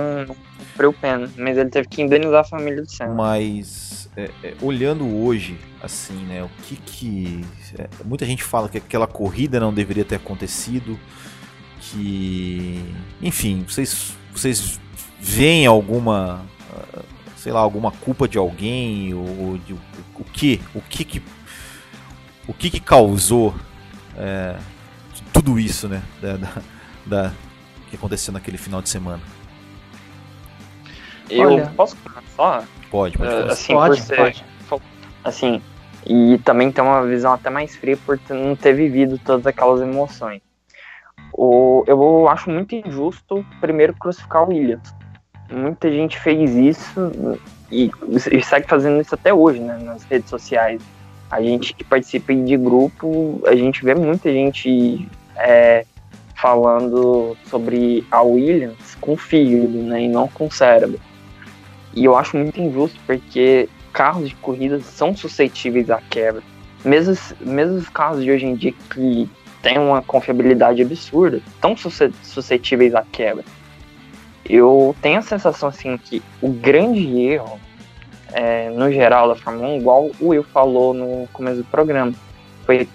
cumpriu 0.58 0.94
pena, 0.94 1.30
mas 1.38 1.58
ele 1.58 1.70
teve 1.70 1.88
que 1.88 2.02
indenizar 2.02 2.42
a 2.42 2.44
família 2.44 2.82
do 2.82 2.90
Senna. 2.90 3.14
Mas 3.14 4.10
é, 4.16 4.30
é, 4.44 4.54
olhando 4.62 5.06
hoje, 5.24 5.58
assim, 5.82 6.26
né? 6.26 6.44
O 6.44 6.50
que 6.64 6.76
que 6.78 7.46
é, 7.78 7.88
muita 8.06 8.26
gente 8.26 8.44
fala 8.44 8.70
que 8.70 8.78
aquela 8.78 9.08
corrida 9.08 9.60
não 9.60 9.74
deveria 9.74 10.06
ter 10.06 10.16
acontecido, 10.16 10.98
que, 11.80 12.84
enfim, 13.22 13.66
vocês 13.68 14.16
vocês 14.32 14.80
veem 15.20 15.66
alguma 15.66 16.42
sei 17.44 17.52
lá, 17.52 17.60
alguma 17.60 17.92
culpa 17.92 18.26
de 18.26 18.38
alguém, 18.38 19.14
ou 19.14 19.58
de, 19.58 19.74
o, 19.74 19.80
o 20.18 20.24
que, 20.24 20.62
o 20.74 20.80
que 20.80 21.04
que, 21.04 21.22
o 22.48 22.54
que 22.54 22.70
que 22.70 22.80
causou 22.80 23.54
é, 24.18 24.58
tudo 25.32 25.60
isso, 25.60 25.88
né, 25.88 26.02
da, 26.22 26.38
da, 26.38 26.50
da, 27.06 27.32
que 27.90 27.96
aconteceu 27.96 28.34
naquele 28.34 28.58
final 28.58 28.82
de 28.82 28.90
semana? 28.90 29.22
Eu 31.30 31.50
Olha, 31.50 31.74
posso 31.76 31.98
só? 32.36 32.64
Pode, 32.92 33.18
pode. 33.18 33.34
Uh, 33.34 33.52
assim, 33.52 33.74
pode, 33.74 34.02
ser, 34.02 34.16
pode. 34.16 34.84
Assim, 35.24 35.62
e 36.06 36.38
também 36.40 36.72
ter 36.72 36.82
uma 36.82 37.06
visão 37.06 37.34
até 37.34 37.50
mais 37.50 37.76
fria 37.76 37.98
por 37.98 38.20
não 38.30 38.56
ter 38.56 38.74
vivido 38.74 39.18
todas 39.18 39.48
aquelas 39.48 39.82
emoções. 39.82 40.42
O, 41.32 41.84
eu 41.88 42.28
acho 42.30 42.50
muito 42.50 42.76
injusto, 42.76 43.44
primeiro, 43.60 43.94
crucificar 43.96 44.44
o 44.44 44.50
Williams 44.50 44.94
muita 45.54 45.92
gente 45.92 46.20
fez 46.20 46.52
isso 46.56 47.12
e, 47.72 47.92
e 48.32 48.42
segue 48.42 48.68
fazendo 48.68 49.02
isso 49.02 49.16
até 49.16 49.34
hoje, 49.34 49.60
né, 49.60 49.78
nas 49.78 50.04
redes 50.04 50.30
sociais. 50.30 50.82
A 51.34 51.42
gente 51.42 51.74
que 51.74 51.84
participa 51.84 52.34
de 52.34 52.56
grupo, 52.58 53.42
a 53.48 53.56
gente 53.56 53.84
vê 53.84 53.96
muita 53.96 54.32
gente 54.32 55.08
é, 55.36 55.84
falando 56.36 57.36
sobre 57.50 58.06
a 58.12 58.22
Williams 58.22 58.96
com 59.02 59.18
fígado, 59.18 59.68
né, 59.68 60.04
e 60.04 60.08
não 60.08 60.28
com 60.28 60.52
cérebro. 60.52 61.00
E 61.96 62.06
eu 62.06 62.16
acho 62.16 62.38
muito 62.38 62.62
injusto 62.62 63.00
porque 63.08 63.68
carros 63.92 64.30
de 64.30 64.36
corrida 64.36 64.80
são 64.82 65.16
suscetíveis 65.16 65.90
à 65.90 66.00
quebra. 66.10 66.44
Mesmo, 66.86 67.16
mesmo 67.42 67.78
os 67.78 67.90
carros 67.90 68.24
de 68.24 68.30
hoje 68.30 68.46
em 68.46 68.56
dia 68.56 68.74
que 68.92 69.28
têm 69.64 69.80
uma 69.80 70.04
confiabilidade 70.04 70.84
absurda, 70.84 71.42
estão 71.48 71.76
suscetíveis 71.76 72.94
à 72.94 73.02
quebra 73.02 73.44
eu 74.46 74.96
tenho 75.02 75.20
a 75.20 75.22
sensação 75.22 75.70
assim 75.70 75.98
que 75.98 76.22
o 76.42 76.50
grande 76.50 77.22
erro, 77.22 77.60
é, 78.34 78.70
no 78.70 78.92
geral 78.92 79.28
da 79.28 79.36
Fórmula 79.36 79.70
1, 79.70 79.78
igual 79.78 80.12
o 80.20 80.30
Will 80.30 80.44
falou 80.44 80.94
no 80.94 81.28
começo 81.32 81.58
do 81.58 81.66
programa, 81.66 82.14
foi 82.66 82.90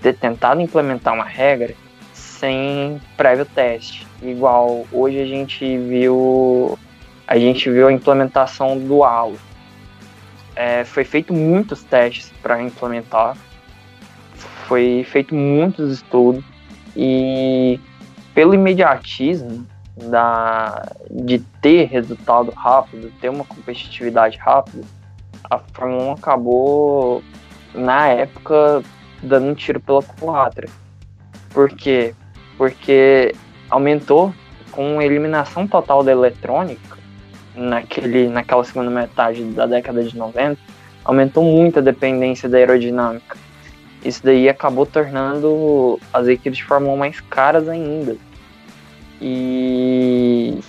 ter 0.00 0.16
tentado 0.16 0.60
implementar 0.60 1.14
uma 1.14 1.24
regra 1.24 1.74
sem 2.12 3.00
prévio 3.16 3.44
teste. 3.44 4.06
Igual 4.22 4.86
hoje 4.90 5.20
a 5.20 5.26
gente 5.26 5.78
viu 5.78 6.78
a 7.26 7.38
gente 7.38 7.70
viu 7.70 7.86
a 7.86 7.92
implementação 7.92 8.78
do 8.78 9.04
halo. 9.04 9.38
É, 10.56 10.82
foi 10.84 11.04
feito 11.04 11.32
muitos 11.32 11.84
testes 11.84 12.32
para 12.42 12.60
implementar, 12.60 13.36
foi 14.66 15.06
feito 15.08 15.34
muitos 15.34 15.92
estudos 15.92 16.42
e 16.96 17.78
pelo 18.34 18.54
imediatismo 18.54 19.66
da, 20.04 20.92
de 21.10 21.38
ter 21.60 21.84
resultado 21.86 22.50
rápido, 22.50 23.12
ter 23.20 23.28
uma 23.28 23.44
competitividade 23.44 24.38
rápida, 24.38 24.84
a 25.50 25.58
Fórmula 25.58 26.04
1 26.04 26.12
acabou, 26.12 27.22
na 27.74 28.08
época, 28.08 28.82
dando 29.22 29.48
um 29.48 29.54
tiro 29.54 29.80
pela 29.80 30.02
culatra. 30.02 30.68
Por 31.50 31.70
quê? 31.70 32.14
Porque 32.56 33.34
aumentou 33.70 34.32
com 34.70 35.00
eliminação 35.00 35.66
total 35.66 36.02
da 36.02 36.12
eletrônica 36.12 36.98
naquele, 37.54 38.28
naquela 38.28 38.62
segunda 38.64 38.90
metade 38.90 39.42
da 39.44 39.66
década 39.66 40.02
de 40.02 40.16
90, 40.16 40.58
aumentou 41.04 41.42
muito 41.42 41.78
a 41.78 41.82
dependência 41.82 42.48
da 42.48 42.58
aerodinâmica. 42.58 43.36
Isso 44.04 44.22
daí 44.22 44.48
acabou 44.48 44.86
tornando 44.86 45.98
as 46.12 46.28
equipes 46.28 46.58
de 46.58 46.64
Fórmula 46.64 46.92
1 46.92 46.96
mais 46.96 47.20
caras 47.20 47.68
ainda. 47.68 48.16
E 49.20 50.60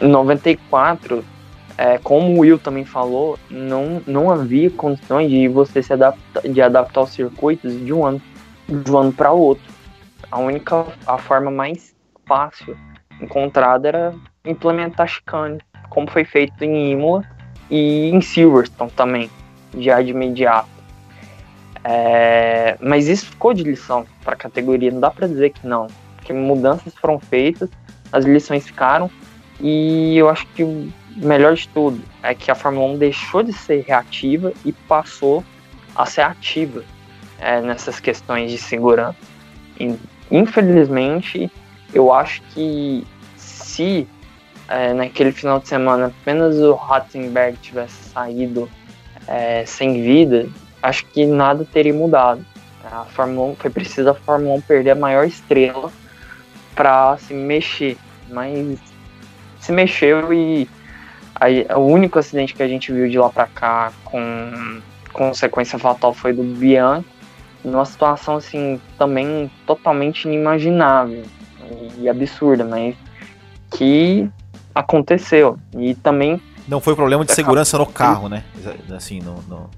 em 0.00 0.08
94, 0.08 1.24
é, 1.76 1.98
como 1.98 2.36
o 2.36 2.40
Will 2.40 2.58
também 2.58 2.84
falou, 2.84 3.38
não, 3.50 4.02
não 4.06 4.30
havia 4.30 4.70
condições 4.70 5.30
de 5.30 5.48
você 5.48 5.82
se 5.82 5.92
adaptar, 5.92 6.42
de 6.42 6.60
adaptar 6.60 7.02
os 7.02 7.10
circuitos 7.10 7.72
de 7.84 7.92
um 7.92 8.04
ano, 8.04 8.22
de 8.68 8.90
um 8.90 8.98
ano 8.98 9.12
para 9.12 9.32
outro. 9.32 9.64
A 10.30 10.38
única, 10.38 10.86
a 11.06 11.18
forma 11.18 11.50
mais 11.50 11.94
fácil 12.26 12.76
encontrada 13.20 13.88
era 13.88 14.14
implementar 14.44 15.08
chicane, 15.08 15.58
como 15.88 16.10
foi 16.10 16.24
feito 16.24 16.62
em 16.62 16.92
Imola 16.92 17.24
e 17.70 18.10
em 18.10 18.20
Silverstone 18.20 18.90
também, 18.90 19.30
já 19.78 20.02
de 20.02 20.10
imediato. 20.10 20.68
É, 21.84 22.76
mas 22.80 23.08
isso 23.08 23.26
ficou 23.26 23.52
de 23.52 23.62
lição 23.62 24.06
para 24.22 24.34
a 24.34 24.36
categoria, 24.36 24.90
não 24.90 25.00
dá 25.00 25.10
para 25.10 25.26
dizer 25.26 25.50
que 25.50 25.66
não 25.66 25.88
que 26.32 26.38
mudanças 26.38 26.94
foram 26.94 27.20
feitas, 27.20 27.68
as 28.10 28.24
lições 28.24 28.66
ficaram, 28.66 29.10
e 29.60 30.16
eu 30.16 30.28
acho 30.28 30.46
que 30.48 30.64
o 30.64 30.92
melhor 31.16 31.54
de 31.54 31.68
tudo 31.68 32.00
é 32.22 32.34
que 32.34 32.50
a 32.50 32.54
Fórmula 32.54 32.92
1 32.94 32.98
deixou 32.98 33.42
de 33.42 33.52
ser 33.52 33.84
reativa 33.86 34.52
e 34.64 34.72
passou 34.72 35.44
a 35.94 36.06
ser 36.06 36.22
ativa 36.22 36.82
é, 37.38 37.60
nessas 37.60 38.00
questões 38.00 38.50
de 38.50 38.58
segurança. 38.58 39.18
E, 39.78 39.94
infelizmente, 40.30 41.50
eu 41.92 42.12
acho 42.12 42.42
que 42.54 43.06
se 43.36 44.08
é, 44.68 44.94
naquele 44.94 45.32
final 45.32 45.60
de 45.60 45.68
semana 45.68 46.06
apenas 46.06 46.56
o 46.56 46.74
Ratzenberg 46.74 47.58
tivesse 47.58 48.10
saído 48.10 48.68
é, 49.28 49.64
sem 49.66 50.02
vida, 50.02 50.48
acho 50.82 51.04
que 51.06 51.26
nada 51.26 51.66
teria 51.70 51.92
mudado. 51.92 52.44
A 52.84 53.04
Fórmula 53.04 53.52
1, 53.52 53.56
foi 53.56 53.70
preciso 53.70 54.10
a 54.10 54.14
Fórmula 54.14 54.54
1 54.54 54.60
perder 54.62 54.90
a 54.90 54.94
maior 54.96 55.24
estrela 55.24 55.92
para 56.74 57.16
se 57.18 57.34
mexer, 57.34 57.96
mas 58.30 58.78
se 59.60 59.72
mexeu 59.72 60.32
e 60.32 60.68
aí, 61.34 61.66
o 61.74 61.80
único 61.80 62.18
acidente 62.18 62.54
que 62.54 62.62
a 62.62 62.68
gente 62.68 62.92
viu 62.92 63.08
de 63.08 63.18
lá 63.18 63.30
para 63.30 63.46
cá 63.46 63.92
com 64.04 64.80
consequência 65.12 65.78
fatal 65.78 66.14
foi 66.14 66.32
do 66.32 66.42
Bianchi, 66.42 67.06
numa 67.64 67.84
situação 67.84 68.36
assim 68.36 68.80
também 68.98 69.50
totalmente 69.66 70.24
inimaginável 70.24 71.24
e 71.98 72.08
absurda, 72.08 72.64
mas 72.64 72.96
que 73.70 74.28
aconteceu 74.74 75.58
e 75.78 75.94
também 75.94 76.40
não 76.66 76.80
foi 76.80 76.94
problema 76.94 77.24
de 77.24 77.32
segurança 77.32 77.76
no 77.76 77.86
carro, 77.86 78.28
né? 78.28 78.44
Assim, 78.94 79.20
não, 79.20 79.36
não, 79.48 79.70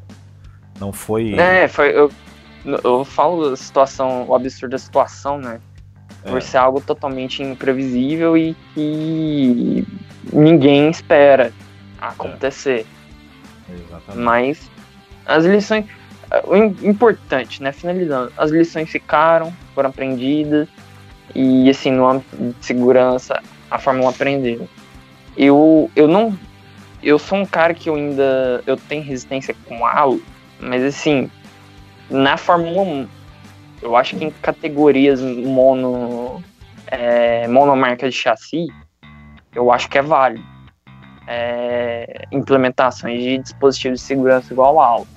não 0.79 0.93
foi. 0.93 1.35
É, 1.35 1.67
foi. 1.67 1.97
Eu, 1.97 2.11
eu 2.83 3.05
falo 3.05 3.53
a 3.53 3.57
situação, 3.57 4.27
o 4.29 4.35
absurdo 4.35 4.73
da 4.73 4.79
situação, 4.79 5.39
né? 5.39 5.61
Por 6.25 6.39
é. 6.39 6.41
ser 6.41 6.59
algo 6.59 6.81
totalmente 6.81 7.43
imprevisível 7.43 8.37
e 8.37 8.57
que 8.75 9.87
ninguém 10.33 10.91
espera 10.91 11.53
acontecer. 12.01 12.87
É. 13.69 14.15
Mas 14.15 14.71
as 15.27 15.45
lições. 15.45 15.87
O 16.45 16.57
importante, 16.57 17.63
né? 17.63 17.71
Finalizando, 17.71 18.33
as 18.37 18.51
lições 18.51 18.91
ficaram, 18.91 19.55
foram 19.75 19.91
aprendidas, 19.91 20.67
e 21.35 21.69
assim, 21.71 21.93
no 21.93 22.09
âmbito 22.09 22.37
de 22.37 22.65
segurança, 22.65 23.41
a 23.71 23.79
Fórmula 23.79 24.09
1 24.09 24.11
aprendeu. 24.11 24.69
Eu, 25.37 25.91
eu 25.95 26.09
não. 26.09 26.37
Eu 27.03 27.19
sou 27.19 27.39
um 27.39 27.47
cara 27.47 27.75
que 27.75 27.89
eu 27.89 27.95
ainda. 27.95 28.63
Eu 28.67 28.77
tenho 28.77 29.03
resistência 29.03 29.55
com 29.67 29.85
halo, 29.87 30.23
mas 30.61 30.83
assim, 30.83 31.31
na 32.11 32.37
Fórmula 32.37 32.83
1, 32.83 33.09
eu 33.85 33.95
acho 33.95 34.17
que 34.17 34.25
em 34.25 34.31
categorias 34.31 35.21
mono, 35.21 36.43
é, 36.87 37.47
monomarca 37.47 38.09
de 38.09 38.17
chassi, 38.17 38.67
eu 39.55 39.71
acho 39.71 39.89
que 39.89 39.99
é 39.99 40.03
válido. 40.03 40.45
é, 41.27 42.27
implementações 42.33 43.23
de 43.23 43.39
dispositivos 43.39 44.01
de 44.01 44.07
segurança 44.07 44.53
igual 44.53 44.81
a 44.81 44.87
auto. 44.87 45.09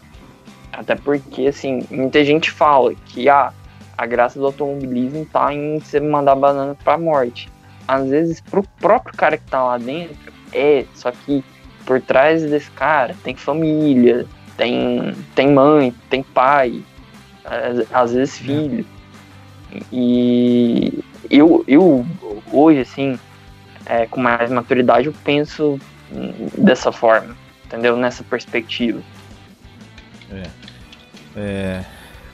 Até 0.71 0.95
porque, 0.95 1.47
assim, 1.47 1.85
muita 1.89 2.23
gente 2.23 2.51
fala 2.51 2.93
que 3.07 3.27
ah, 3.27 3.51
a 3.97 4.05
graça 4.05 4.39
do 4.39 4.45
automobilismo 4.45 5.25
tá 5.25 5.53
em 5.53 5.79
você 5.79 5.99
mandar 5.99 6.35
banana 6.35 6.77
pra 6.83 6.97
morte. 6.97 7.49
Às 7.87 8.09
vezes, 8.09 8.41
pro 8.41 8.63
próprio 8.79 9.15
cara 9.17 9.37
que 9.37 9.45
tá 9.49 9.63
lá 9.63 9.77
dentro, 9.77 10.31
é, 10.53 10.85
só 10.93 11.11
que 11.11 11.43
por 11.85 12.01
trás 12.01 12.43
desse 12.43 12.69
cara 12.71 13.15
tem 13.23 13.35
família, 13.35 14.25
tem, 14.55 15.13
tem 15.33 15.51
mãe, 15.51 15.93
tem 16.09 16.21
pai, 16.21 16.83
às 17.91 18.13
vezes 18.13 18.37
filho. 18.37 18.85
E 19.91 21.03
eu, 21.29 21.63
eu 21.67 22.05
hoje, 22.51 22.81
assim, 22.81 23.19
é, 23.85 24.05
com 24.05 24.21
mais 24.21 24.49
maturidade, 24.51 25.07
eu 25.07 25.13
penso 25.23 25.79
dessa 26.57 26.91
forma, 26.91 27.35
entendeu? 27.65 27.95
Nessa 27.97 28.23
perspectiva. 28.23 29.01
É. 30.31 30.43
É... 31.35 31.85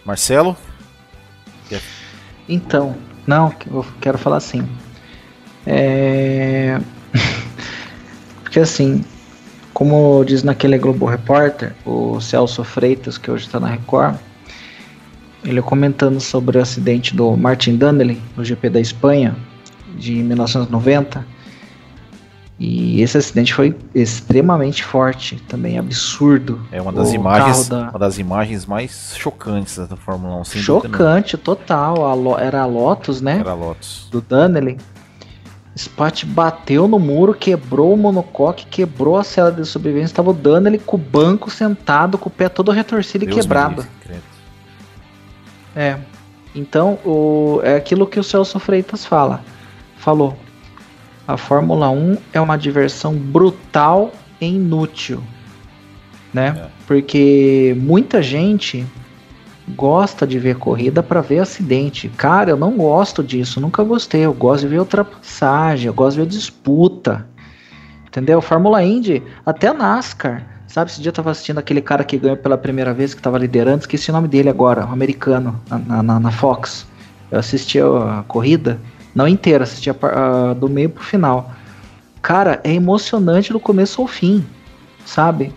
Marcelo? 0.05 0.55
Então, 2.47 2.95
não, 3.25 3.53
eu 3.71 3.85
quero 4.01 4.17
falar 4.17 4.37
assim. 4.37 4.67
É... 5.65 6.79
Porque 8.43 8.59
assim, 8.59 9.03
como 9.73 10.23
diz 10.25 10.43
naquele 10.43 10.77
Globo 10.77 11.05
Repórter, 11.05 11.73
o 11.85 12.19
Celso 12.21 12.63
Freitas, 12.63 13.17
que 13.17 13.31
hoje 13.31 13.45
está 13.45 13.59
na 13.59 13.67
Record, 13.67 14.17
ele 15.43 15.61
comentando 15.61 16.19
sobre 16.19 16.57
o 16.57 16.61
acidente 16.61 17.15
do 17.15 17.35
Martin 17.35 17.75
Donnelly 17.75 18.21
no 18.35 18.43
GP 18.43 18.69
da 18.69 18.79
Espanha 18.79 19.35
de 19.97 20.13
1990. 20.15 21.33
E 22.59 23.01
esse 23.01 23.17
acidente 23.17 23.53
foi 23.53 23.75
extremamente 23.93 24.83
forte, 24.83 25.35
também 25.47 25.77
absurdo. 25.77 26.61
É 26.71 26.81
uma 26.81 26.91
das 26.93 27.11
o 27.11 27.15
imagens, 27.15 27.67
da... 27.67 27.89
uma 27.89 27.99
das 27.99 28.17
imagens 28.19 28.65
mais 28.65 29.15
chocantes 29.17 29.77
da 29.77 29.97
Fórmula 29.97 30.37
1. 30.41 30.45
Chocante, 30.45 31.37
total. 31.37 32.05
A 32.05 32.41
era 32.41 32.61
a 32.61 32.65
Lotus, 32.65 33.21
né? 33.21 33.39
Era 33.39 33.51
a 33.51 33.55
Lotus. 33.55 34.07
Do 34.11 34.21
Donnelly. 34.21 34.77
Spot 35.75 36.25
bateu 36.27 36.87
no 36.87 36.99
muro, 36.99 37.33
quebrou 37.33 37.95
o 37.95 37.97
monocoque, 37.97 38.67
quebrou 38.67 39.17
a 39.17 39.23
cela 39.23 39.51
de 39.51 39.65
sobrevivência. 39.65 40.13
Estava 40.13 40.29
o 40.29 40.33
Donnelly 40.33 40.77
com 40.77 40.95
o 40.95 40.99
banco 40.99 41.49
sentado, 41.49 42.17
com 42.17 42.29
o 42.29 42.31
pé 42.31 42.47
todo 42.47 42.71
retorcido 42.71 43.25
Deus 43.25 43.37
e 43.37 43.41
quebrado. 43.41 43.83
É. 45.75 45.97
Então, 46.55 46.99
o, 47.03 47.59
é 47.63 47.75
aquilo 47.75 48.05
que 48.05 48.19
o 48.19 48.23
Celso 48.23 48.59
Freitas 48.59 49.05
fala. 49.05 49.43
Falou. 49.97 50.37
A 51.27 51.37
Fórmula 51.37 51.89
1 51.89 52.17
é 52.33 52.41
uma 52.41 52.57
diversão 52.57 53.15
brutal 53.15 54.11
e 54.39 54.45
inútil. 54.45 55.23
Né? 56.33 56.55
É. 56.57 56.67
Porque 56.85 57.75
muita 57.79 58.21
gente 58.21 58.85
gosta 59.69 60.27
de 60.27 60.37
ver 60.37 60.57
corrida 60.57 61.01
para 61.01 61.21
ver 61.21 61.39
acidente. 61.39 62.09
Cara, 62.09 62.51
eu 62.51 62.57
não 62.57 62.73
gosto 62.73 63.23
disso, 63.23 63.61
nunca 63.61 63.83
gostei. 63.83 64.21
Eu 64.21 64.33
gosto 64.33 64.63
de 64.63 64.67
ver 64.67 64.79
ultrapassagem, 64.79 65.87
eu 65.87 65.93
gosto 65.93 66.17
de 66.17 66.23
ver 66.23 66.27
disputa. 66.27 67.25
Entendeu? 68.05 68.41
Fórmula 68.41 68.83
Indy, 68.83 69.23
até 69.45 69.73
NASCAR. 69.73 70.52
Sabe, 70.73 70.89
esse 70.89 70.99
dia 70.99 71.09
eu 71.09 71.13
tava 71.13 71.29
assistindo 71.29 71.59
aquele 71.59 71.81
cara 71.81 72.03
que 72.03 72.17
ganhou 72.17 72.35
pela 72.35 72.57
primeira 72.57 72.95
vez, 72.95 73.13
que 73.13 73.21
tava 73.21 73.37
liderando, 73.37 73.81
esqueci 73.81 74.09
o 74.09 74.13
nome 74.13 74.27
dele 74.27 74.49
agora, 74.49 74.83
um 74.87 74.91
americano, 74.91 75.61
na, 75.69 76.01
na, 76.01 76.19
na 76.19 76.31
Fox. 76.31 76.87
Eu 77.29 77.37
assisti 77.37 77.79
a 77.79 78.23
corrida, 78.27 78.79
não 79.13 79.27
inteira, 79.27 79.65
assisti 79.65 79.91
a, 79.91 79.95
a, 80.01 80.53
do 80.55 80.67
meio 80.67 80.89
pro 80.89 81.03
final. 81.03 81.51
Cara, 82.23 82.59
é 82.63 82.73
emocionante 82.73 83.53
do 83.53 83.59
começo 83.59 84.01
ao 84.01 84.07
fim, 84.07 84.43
sabe? 85.05 85.53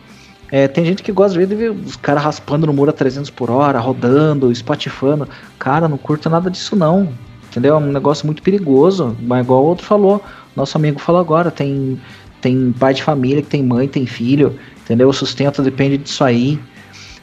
É, 0.53 0.69
tem 0.69 0.85
gente 0.85 1.03
que 1.03 1.13
gosta 1.13 1.47
de 1.47 1.55
ver 1.55 1.71
os 1.71 1.97
caras 1.97 2.23
raspando 2.23 2.67
no 2.67 2.75
muro 2.75 2.91
a 2.91 2.93
300 2.93 3.31
por 3.31 3.51
hora, 3.51 3.79
rodando, 3.81 4.53
espatifando. 4.53 5.27
Cara, 5.59 5.89
não 5.89 5.97
curto 5.97 6.29
nada 6.29 6.51
disso 6.51 6.77
não. 6.77 7.09
Entendeu? 7.49 7.75
É 7.75 7.79
um 7.79 7.91
negócio 7.91 8.27
muito 8.27 8.43
perigoso. 8.43 9.17
Mas 9.23 9.47
igual 9.47 9.65
o 9.65 9.67
outro 9.67 9.87
falou, 9.87 10.23
nosso 10.55 10.77
amigo 10.77 10.99
falou 10.99 11.23
agora, 11.23 11.51
tem, 11.51 11.99
tem 12.41 12.73
pai 12.73 12.95
de 12.95 13.03
família 13.03 13.43
que 13.43 13.49
tem 13.49 13.63
mãe, 13.63 13.89
tem 13.89 14.07
filho, 14.07 14.59
entendeu? 14.83 15.09
O 15.09 15.13
sustento 15.13 15.63
depende 15.63 15.99
disso 15.99 16.25
aí. 16.25 16.59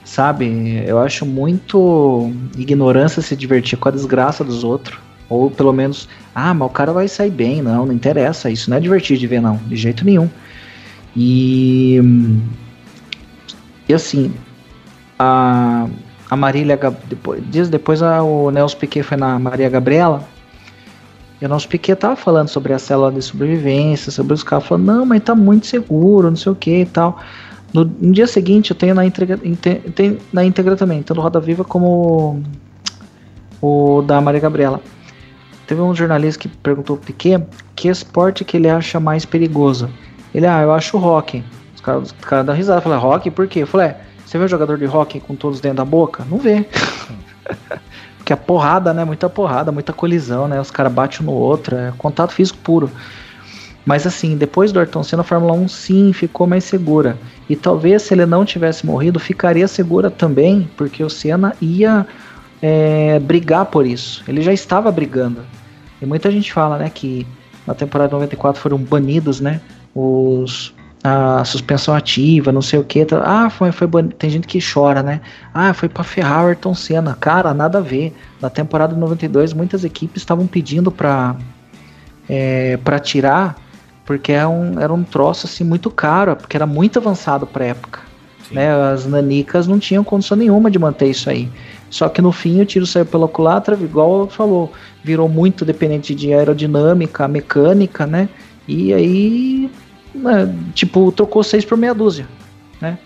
Sabe? 0.03 0.83
Eu 0.85 0.99
acho 0.99 1.25
muito 1.25 2.31
ignorância 2.57 3.21
se 3.21 3.35
divertir 3.35 3.77
com 3.77 3.89
a 3.89 3.91
desgraça 3.91 4.43
dos 4.43 4.63
outros. 4.63 4.99
Ou 5.29 5.49
pelo 5.49 5.73
menos, 5.73 6.07
ah, 6.35 6.53
mas 6.53 6.69
o 6.69 6.71
cara 6.71 6.91
vai 6.91 7.07
sair 7.07 7.31
bem. 7.31 7.61
Não, 7.61 7.85
não 7.85 7.93
interessa. 7.93 8.49
Isso 8.49 8.69
não 8.69 8.77
é 8.77 8.79
divertido 8.79 9.19
de 9.19 9.27
ver, 9.27 9.41
não. 9.41 9.55
De 9.65 9.75
jeito 9.75 10.05
nenhum. 10.05 10.29
E 11.15 12.01
e 13.87 13.93
assim, 13.93 14.33
a, 15.19 15.87
a 16.29 16.35
Marília, 16.35 16.79
depois, 17.05 17.43
dias 17.49 17.69
depois 17.69 18.01
a, 18.01 18.23
o 18.23 18.49
Nelson 18.49 18.77
Piquet 18.77 19.03
foi 19.03 19.17
na 19.17 19.37
Maria 19.37 19.69
Gabriela, 19.69 20.23
e 21.43 21.45
o 21.45 21.49
Nelson 21.49 21.67
Piquet 21.67 21.97
tava 21.97 22.15
falando 22.15 22.47
sobre 22.47 22.71
a 22.71 22.79
célula 22.79 23.11
de 23.11 23.21
sobrevivência, 23.21 24.13
sobre 24.13 24.33
os 24.33 24.43
carros, 24.43 24.65
falando, 24.65 24.85
não, 24.85 25.05
mas 25.05 25.21
tá 25.21 25.35
muito 25.35 25.67
seguro, 25.67 26.29
não 26.29 26.37
sei 26.37 26.53
o 26.53 26.55
que 26.55 26.81
e 26.81 26.85
tal. 26.85 27.19
No, 27.73 27.83
no, 27.83 28.13
dia 28.13 28.27
seguinte 28.27 28.71
eu 28.71 28.77
tenho 28.77 28.95
na 28.95 29.05
íntegra, 29.05 29.37
tenho 29.93 30.19
na 30.31 30.45
íntegra 30.45 30.77
também, 30.77 31.03
tanto 31.03 31.19
Roda 31.19 31.41
Viva 31.41 31.65
como 31.65 32.41
o, 33.61 33.97
o 33.97 34.01
da 34.03 34.21
Maria 34.21 34.39
Gabriela. 34.39 34.79
Teve 35.67 35.81
um 35.81 35.93
jornalista 35.93 36.43
que 36.43 36.47
perguntou 36.47 36.95
pro 36.95 37.07
Piquet 37.07 37.43
que 37.75 37.89
esporte 37.89 38.45
que 38.45 38.55
ele 38.55 38.69
acha 38.69 38.97
mais 38.97 39.25
perigoso. 39.25 39.89
Ele, 40.33 40.47
ah, 40.47 40.61
eu 40.61 40.71
acho 40.71 40.95
o 40.95 40.99
rock 40.99 41.43
caras 41.83 42.11
cara 42.21 42.43
dão 42.43 42.55
risada. 42.55 42.81
Fala, 42.81 42.97
rock, 42.97 43.29
por 43.29 43.47
quê? 43.47 43.59
Eu 43.59 43.67
falei, 43.67 43.87
é, 43.87 43.97
você 44.25 44.37
vê 44.37 44.45
um 44.45 44.47
jogador 44.47 44.77
de 44.77 44.85
rock 44.85 45.19
com 45.19 45.35
todos 45.35 45.59
dentro 45.59 45.77
da 45.77 45.85
boca? 45.85 46.25
Não 46.29 46.39
vê. 46.39 46.65
Porque 48.23 48.31
a 48.31 48.37
porrada, 48.37 48.93
né? 48.93 49.03
Muita 49.03 49.29
porrada, 49.29 49.69
muita 49.69 49.91
colisão, 49.91 50.47
né? 50.47 50.59
Os 50.59 50.71
caras 50.71 50.93
batem 50.93 51.19
um 51.21 51.25
no 51.25 51.33
outro, 51.33 51.75
é 51.75 51.91
contato 51.97 52.31
físico 52.31 52.57
puro. 52.63 52.89
Mas 53.85 54.07
assim, 54.07 54.37
depois 54.37 54.71
do 54.71 54.79
Ayrton 54.79 55.03
Senna, 55.03 55.23
a 55.23 55.25
Fórmula 55.25 55.51
1 55.51 55.67
sim 55.67 56.13
ficou 56.13 56.47
mais 56.47 56.63
segura. 56.63 57.17
E 57.49 57.55
talvez 57.57 58.03
se 58.03 58.13
ele 58.13 58.25
não 58.25 58.45
tivesse 58.45 58.85
morrido, 58.85 59.19
ficaria 59.19 59.67
segura 59.67 60.09
também, 60.09 60.69
porque 60.77 61.03
o 61.03 61.09
Senna 61.09 61.53
ia 61.59 62.07
é, 62.61 63.19
brigar 63.19 63.65
por 63.65 63.85
isso. 63.85 64.23
Ele 64.25 64.41
já 64.41 64.53
estava 64.53 64.89
brigando. 64.89 65.41
E 66.01 66.05
muita 66.05 66.31
gente 66.31 66.53
fala, 66.53 66.77
né, 66.77 66.89
que 66.89 67.27
na 67.67 67.73
temporada 67.73 68.13
94 68.13 68.61
foram 68.61 68.77
banidos, 68.77 69.41
né, 69.41 69.59
os 69.93 70.73
a 71.03 71.43
suspensão 71.43 71.93
ativa, 71.93 72.51
não 72.51 72.61
sei 72.61 72.79
o 72.79 72.83
que. 72.83 73.03
Tá, 73.03 73.21
ah, 73.25 73.49
foi, 73.49 73.71
foi 73.73 73.87
tem 74.17 74.29
gente 74.29 74.47
que 74.47 74.59
chora, 74.61 75.03
né? 75.03 75.19
Ah, 75.53 75.73
foi 75.73 75.89
para 75.89 76.03
ferrar 76.03 76.45
o 76.45 76.47
Ayrton 76.47 76.73
Senna. 76.73 77.13
Cara, 77.19 77.53
nada 77.53 77.79
a 77.79 77.81
ver. 77.81 78.15
Na 78.41 78.49
temporada 78.49 78.93
de 78.93 78.99
92, 78.99 79.51
muitas 79.51 79.83
equipes 79.83 80.21
estavam 80.21 80.47
pedindo 80.47 80.89
para 80.89 81.35
é, 82.29 82.77
para 82.77 82.99
tirar, 82.99 83.57
porque 84.05 84.31
era 84.31 84.43
é 84.43 84.47
um, 84.47 84.79
era 84.79 84.93
um 84.93 85.03
troço 85.03 85.45
assim 85.45 85.65
muito 85.65 85.91
caro, 85.91 86.35
porque 86.37 86.55
era 86.55 86.65
muito 86.65 86.99
avançado 86.99 87.45
para 87.45 87.65
época. 87.65 87.99
Né? 88.49 88.71
As 88.71 89.05
nanicas 89.05 89.67
não 89.67 89.79
tinham 89.79 90.03
condição 90.03 90.37
nenhuma 90.37 90.71
de 90.71 90.79
manter 90.79 91.09
isso 91.09 91.29
aí. 91.29 91.49
Só 91.89 92.07
que 92.07 92.21
no 92.21 92.31
fim 92.31 92.61
o 92.61 92.65
tiro 92.65 92.85
saiu 92.85 93.05
pela 93.05 93.27
culatra, 93.27 93.75
igual 93.75 94.27
falou, 94.27 94.71
virou 95.03 95.27
muito 95.27 95.65
dependente 95.65 96.15
de 96.15 96.33
aerodinâmica, 96.33 97.27
mecânica, 97.27 98.07
né? 98.07 98.29
E 98.67 98.93
aí 98.93 99.71
tipo, 100.73 101.11
trocou 101.11 101.43
seis 101.43 101.65
por 101.65 101.77
meia 101.77 101.93
dúzia, 101.93 102.27
né? 102.79 102.97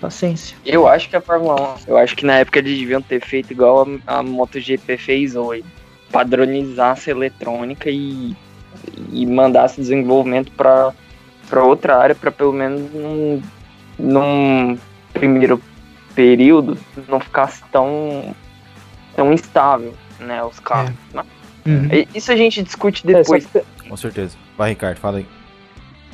Paciência. 0.00 0.56
Eu 0.64 0.88
acho 0.88 1.10
que 1.10 1.16
a 1.16 1.20
Fórmula 1.20 1.74
1, 1.74 1.76
eu 1.88 1.98
acho 1.98 2.16
que 2.16 2.24
na 2.24 2.38
época 2.38 2.58
eles 2.58 2.78
deviam 2.78 3.02
ter 3.02 3.20
feito 3.20 3.52
igual 3.52 3.86
a, 4.06 4.18
a 4.18 4.22
MotoGP 4.22 4.96
fez 4.96 5.36
hoje. 5.36 5.64
Padronizasse 6.10 7.10
a 7.10 7.14
eletrônica 7.14 7.90
e, 7.90 8.34
e 9.12 9.26
mandasse 9.26 9.80
desenvolvimento 9.80 10.50
para 10.52 10.94
outra 11.62 11.98
área, 11.98 12.14
para 12.14 12.30
pelo 12.30 12.52
menos 12.52 12.90
num, 12.92 13.42
num 13.98 14.78
primeiro 15.12 15.60
período 16.14 16.78
não 17.06 17.20
ficasse 17.20 17.62
tão, 17.70 18.34
tão 19.14 19.32
instável, 19.32 19.94
né, 20.18 20.42
os 20.42 20.58
carros. 20.58 20.92
É. 21.14 21.20
Uhum. 21.68 21.88
Isso 22.14 22.32
a 22.32 22.36
gente 22.36 22.62
discute 22.62 23.02
é, 23.08 23.14
depois. 23.14 23.46
É, 23.54 23.60
que... 23.60 23.88
Com 23.88 23.96
certeza. 23.96 24.36
Vai, 24.56 24.70
Ricardo, 24.70 24.98
fala 24.98 25.18
aí. 25.18 25.26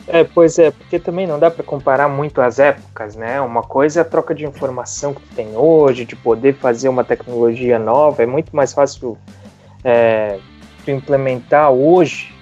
É, 0.08 0.22
pois 0.22 0.56
é, 0.58 0.70
porque 0.70 1.00
também 1.00 1.26
não 1.26 1.38
dá 1.38 1.50
para 1.50 1.64
comparar 1.64 2.08
muito 2.08 2.40
as 2.40 2.60
épocas, 2.60 3.16
né? 3.16 3.40
Uma 3.40 3.62
coisa 3.62 4.00
é 4.00 4.02
a 4.02 4.04
troca 4.04 4.34
de 4.34 4.44
informação 4.44 5.12
que 5.12 5.34
tem 5.34 5.56
hoje, 5.56 6.04
de 6.04 6.14
poder 6.14 6.54
fazer 6.54 6.88
uma 6.88 7.02
tecnologia 7.02 7.78
nova, 7.78 8.22
é 8.22 8.26
muito 8.26 8.54
mais 8.54 8.72
fácil 8.72 9.18
é, 9.82 10.38
implementar 10.86 11.72
hoje 11.72 12.32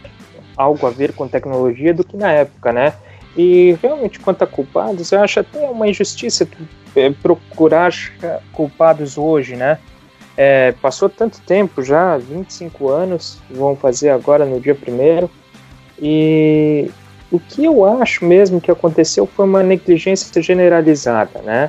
algo 0.56 0.86
a 0.86 0.90
ver 0.90 1.14
com 1.14 1.26
tecnologia 1.26 1.94
do 1.94 2.04
que 2.04 2.16
na 2.16 2.30
época, 2.30 2.70
né? 2.72 2.92
E 3.36 3.76
realmente, 3.82 4.20
quanto 4.20 4.42
a 4.42 4.46
culpados, 4.46 5.10
eu 5.10 5.20
acho 5.20 5.40
até 5.40 5.58
uma 5.68 5.88
injustiça 5.88 6.46
é, 6.94 7.10
procurar 7.10 7.92
culpados 8.52 9.18
hoje, 9.18 9.56
né? 9.56 9.78
É, 10.36 10.72
passou 10.82 11.08
tanto 11.08 11.40
tempo 11.40 11.82
já, 11.82 12.18
25 12.18 12.88
anos, 12.88 13.40
vão 13.50 13.74
fazer 13.74 14.10
agora 14.10 14.44
no 14.44 14.60
dia 14.60 14.74
primeiro, 14.74 15.30
e 15.98 16.90
o 17.34 17.40
que 17.40 17.64
eu 17.64 17.84
acho 17.84 18.24
mesmo 18.24 18.60
que 18.60 18.70
aconteceu 18.70 19.26
foi 19.26 19.44
uma 19.44 19.60
negligência 19.60 20.40
generalizada, 20.40 21.42
né? 21.42 21.68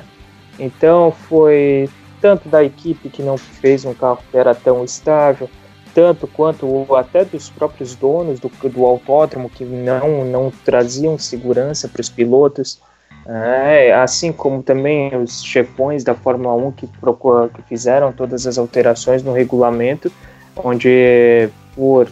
Então 0.60 1.10
foi 1.10 1.90
tanto 2.20 2.48
da 2.48 2.62
equipe 2.62 3.08
que 3.08 3.20
não 3.20 3.36
fez 3.36 3.84
um 3.84 3.92
carro 3.92 4.20
que 4.30 4.38
era 4.38 4.54
tão 4.54 4.84
estável, 4.84 5.50
tanto 5.92 6.28
quanto 6.28 6.94
até 6.94 7.24
dos 7.24 7.50
próprios 7.50 7.96
donos 7.96 8.38
do, 8.38 8.48
do 8.68 8.86
autódromo 8.86 9.50
que 9.50 9.64
não, 9.64 10.24
não 10.24 10.52
traziam 10.64 11.18
segurança 11.18 11.88
para 11.88 12.00
os 12.00 12.08
pilotos. 12.08 12.80
É, 13.28 13.92
assim 13.92 14.30
como 14.30 14.62
também 14.62 15.16
os 15.16 15.42
chefões 15.42 16.04
da 16.04 16.14
Fórmula 16.14 16.54
1 16.54 16.72
que, 16.72 16.86
procura, 16.86 17.48
que 17.48 17.60
fizeram 17.62 18.12
todas 18.12 18.46
as 18.46 18.56
alterações 18.56 19.24
no 19.24 19.32
regulamento, 19.32 20.12
onde 20.54 21.48
por 21.74 22.08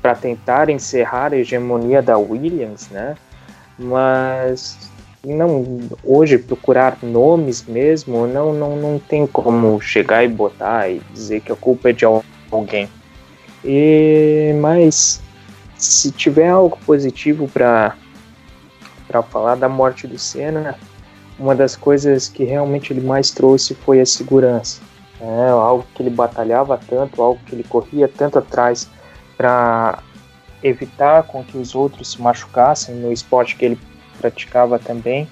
para 0.00 0.14
tentar 0.14 0.68
encerrar 0.70 1.32
a 1.32 1.36
hegemonia 1.36 2.00
da 2.00 2.16
Williams, 2.16 2.88
né? 2.90 3.16
Mas 3.78 4.90
não 5.24 5.80
hoje 6.04 6.38
procurar 6.38 6.96
nomes 7.02 7.64
mesmo 7.64 8.26
não 8.26 8.52
não, 8.52 8.76
não 8.76 8.98
tem 8.98 9.26
como 9.26 9.80
chegar 9.80 10.24
e 10.24 10.28
botar 10.28 10.88
e 10.88 11.00
dizer 11.12 11.40
que 11.40 11.52
a 11.52 11.56
culpa 11.56 11.90
é 11.90 11.92
de 11.92 12.04
alguém. 12.04 12.88
E 13.64 14.54
mas 14.60 15.20
se 15.76 16.10
tiver 16.12 16.48
algo 16.48 16.78
positivo 16.86 17.48
para 17.48 17.96
para 19.06 19.22
falar 19.22 19.54
da 19.54 19.68
morte 19.68 20.06
do 20.06 20.18
Senna, 20.18 20.78
uma 21.38 21.54
das 21.54 21.74
coisas 21.74 22.28
que 22.28 22.44
realmente 22.44 22.92
ele 22.92 23.00
mais 23.00 23.30
trouxe 23.30 23.74
foi 23.74 24.00
a 24.00 24.06
segurança. 24.06 24.82
É, 25.20 25.48
algo 25.48 25.84
que 25.94 26.02
ele 26.02 26.10
batalhava 26.10 26.78
tanto, 26.88 27.22
algo 27.22 27.40
que 27.46 27.54
ele 27.54 27.64
corria 27.64 28.06
tanto 28.06 28.38
atrás 28.38 28.88
para 29.38 30.00
evitar 30.62 31.22
com 31.22 31.42
que 31.42 31.56
os 31.56 31.74
outros 31.74 32.12
se 32.12 32.20
machucassem 32.20 32.96
no 32.96 33.12
esporte 33.12 33.56
que 33.56 33.64
ele 33.64 33.78
praticava 34.20 34.78
também. 34.78 35.28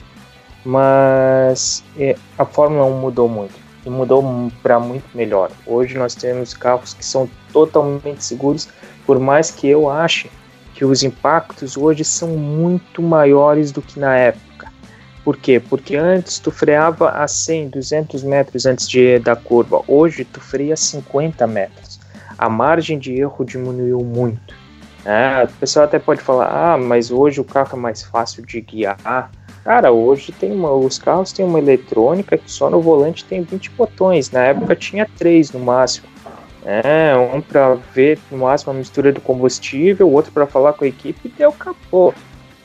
Mas 0.65 1.85
é, 1.99 2.17
a 2.39 2.45
Fórmula 2.45 2.87
1 2.87 3.01
mudou 3.01 3.29
muito 3.29 3.55
e 3.85 3.91
mudou 3.91 4.51
para 4.63 4.81
muito 4.81 5.07
melhor. 5.15 5.51
Hoje 5.67 5.99
nós 5.99 6.15
temos 6.15 6.55
carros 6.55 6.95
que 6.95 7.05
são 7.05 7.29
totalmente 7.53 8.25
seguros, 8.25 8.69
por 9.05 9.21
mais 9.21 9.51
que 9.51 9.69
eu 9.69 9.91
ache 9.91 10.31
que 10.75 10.85
os 10.85 11.03
impactos 11.03 11.77
hoje 11.77 12.05
são 12.05 12.29
muito 12.29 13.01
maiores 13.01 13.73
do 13.73 13.81
que 13.81 13.99
na 13.99 14.17
época. 14.17 14.71
Por 15.25 15.37
quê? 15.37 15.59
Porque 15.59 15.97
antes 15.97 16.39
tu 16.39 16.51
freava 16.51 17.11
a 17.11 17.27
100, 17.27 17.71
200 17.71 18.23
metros 18.23 18.67
antes 18.67 18.89
de 18.89 19.19
da 19.19 19.35
curva. 19.35 19.83
Hoje 19.89 20.25
tu 20.25 20.41
freia 20.41 20.75
a 20.75 20.77
50 20.77 21.47
metros. 21.47 21.96
A 22.39 22.49
margem 22.49 22.99
de 22.99 23.15
erro 23.15 23.45
diminuiu 23.45 24.01
muito. 24.01 24.55
É, 25.05 25.45
o 25.45 25.49
pessoal 25.61 25.85
até 25.85 25.99
pode 25.99 26.21
falar, 26.21 26.49
ah, 26.49 26.77
mas 26.77 27.11
hoje 27.13 27.41
o 27.41 27.45
carro 27.45 27.71
é 27.75 27.81
mais 27.81 28.03
fácil 28.03 28.45
de 28.45 28.61
guiar. 28.61 29.31
Cara, 29.63 29.93
hoje 29.93 30.33
tem 30.33 30.53
uma, 30.53 30.71
os 30.73 30.99
carros 30.99 31.33
têm 31.33 31.45
uma 31.45 31.59
eletrônica 31.59 32.37
que 32.37 32.51
só 32.51 32.69
no 32.69 32.81
volante 32.81 33.25
tem 33.25 33.43
20 33.43 33.71
botões. 33.71 34.31
Na 34.31 34.43
época 34.43 34.75
tinha 34.75 35.09
3 35.17 35.53
no 35.53 35.61
máximo. 35.61 36.09
É, 36.65 37.17
um 37.17 37.41
para 37.41 37.75
ver 37.95 38.19
no 38.31 38.39
máximo 38.39 38.73
a 38.73 38.75
mistura 38.75 39.13
do 39.13 39.21
combustível, 39.21 40.09
o 40.09 40.13
outro 40.13 40.33
para 40.33 40.47
falar 40.47 40.73
com 40.73 40.85
a 40.85 40.89
equipe 40.89 41.21
e 41.25 41.29
deu 41.29 41.53
capô. 41.53 42.13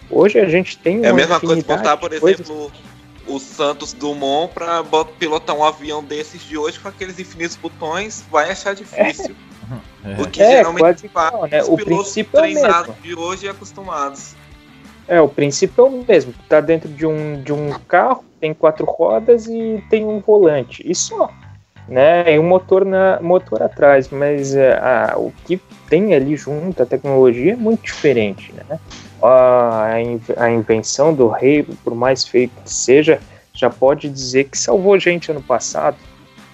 Hoje 0.09 0.39
a 0.39 0.47
gente 0.47 0.77
tem 0.79 1.05
É 1.05 1.09
a 1.09 1.13
mesma 1.13 1.39
coisa 1.39 1.61
botar, 1.61 1.95
por 1.97 2.11
exemplo, 2.11 2.71
o 3.27 3.39
Santos 3.39 3.93
Dumont 3.93 4.51
para 4.53 4.83
pilotar 5.19 5.55
um 5.55 5.63
avião 5.63 6.03
desses 6.03 6.41
de 6.41 6.57
hoje 6.57 6.79
com 6.79 6.87
aqueles 6.87 7.19
infinitos 7.19 7.55
botões, 7.55 8.23
vai 8.31 8.49
achar 8.49 8.73
difícil. 8.73 9.35
É. 9.47 9.50
O 10.19 10.27
que 10.27 10.41
é, 10.41 10.57
geralmente 10.57 11.07
faz 11.09 11.51
né? 11.51 11.63
o 11.63 11.77
princípio 11.77 12.39
treinados 12.39 12.89
é 12.89 12.91
o 12.91 12.95
mesmo. 12.95 13.01
de 13.03 13.15
hoje 13.15 13.45
e 13.45 13.49
acostumados. 13.49 14.35
É, 15.07 15.19
o 15.21 15.27
princípio 15.27 15.85
é 15.85 15.89
o 15.89 16.05
mesmo. 16.07 16.33
Tu 16.33 16.43
tá 16.47 16.61
dentro 16.61 16.89
de 16.89 17.05
um, 17.05 17.41
de 17.41 17.51
um 17.51 17.71
carro, 17.87 18.23
tem 18.39 18.53
quatro 18.53 18.85
rodas 18.85 19.47
e 19.47 19.83
tem 19.89 20.05
um 20.05 20.19
volante. 20.19 20.81
E 20.85 20.95
só 20.95 21.29
né? 21.87 22.33
E 22.33 22.39
um 22.39 22.47
motor, 22.47 22.85
na, 22.85 23.19
motor 23.21 23.61
atrás, 23.61 24.09
mas 24.09 24.55
é, 24.55 24.77
a, 24.77 25.15
o 25.17 25.33
que 25.45 25.59
tem 25.89 26.13
ali 26.15 26.35
junto, 26.35 26.81
a 26.81 26.85
tecnologia 26.85 27.53
é 27.53 27.55
muito 27.55 27.83
diferente, 27.83 28.53
né? 28.53 28.79
A, 29.21 29.91
a 30.37 30.49
invenção 30.49 31.13
do 31.13 31.27
rei, 31.27 31.63
por 31.83 31.93
mais 31.93 32.25
feio 32.25 32.49
que 32.49 32.71
seja, 32.71 33.19
já 33.53 33.69
pode 33.69 34.09
dizer 34.09 34.45
que 34.45 34.57
salvou 34.57 34.97
gente 34.97 35.29
ano 35.29 35.41
passado. 35.41 35.97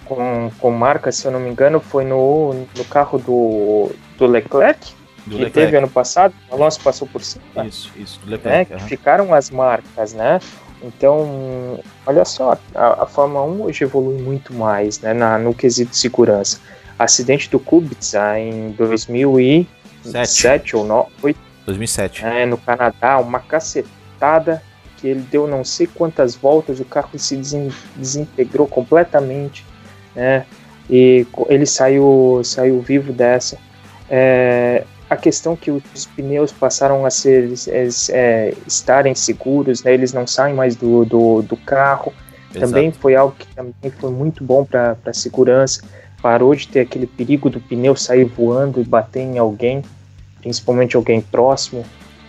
Com, 0.08 0.50
com 0.58 0.70
marca, 0.70 1.12
se 1.12 1.26
eu 1.26 1.30
não 1.30 1.38
me 1.38 1.50
engano, 1.50 1.80
foi 1.80 2.04
no, 2.04 2.66
no 2.76 2.84
carro 2.84 3.18
do, 3.18 3.92
do 4.16 4.26
Leclerc, 4.26 4.92
do 5.26 5.36
que 5.36 5.44
Leclerc. 5.44 5.52
teve 5.52 5.76
ano 5.76 5.88
passado, 5.88 6.34
o 6.50 6.54
Alonso 6.54 6.80
passou 6.80 7.06
por 7.06 7.22
cima. 7.22 7.44
Isso, 7.66 7.92
isso, 7.96 8.18
do 8.20 8.30
Leclerc. 8.30 8.72
Né? 8.72 8.78
Uhum. 8.80 8.88
Ficaram 8.88 9.34
as 9.34 9.50
marcas, 9.50 10.14
né? 10.14 10.40
Então, 10.82 11.80
olha 12.06 12.24
só, 12.24 12.56
a, 12.74 13.02
a 13.02 13.06
Fórmula 13.06 13.44
1 13.44 13.62
hoje 13.64 13.84
evolui 13.84 14.22
muito 14.22 14.54
mais 14.54 15.00
né, 15.00 15.12
na, 15.12 15.38
no 15.38 15.52
quesito 15.52 15.90
de 15.90 15.98
segurança. 15.98 16.58
Acidente 16.98 17.50
do 17.50 17.60
Kubica 17.60 18.38
em 18.38 18.70
2007 18.72 20.76
ou 20.76 20.86
2008, 20.86 21.38
2007. 21.66 22.24
É, 22.24 22.46
no 22.46 22.56
Canadá, 22.56 23.18
uma 23.18 23.40
cacetada 23.40 24.62
que 24.96 25.06
ele 25.06 25.20
deu 25.20 25.46
não 25.46 25.64
sei 25.64 25.86
quantas 25.86 26.34
voltas, 26.34 26.80
o 26.80 26.84
carro 26.84 27.10
se 27.16 27.36
desintegrou 27.96 28.66
completamente, 28.66 29.64
né? 30.14 30.44
E 30.90 31.26
ele 31.48 31.66
saiu, 31.66 32.40
saiu 32.44 32.80
vivo 32.80 33.12
dessa. 33.12 33.58
É, 34.08 34.84
a 35.08 35.16
questão 35.16 35.56
que 35.56 35.70
os 35.70 36.06
pneus 36.16 36.52
passaram 36.52 37.04
a 37.04 37.10
ser 37.10 37.52
é, 38.10 38.54
estarem 38.66 39.14
seguros, 39.14 39.82
né, 39.82 39.92
eles 39.92 40.12
não 40.12 40.26
saem 40.26 40.54
mais 40.54 40.76
do, 40.76 41.04
do, 41.04 41.42
do 41.42 41.56
carro. 41.56 42.12
Exato. 42.50 42.66
Também 42.66 42.92
foi 42.92 43.14
algo 43.14 43.34
que 43.38 43.46
também 43.54 43.90
foi 43.98 44.10
muito 44.10 44.42
bom 44.42 44.64
para 44.64 44.96
a 45.04 45.12
segurança. 45.12 45.82
Parou 46.22 46.54
de 46.54 46.66
ter 46.66 46.80
aquele 46.80 47.06
perigo 47.06 47.48
do 47.48 47.60
pneu 47.60 47.94
sair 47.94 48.24
voando 48.24 48.80
e 48.80 48.84
bater 48.84 49.20
em 49.20 49.38
alguém, 49.38 49.82
principalmente 50.40 50.96
alguém 50.96 51.20
próximo. 51.20 51.84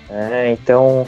Né? 0.09 0.51
Então, 0.51 1.07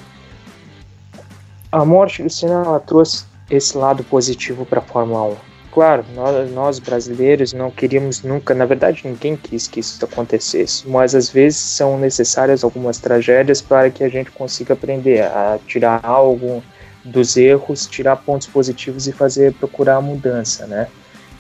a 1.71 1.85
morte 1.85 2.23
do 2.23 2.29
Senna 2.29 2.79
trouxe 2.79 3.25
esse 3.49 3.77
lado 3.77 4.03
positivo 4.03 4.65
para 4.65 4.79
a 4.79 4.83
Fórmula 4.83 5.23
1 5.23 5.50
claro, 5.71 6.05
nós, 6.13 6.51
nós, 6.51 6.79
brasileiros 6.79 7.53
não 7.53 7.71
queríamos 7.71 8.21
nunca, 8.23 8.53
na 8.53 8.65
verdade 8.65 9.01
ninguém 9.05 9.35
quis 9.35 9.67
que 9.67 9.79
isso 9.79 10.03
acontecesse, 10.03 10.87
mas 10.87 11.15
às 11.15 11.29
vezes 11.29 11.57
são 11.57 11.97
necessárias 11.97 12.63
algumas 12.63 12.99
tragédias 12.99 13.61
para 13.61 13.89
que 13.89 14.03
a 14.03 14.09
gente 14.09 14.31
consiga 14.31 14.73
aprender 14.73 15.21
a 15.21 15.57
tirar 15.65 16.01
algo 16.03 16.63
dos 17.03 17.35
erros, 17.37 17.87
tirar 17.87 18.17
pontos 18.17 18.47
positivos 18.47 19.07
e 19.07 19.11
fazer 19.11 19.53
procurar 19.53 19.95
a 19.95 20.01
mudança, 20.01 20.67
né? 20.67 20.87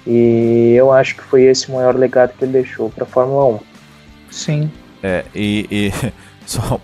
E 0.05 0.73
eu 0.75 0.91
acho 0.91 1.15
que 1.15 1.21
foi 1.21 1.43
esse 1.43 1.69
o 1.69 1.75
maior 1.75 1.95
legado 1.95 2.33
que 2.35 2.43
ele 2.43 2.53
deixou 2.53 2.89
para 2.89 3.03
a 3.03 3.07
Fórmula 3.07 3.45
1. 3.45 3.59
Sim. 4.31 4.71
É, 5.03 5.23
e, 5.35 5.67
e 5.69 6.13
só 6.45 6.79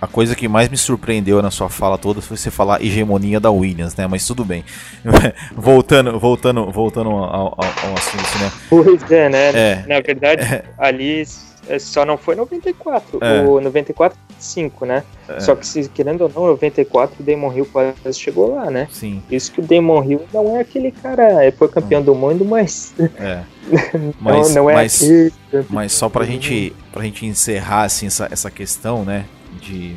a 0.00 0.06
coisa 0.06 0.34
que 0.34 0.48
mais 0.48 0.68
me 0.68 0.76
surpreendeu 0.76 1.40
na 1.42 1.50
sua 1.50 1.68
fala 1.68 1.98
toda 1.98 2.20
foi 2.20 2.36
você 2.36 2.50
falar 2.50 2.82
hegemonia 2.82 3.38
da 3.38 3.50
Williams, 3.50 3.94
né? 3.96 4.06
Mas 4.06 4.26
tudo 4.26 4.44
bem. 4.44 4.64
voltando, 5.54 6.18
voltando, 6.18 6.70
voltando 6.70 7.10
ao, 7.10 7.24
ao, 7.24 7.58
ao 7.58 7.94
assunto, 7.96 8.38
né? 8.38 8.52
Pois 8.68 9.10
é, 9.10 9.28
né? 9.28 9.50
É. 9.54 9.84
Na 9.86 10.00
verdade, 10.00 10.42
é. 10.42 10.64
ali 10.78 11.24
é, 11.68 11.78
só 11.78 12.04
não 12.04 12.16
foi 12.16 12.34
94. 12.34 13.18
É. 13.20 13.42
O 13.42 13.60
94 13.60 14.18
5, 14.38 14.86
né? 14.86 15.02
É. 15.28 15.40
Só 15.40 15.54
que 15.54 15.66
se 15.66 15.88
querendo 15.88 16.22
ou 16.22 16.30
não, 16.34 16.46
94 16.48 17.16
o 17.18 17.22
Damon 17.22 17.52
Hill 17.52 17.66
quase 17.66 17.94
chegou 18.14 18.54
lá, 18.54 18.70
né? 18.70 18.88
Sim. 18.90 19.22
Isso 19.30 19.50
que 19.52 19.60
o 19.60 19.64
Damon 19.64 20.04
Hill 20.04 20.22
não 20.32 20.56
é 20.56 20.60
aquele 20.60 20.90
cara, 20.90 21.44
é 21.44 21.50
foi 21.50 21.68
campeão 21.68 22.02
do 22.02 22.14
mundo, 22.14 22.44
mas 22.44 22.94
é. 23.18 23.42
mas, 24.20 24.48
não, 24.48 24.62
não 24.62 24.70
é 24.70 24.74
mas, 24.74 25.02
aquele... 25.02 25.32
mas 25.68 25.92
só 25.92 26.08
pra 26.08 26.24
gente 26.24 26.74
pra 26.92 27.02
gente 27.02 27.26
encerrar 27.26 27.82
assim 27.82 28.06
essa, 28.06 28.28
essa 28.30 28.50
questão, 28.50 29.04
né? 29.04 29.24
De 29.60 29.96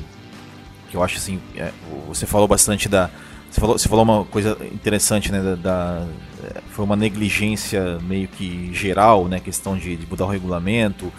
que 0.89 0.97
eu 0.97 1.03
acho 1.03 1.17
assim, 1.17 1.39
é, 1.55 1.71
você 2.07 2.25
falou 2.25 2.47
bastante 2.47 2.89
da 2.89 3.09
você 3.49 3.59
falou, 3.59 3.77
você 3.77 3.89
falou 3.89 4.03
uma 4.03 4.25
coisa 4.25 4.57
interessante, 4.71 5.31
né? 5.31 5.41
Da, 5.41 5.55
da, 5.55 6.07
é, 6.43 6.61
foi 6.69 6.85
uma 6.85 6.95
negligência 6.95 7.97
meio 7.99 8.27
que 8.27 8.71
geral, 8.73 9.27
né? 9.27 9.39
Questão 9.39 9.75
de, 9.75 9.95
de 9.95 10.05
mudar 10.05 10.25
o 10.25 10.29
regulamento, 10.29 11.11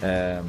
é, 0.00 0.40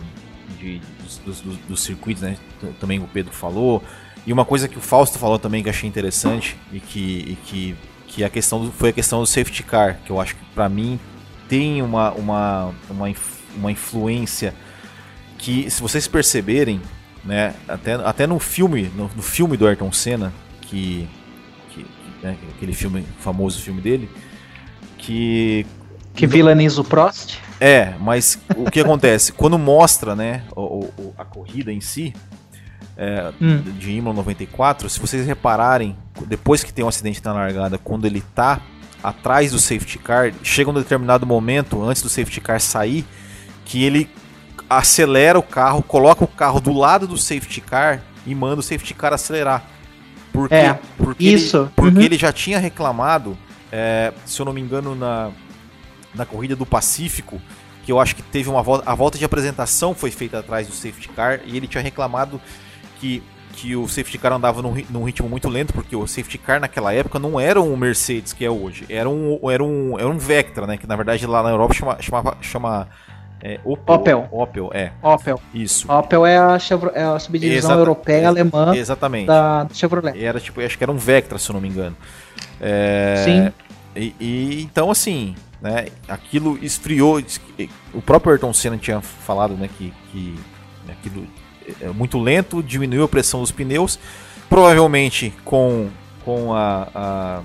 de, 0.59 0.79
dos, 1.01 1.17
dos, 1.17 1.57
dos, 1.67 1.83
circuitos, 1.83 2.21
né? 2.21 2.37
Também 2.79 2.99
o 2.99 3.07
Pedro 3.07 3.33
falou. 3.33 3.83
E 4.27 4.31
uma 4.31 4.45
coisa 4.45 4.67
que 4.67 4.77
o 4.77 4.81
Fausto 4.81 5.17
falou 5.17 5.39
também 5.39 5.63
que 5.63 5.69
achei 5.69 5.89
interessante 5.89 6.55
e 6.71 6.79
que, 6.79 6.99
e 6.99 7.37
que, 7.43 7.75
que 8.07 8.23
a 8.23 8.29
questão 8.29 8.65
do, 8.65 8.71
foi 8.71 8.89
a 8.89 8.93
questão 8.93 9.19
do 9.19 9.25
safety 9.25 9.63
car, 9.63 9.99
que 10.05 10.11
eu 10.11 10.21
acho 10.21 10.35
que 10.35 10.45
para 10.53 10.69
mim 10.69 10.99
tem 11.49 11.81
uma, 11.81 12.11
uma, 12.11 12.73
uma, 12.89 13.13
uma 13.55 13.71
influência 13.71 14.53
que, 15.37 15.69
se 15.69 15.81
vocês 15.81 16.07
perceberem, 16.07 16.79
né? 17.23 17.53
Até, 17.67 17.93
até 17.93 18.27
no 18.27 18.39
filme, 18.39 18.91
no, 18.95 19.09
no 19.15 19.21
filme 19.21 19.57
do 19.57 19.67
Ayrton 19.67 19.91
Senna, 19.91 20.33
que, 20.61 21.07
que 21.69 21.85
né, 22.21 22.37
aquele 22.55 22.73
filme 22.73 23.05
famoso 23.19 23.61
filme 23.61 23.81
dele, 23.81 24.09
que 24.97 25.65
que 26.15 26.27
vilaniza 26.27 26.79
o 26.79 26.83
Prost? 26.83 27.39
É, 27.59 27.95
mas 27.99 28.39
o 28.55 28.69
que 28.69 28.79
acontece 28.79 29.31
quando 29.33 29.57
mostra, 29.57 30.15
né, 30.15 30.43
o, 30.55 30.85
o, 30.97 31.13
a 31.17 31.25
corrida 31.25 31.71
em 31.71 31.81
si, 31.81 32.13
é, 32.95 33.31
hum. 33.41 33.61
de 33.79 33.91
Imola 33.91 34.17
94, 34.17 34.89
se 34.89 34.99
vocês 34.99 35.25
repararem, 35.25 35.95
depois 36.27 36.63
que 36.63 36.71
tem 36.71 36.85
um 36.85 36.87
acidente 36.87 37.23
na 37.23 37.33
largada, 37.33 37.77
quando 37.77 38.05
ele 38.05 38.21
tá 38.35 38.61
atrás 39.01 39.51
do 39.51 39.59
safety 39.59 39.97
car, 39.97 40.31
chega 40.43 40.69
um 40.69 40.73
determinado 40.73 41.25
momento, 41.25 41.83
antes 41.83 42.01
do 42.01 42.09
safety 42.09 42.39
car 42.39 42.59
sair, 42.59 43.05
que 43.65 43.83
ele 43.83 44.09
acelera 44.77 45.37
o 45.37 45.43
carro, 45.43 45.81
coloca 45.81 46.23
o 46.23 46.27
carro 46.27 46.59
do 46.59 46.73
lado 46.73 47.07
do 47.07 47.17
safety 47.17 47.61
car 47.61 48.01
e 48.25 48.33
manda 48.33 48.59
o 48.59 48.63
safety 48.63 48.93
car 48.93 49.13
acelerar. 49.13 49.63
Porque, 50.31 50.55
é, 50.55 50.79
porque 50.97 51.23
isso. 51.23 51.57
Ele, 51.57 51.69
porque 51.75 51.97
uhum. 51.99 52.03
ele 52.03 52.17
já 52.17 52.31
tinha 52.31 52.57
reclamado, 52.57 53.37
é, 53.71 54.11
se 54.25 54.39
eu 54.41 54.45
não 54.45 54.53
me 54.53 54.61
engano, 54.61 54.95
na, 54.95 55.31
na 56.13 56.25
corrida 56.25 56.55
do 56.55 56.65
Pacífico, 56.65 57.39
que 57.83 57.91
eu 57.91 57.99
acho 57.99 58.15
que 58.15 58.23
teve 58.23 58.49
uma 58.49 58.63
volta, 58.63 58.89
a 58.89 58.95
volta 58.95 59.17
de 59.17 59.25
apresentação 59.25 59.93
foi 59.93 60.09
feita 60.09 60.39
atrás 60.39 60.67
do 60.67 60.73
safety 60.73 61.09
car 61.09 61.41
e 61.45 61.57
ele 61.57 61.67
tinha 61.67 61.83
reclamado 61.83 62.39
que, 62.99 63.21
que 63.53 63.75
o 63.75 63.87
safety 63.87 64.17
car 64.17 64.31
andava 64.31 64.61
num, 64.61 64.73
num, 64.89 65.03
ritmo 65.03 65.27
muito 65.27 65.49
lento, 65.49 65.73
porque 65.73 65.95
o 65.95 66.07
safety 66.07 66.37
car 66.37 66.59
naquela 66.59 66.93
época 66.93 67.19
não 67.19 67.39
era 67.39 67.61
um 67.61 67.75
Mercedes 67.75 68.33
que 68.33 68.43
é 68.43 68.49
hoje, 68.49 68.85
era 68.89 69.09
um, 69.09 69.39
era 69.51 69.63
um, 69.63 69.99
era 69.99 70.07
um 70.07 70.17
Vectra, 70.17 70.65
né? 70.65 70.77
Que 70.77 70.87
na 70.87 70.95
verdade 70.95 71.27
lá 71.27 71.43
na 71.43 71.49
Europa 71.49 71.73
chama, 71.73 71.97
chama, 72.01 72.37
chama 72.41 72.87
é, 73.45 73.59
Opel, 73.65 73.95
Opel. 73.95 74.27
Opel, 74.31 74.71
é. 74.73 74.93
Opel. 75.01 75.41
Isso. 75.53 75.91
Opel 75.91 76.25
é 76.25 76.37
a, 76.37 76.57
Chevro, 76.57 76.91
é 76.95 77.03
a 77.03 77.19
subdivisão 77.19 77.71
Exata, 77.71 77.81
europeia 77.81 78.17
ex 78.19 78.25
alemã 78.25 78.73
exatamente. 78.73 79.27
da 79.27 79.67
Chevrolet. 79.73 80.23
Era 80.23 80.39
tipo, 80.39 80.61
acho 80.61 80.77
que 80.77 80.83
era 80.83 80.89
um 80.89 80.97
Vectra, 80.97 81.37
se 81.37 81.49
eu 81.49 81.53
não 81.53 81.59
me 81.59 81.67
engano. 81.67 81.97
É, 82.61 83.21
Sim. 83.25 83.53
E, 83.97 84.15
e, 84.17 84.63
então 84.63 84.89
assim, 84.89 85.35
né, 85.61 85.87
aquilo 86.07 86.57
esfriou. 86.63 87.21
O 87.93 88.01
próprio 88.01 88.31
Ayrton 88.31 88.53
Senna 88.53 88.77
tinha 88.77 89.01
falado, 89.01 89.55
né, 89.55 89.69
que, 89.77 89.93
que 90.09 90.39
aquilo 90.89 91.27
é 91.81 91.89
muito 91.89 92.17
lento, 92.17 92.63
diminuiu 92.63 93.03
a 93.03 93.09
pressão 93.09 93.41
dos 93.41 93.51
pneus, 93.51 93.99
provavelmente 94.47 95.33
com 95.43 95.89
com 96.23 96.53
a, 96.53 96.87
a 96.95 97.41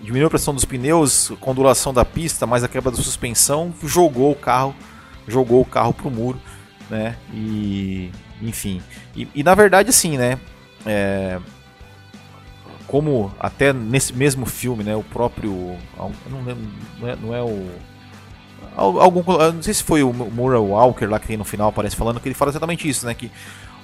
diminuiu 0.00 0.28
a 0.28 0.30
pressão 0.30 0.54
dos 0.54 0.64
pneus, 0.64 1.30
com 1.38 1.50
a 1.50 1.52
ondulação 1.52 1.92
da 1.92 2.06
pista, 2.06 2.46
mais 2.46 2.64
a 2.64 2.68
quebra 2.68 2.90
da 2.90 2.96
suspensão, 2.96 3.74
jogou 3.84 4.32
o 4.32 4.34
carro 4.34 4.74
jogou 5.30 5.60
o 5.60 5.64
carro 5.64 5.92
pro 5.92 6.10
muro, 6.10 6.40
né? 6.88 7.16
E 7.32 8.10
enfim, 8.42 8.82
e, 9.14 9.28
e 9.34 9.42
na 9.42 9.54
verdade 9.54 9.90
assim, 9.90 10.16
né? 10.16 10.38
É, 10.84 11.38
como 12.86 13.32
até 13.38 13.72
nesse 13.72 14.12
mesmo 14.12 14.46
filme, 14.46 14.82
né? 14.82 14.96
O 14.96 15.02
próprio, 15.02 15.76
não 16.28 16.42
lembro, 16.44 16.64
não 16.98 17.08
é, 17.08 17.16
não 17.16 17.34
é 17.34 17.42
o 17.42 17.70
algum, 18.76 19.22
não 19.52 19.62
sei 19.62 19.74
se 19.74 19.82
foi 19.82 20.02
o 20.02 20.12
Mura 20.12 20.60
Walker 20.60 21.06
lá 21.06 21.18
que 21.18 21.26
tem 21.26 21.36
no 21.36 21.44
final 21.44 21.68
aparece 21.68 21.96
falando 21.96 22.20
que 22.20 22.28
ele 22.28 22.34
fala 22.34 22.50
exatamente 22.50 22.88
isso, 22.88 23.06
né? 23.06 23.14
Que 23.14 23.30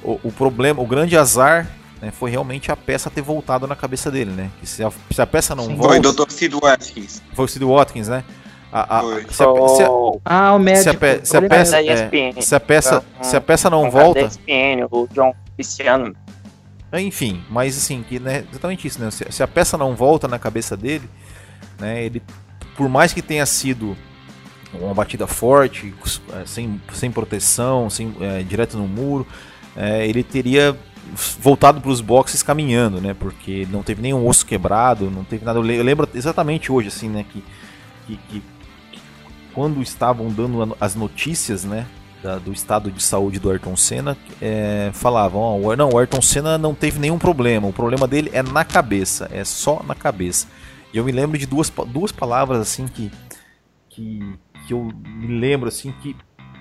o, 0.03 0.19
o 0.25 0.33
problema, 0.33 0.81
o 0.81 0.87
grande 0.87 1.17
azar 1.17 1.69
né, 2.01 2.11
foi 2.11 2.31
realmente 2.31 2.71
a 2.71 2.77
peça 2.77 3.11
ter 3.11 3.23
voltado 3.23 3.67
na 3.67 3.75
cabeça 3.75 4.11
dele, 4.11 4.31
né? 4.31 4.51
Que 4.61 4.67
se 4.67 4.83
a, 4.83 4.91
se 5.11 5.21
a 5.21 5.27
peça 5.27 5.55
não 5.55 5.67
Sim. 5.67 5.77
volta. 5.77 6.03
Foi 6.03 6.13
o 6.13 6.13
Dr. 6.13 6.31
Sid 6.31 6.55
Watkins. 6.55 7.23
Foi 7.35 7.45
o 7.45 7.49
Sid 7.49 7.65
Watkins, 7.65 8.09
né? 8.09 8.25
A, 8.73 8.99
a, 8.99 9.03
se 9.03 9.43
a, 9.43 9.69
se 9.69 9.83
a, 9.83 9.89
ah, 10.25 10.55
o 10.55 10.59
médico. 10.59 10.83
Se 10.83 10.91
a, 10.91 10.95
pe, 10.95 11.21
se 11.27 11.37
a 11.37 11.43
peça, 11.43 11.83
é, 11.83 12.33
se 12.41 12.55
a 12.55 12.61
peça, 12.61 13.05
se 13.23 13.37
a 13.37 13.41
peça 13.41 13.71
não 13.71 13.91
volta. 13.91 14.21
ESPN, 14.21 14.87
o 14.91 15.09
John 15.13 15.35
Cristiano. 15.55 16.15
Enfim, 16.93 17.43
mas 17.51 17.77
assim, 17.77 18.03
que 18.03 18.19
né, 18.19 18.45
exatamente 18.51 18.87
isso, 18.87 19.01
né? 19.01 19.11
Se, 19.11 19.25
se, 19.31 19.43
a 19.43 19.49
peça 19.49 19.77
não 19.77 19.95
volta 19.95 20.29
na 20.29 20.39
cabeça 20.39 20.77
dele, 20.77 21.09
né? 21.79 22.05
Ele, 22.05 22.23
por 22.77 22.89
mais 22.89 23.13
que 23.13 23.23
tenha 23.23 23.45
sido 23.47 23.97
uma 24.75 24.95
batida 24.95 25.27
forte, 25.27 25.95
é, 26.33 26.47
sem, 26.47 26.81
sem 26.93 27.11
proteção, 27.11 27.89
sem, 27.91 28.15
é, 28.21 28.43
direto 28.43 28.77
no 28.77 28.87
muro, 28.87 29.27
é, 29.77 30.07
ele 30.07 30.23
teria 30.23 30.77
voltado 31.41 31.81
para 31.81 31.91
os 31.91 32.01
boxes 32.01 32.43
caminhando, 32.43 33.01
né? 33.01 33.15
Porque 33.15 33.67
não 33.71 33.83
teve 33.83 34.03
nenhum 34.03 34.27
osso 34.27 34.45
quebrado, 34.45 35.11
não 35.11 35.25
teve 35.25 35.45
nada. 35.45 35.59
Eu 35.59 35.85
lembro 35.85 36.09
exatamente 36.15 36.71
hoje, 36.71 36.89
assim, 36.89 37.09
né? 37.09 37.25
Que, 37.31 37.45
que, 38.07 38.17
que 38.29 38.43
quando 39.57 39.81
estavam 39.81 40.29
dando 40.29 40.77
as 40.79 40.95
notícias, 40.95 41.65
né, 41.65 41.87
da, 42.23 42.37
do 42.37 42.53
estado 42.53 42.91
de 42.91 43.03
saúde 43.03 43.39
do 43.39 43.51
Ayrton 43.51 43.75
Senna, 43.75 44.15
é, 44.39 44.91
falavam, 44.93 45.59
não, 45.75 45.89
o 45.89 45.99
Ayrton 45.99 46.21
Senna 46.21 46.59
não 46.59 46.75
teve 46.75 46.99
nenhum 46.99 47.19
problema, 47.19 47.67
o 47.67 47.73
problema 47.73 48.07
dele 48.07 48.29
é 48.35 48.43
na 48.43 48.67
cabeça, 48.67 49.31
é 49.33 49.43
só 49.45 49.83
na 49.83 49.95
cabeça. 49.95 50.47
E 50.93 50.99
eu 50.99 51.05
me 51.07 51.11
lembro 51.11 51.39
de 51.39 51.47
duas, 51.47 51.73
duas 51.87 52.13
palavras 52.13 52.61
assim 52.61 52.87
que, 52.87 53.11
que, 53.89 54.39
que 54.67 54.75
eu 54.75 54.93
me 55.07 55.39
lembro 55.41 55.69
assim 55.69 55.91
que, 56.03 56.15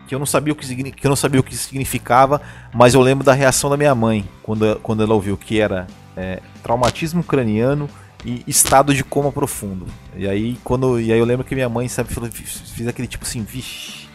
que 0.08 0.16
eu 0.16 0.20
não 0.20 0.26
sabia 0.26 0.54
o 0.54 0.56
que, 0.56 0.91
que 0.93 1.06
eu 1.06 1.10
não 1.10 1.18
sabia 1.18 1.41
o 1.41 1.43
que 1.43 1.54
significava, 1.54 2.41
mas 2.74 2.93
eu 2.93 3.02
lembro 3.02 3.26
da 3.26 3.34
reação 3.34 3.70
da 3.70 3.76
minha 3.76 3.93
mãe 3.93 4.26
quando, 4.41 4.80
quando 4.82 5.04
ela 5.04 5.14
ouviu 5.14 5.36
que 5.36 5.60
era 5.60 5.86
é, 6.16 6.41
traumatismo 6.64 7.22
craniano 7.26 7.89
e 8.26 8.44
estado 8.48 8.94
de 8.94 9.04
coma 9.04 9.32
profundo. 9.32 9.86
E 10.16 10.28
aí 10.28 10.58
quando 10.64 11.00
e 11.00 11.14
aí 11.14 11.20
eu 11.20 11.26
lembro 11.26 11.46
que 11.46 11.54
minha 11.54 11.70
mãe 11.70 11.88
sabe 11.88 12.10
fiz 12.32 12.88
aquele 12.88 13.08
tipo 13.08 13.24
assim, 13.24 13.44
vixe. 13.44 14.10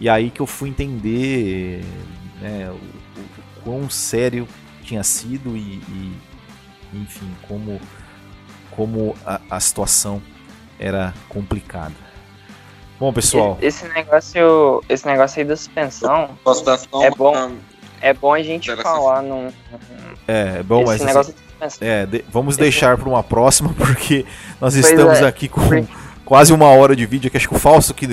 E 0.00 0.08
aí 0.08 0.30
que 0.30 0.40
eu 0.40 0.46
fui 0.46 0.70
entender 0.70 1.84
né, 2.40 2.70
o, 2.70 2.74
o, 2.74 3.62
quão 3.62 3.90
sério 3.90 4.48
tinha 4.82 5.04
sido 5.04 5.54
e, 5.54 5.80
e 5.88 6.18
enfim, 6.94 7.30
como 7.46 7.78
como 8.70 9.14
a, 9.24 9.38
a, 9.50 9.60
situação 9.60 10.22
era 10.78 11.12
complicada. 11.28 11.94
Bom, 12.98 13.12
pessoal. 13.12 13.58
Esse 13.60 13.86
negócio, 13.88 14.82
esse 14.88 15.06
negócio 15.06 15.40
aí 15.40 15.44
da 15.44 15.56
suspensão 15.56 16.38
é 17.02 17.10
bom. 17.10 17.52
É 18.00 18.14
bom 18.14 18.32
a 18.32 18.42
gente 18.42 18.74
falar 18.76 19.22
num. 19.22 19.48
É, 20.26 20.58
é 20.58 20.62
bom, 20.62 20.82
esse 20.82 21.04
mas. 21.04 21.04
Negócio 21.04 21.34
assim, 21.34 21.51
é, 21.80 22.06
de, 22.06 22.24
vamos 22.30 22.56
deixar 22.56 22.96
para 22.96 23.08
uma 23.08 23.22
próxima, 23.22 23.72
porque 23.76 24.24
nós 24.60 24.74
pois 24.74 24.86
estamos 24.86 25.18
é. 25.18 25.26
aqui 25.26 25.48
com 25.48 25.86
quase 26.24 26.52
uma 26.52 26.68
hora 26.68 26.96
de 26.96 27.04
vídeo, 27.06 27.30
que 27.30 27.36
acho 27.36 27.48
que 27.48 27.54
o 27.54 27.58
Falso 27.58 27.94
que 27.94 28.06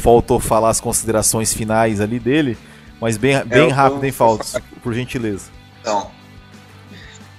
faltou 0.00 0.40
falar 0.40 0.70
as 0.70 0.80
considerações 0.80 1.52
finais 1.54 2.00
ali 2.00 2.18
dele, 2.18 2.58
mas 3.00 3.16
bem, 3.16 3.34
é, 3.36 3.44
bem 3.44 3.68
é, 3.68 3.72
rápido, 3.72 4.04
hein, 4.04 4.12
Falso, 4.12 4.60
por 4.82 4.92
gentileza. 4.92 5.50
Então, 5.80 6.10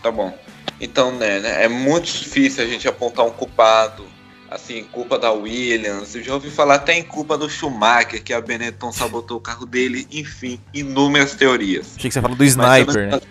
tá 0.02 0.12
bom. 0.12 0.38
Então, 0.80 1.12
né, 1.12 1.40
né, 1.40 1.64
é 1.64 1.68
muito 1.68 2.06
difícil 2.06 2.64
a 2.64 2.68
gente 2.68 2.88
apontar 2.88 3.26
um 3.26 3.32
culpado, 3.32 4.04
assim, 4.50 4.84
culpa 4.86 5.20
da 5.20 5.32
Williams, 5.32 6.16
eu 6.16 6.24
já 6.24 6.34
ouvi 6.34 6.50
falar 6.50 6.76
até 6.76 6.94
em 6.94 7.04
culpa 7.04 7.38
do 7.38 7.50
Schumacher, 7.50 8.24
que 8.24 8.34
a 8.34 8.42
Benetton 8.42 8.92
sabotou 8.92 9.38
o 9.38 9.42
carro 9.42 9.66
dele, 9.66 10.08
enfim, 10.12 10.60
inúmeras 10.74 11.36
teorias. 11.36 11.94
Achei 11.96 12.10
que 12.10 12.14
você 12.14 12.22
falou 12.22 12.36
do 12.36 12.44
Sniper, 12.44 13.12
né? 13.12 13.22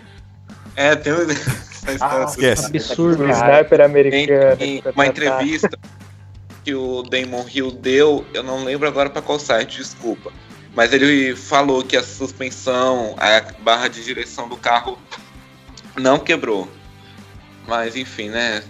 É, 0.75 0.95
tem 0.95 1.13
ah, 1.99 2.25
esquece. 2.27 2.65
Absurdo. 2.67 3.29
Sniper 3.29 3.81
americano. 3.81 4.57
Em, 4.59 4.81
uma 4.93 5.05
entrevista 5.05 5.69
que 6.63 6.73
o 6.73 7.03
Damon 7.03 7.45
Hill 7.51 7.71
deu, 7.71 8.25
eu 8.33 8.43
não 8.43 8.63
lembro 8.63 8.87
agora 8.87 9.09
para 9.09 9.21
qual 9.21 9.39
site, 9.39 9.77
desculpa. 9.77 10.31
Mas 10.75 10.93
ele 10.93 11.35
falou 11.35 11.83
que 11.83 11.97
a 11.97 12.03
suspensão, 12.03 13.15
a 13.17 13.41
barra 13.61 13.87
de 13.87 14.03
direção 14.03 14.47
do 14.47 14.55
carro 14.55 14.97
não 15.99 16.17
quebrou. 16.17 16.69
Mas 17.67 17.95
enfim, 17.95 18.29
né? 18.29 18.63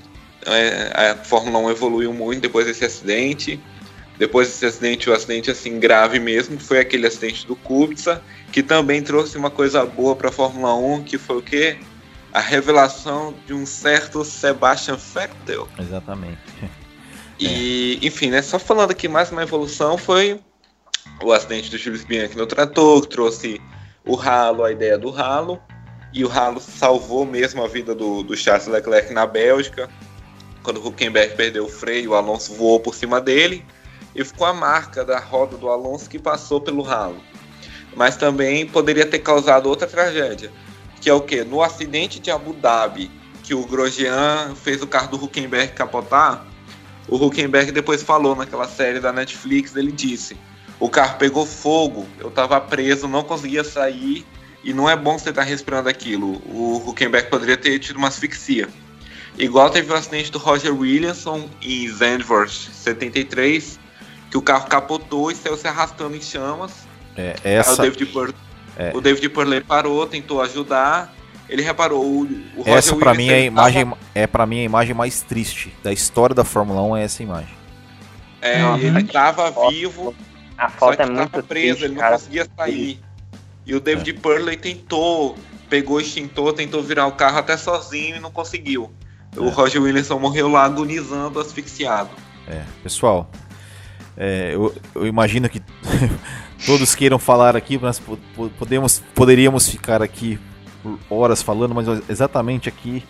É, 0.45 1.11
a 1.11 1.15
Fórmula 1.23 1.59
1 1.59 1.71
evoluiu 1.71 2.13
muito 2.13 2.41
depois 2.41 2.65
desse 2.65 2.83
acidente. 2.83 3.59
Depois 4.17 4.47
desse 4.47 4.65
acidente, 4.65 5.09
o 5.09 5.13
acidente 5.13 5.49
assim 5.49 5.79
grave 5.79 6.19
mesmo, 6.19 6.59
foi 6.59 6.79
aquele 6.79 7.07
acidente 7.07 7.47
do 7.47 7.55
Kubica, 7.55 8.21
que 8.51 8.61
também 8.61 9.01
trouxe 9.01 9.37
uma 9.37 9.49
coisa 9.49 9.83
boa 9.85 10.15
para 10.15 10.29
a 10.29 10.31
Fórmula 10.31 10.75
1, 10.75 11.03
que 11.03 11.17
foi 11.17 11.37
o 11.37 11.41
quê? 11.41 11.77
A 12.33 12.39
revelação 12.39 13.33
de 13.45 13.53
um 13.53 13.65
certo 13.65 14.23
Sebastian 14.23 14.95
Vettel. 14.95 15.67
Exatamente. 15.77 16.39
E, 17.39 17.99
é. 18.01 18.05
enfim, 18.05 18.29
né, 18.29 18.41
só 18.41 18.57
falando 18.57 18.91
aqui 18.91 19.07
mais 19.07 19.31
uma 19.31 19.43
evolução, 19.43 19.97
foi 19.97 20.39
o 21.23 21.31
acidente 21.31 21.69
do 21.69 21.77
Jules 21.77 22.03
Bianchi 22.03 22.37
no 22.37 22.47
trator, 22.47 23.01
que 23.01 23.09
trouxe 23.09 23.61
o 24.05 24.15
ralo, 24.15 24.63
a 24.63 24.71
ideia 24.71 24.97
do 24.97 25.09
ralo, 25.09 25.61
e 26.13 26.23
o 26.23 26.27
ralo 26.27 26.59
salvou 26.59 27.25
mesmo 27.25 27.63
a 27.63 27.67
vida 27.67 27.93
do, 27.93 28.23
do 28.23 28.35
Charles 28.35 28.67
Leclerc 28.67 29.13
na 29.13 29.25
Bélgica. 29.25 29.89
Quando 30.63 30.77
o 30.77 30.87
Huckenberg 30.87 31.35
perdeu 31.35 31.65
o 31.65 31.69
freio, 31.69 32.11
o 32.11 32.15
Alonso 32.15 32.53
voou 32.53 32.79
por 32.79 32.93
cima 32.93 33.19
dele, 33.19 33.65
e 34.15 34.23
ficou 34.23 34.45
a 34.45 34.53
marca 34.53 35.03
da 35.03 35.19
roda 35.19 35.57
do 35.57 35.69
Alonso 35.69 36.09
que 36.09 36.19
passou 36.19 36.61
pelo 36.61 36.81
ralo. 36.81 37.21
Mas 37.95 38.15
também 38.15 38.65
poderia 38.67 39.05
ter 39.05 39.19
causado 39.19 39.67
outra 39.67 39.87
tragédia 39.87 40.51
que 41.01 41.09
é 41.09 41.13
o 41.13 41.19
que? 41.19 41.43
No 41.43 41.63
acidente 41.63 42.19
de 42.19 42.29
Abu 42.29 42.53
Dhabi, 42.53 43.11
que 43.43 43.55
o 43.55 43.65
Grosjean 43.65 44.55
fez 44.55 44.81
o 44.81 44.87
carro 44.87 45.09
do 45.09 45.25
Huckenberg 45.25 45.73
capotar, 45.73 46.45
o 47.07 47.17
Huckenberg 47.17 47.71
depois 47.71 48.03
falou 48.03 48.35
naquela 48.35 48.67
série 48.67 48.99
da 48.99 49.11
Netflix, 49.11 49.75
ele 49.75 49.91
disse: 49.91 50.37
"O 50.79 50.87
carro 50.87 51.17
pegou 51.17 51.45
fogo, 51.45 52.05
eu 52.19 52.29
estava 52.29 52.61
preso, 52.61 53.07
não 53.07 53.23
conseguia 53.23 53.63
sair 53.63 54.25
e 54.63 54.73
não 54.73 54.87
é 54.87 54.95
bom 54.95 55.17
você 55.17 55.29
estar 55.29 55.41
tá 55.41 55.47
respirando 55.47 55.89
aquilo. 55.89 56.41
O 56.45 56.83
Huckenberg 56.87 57.29
poderia 57.29 57.57
ter 57.57 57.79
tido 57.79 57.97
uma 57.97 58.09
asfixia. 58.09 58.69
Igual 59.37 59.71
teve 59.71 59.91
o 59.91 59.95
acidente 59.95 60.31
do 60.31 60.37
Roger 60.37 60.73
Williamson 60.73 61.49
em 61.61 61.87
Zandvoort 61.89 62.69
73, 62.71 63.79
que 64.29 64.37
o 64.37 64.41
carro 64.41 64.67
capotou 64.67 65.31
e 65.31 65.35
saiu 65.35 65.57
se 65.57 65.67
arrastando 65.67 66.15
em 66.15 66.21
chamas. 66.21 66.71
É, 67.17 67.35
essa... 67.43 67.81
Aí 67.81 67.89
o 67.89 67.91
David 67.91 68.05
Purley 68.11 68.35
é. 68.77 68.91
O 68.95 69.01
David 69.01 69.27
Purley 69.29 69.61
parou, 69.61 70.05
tentou 70.07 70.41
ajudar. 70.41 71.13
ele 71.49 71.61
reparou 71.61 72.03
o, 72.03 72.23
o 72.55 72.63
Essa 72.65 72.95
para 72.95 73.13
mim 73.13 73.29
é 73.29 73.35
a 73.35 73.39
imagem 73.41 73.85
tava... 73.85 73.97
é 74.15 74.27
para 74.27 74.45
mim 74.45 74.59
a 74.59 74.63
imagem 74.63 74.93
mais 74.93 75.21
triste 75.21 75.73
da 75.83 75.91
história 75.91 76.33
da 76.33 76.43
Fórmula 76.43 76.81
1 76.81 76.97
é 76.97 77.03
essa 77.03 77.23
imagem. 77.23 77.61
É, 78.41 78.63
uhum. 78.63 78.77
ele 78.77 79.01
estava 79.01 79.51
vivo, 79.69 80.15
a 80.57 80.69
foto 80.69 81.01
é 81.01 81.05
muito 81.05 81.43
preso, 81.43 81.45
triste, 81.45 81.85
ele 81.85 81.95
cara. 81.95 82.11
não 82.11 82.17
conseguia 82.17 82.47
sair. 82.57 82.99
E 83.65 83.75
o 83.75 83.79
David 83.79 84.09
é. 84.09 84.13
Purley 84.13 84.57
tentou, 84.57 85.37
pegou 85.69 85.97
o 85.97 86.01
extintor, 86.01 86.53
tentou 86.53 86.81
virar 86.81 87.05
o 87.05 87.11
carro 87.11 87.37
até 87.37 87.55
sozinho 87.55 88.15
e 88.15 88.19
não 88.19 88.31
conseguiu. 88.31 88.91
É. 89.35 89.39
O 89.39 89.49
Roger 89.49 89.81
Williamson 89.81 90.17
morreu 90.17 90.49
lá 90.49 90.65
agonizando, 90.65 91.39
asfixiado. 91.39 92.09
É, 92.47 92.63
pessoal, 92.83 93.29
é, 94.17 94.53
eu, 94.53 94.75
eu, 94.95 95.07
imagino 95.07 95.47
que 95.47 95.61
todos 96.65 96.95
queiram 96.95 97.19
falar 97.19 97.55
aqui, 97.55 97.77
mas 97.77 98.01
podemos, 98.57 99.01
poderíamos 99.13 99.67
ficar 99.67 100.01
aqui 100.01 100.39
por 100.81 100.99
horas 101.09 101.41
falando, 101.41 101.75
mas 101.75 101.87
exatamente 102.09 102.69
aqui 102.69 103.03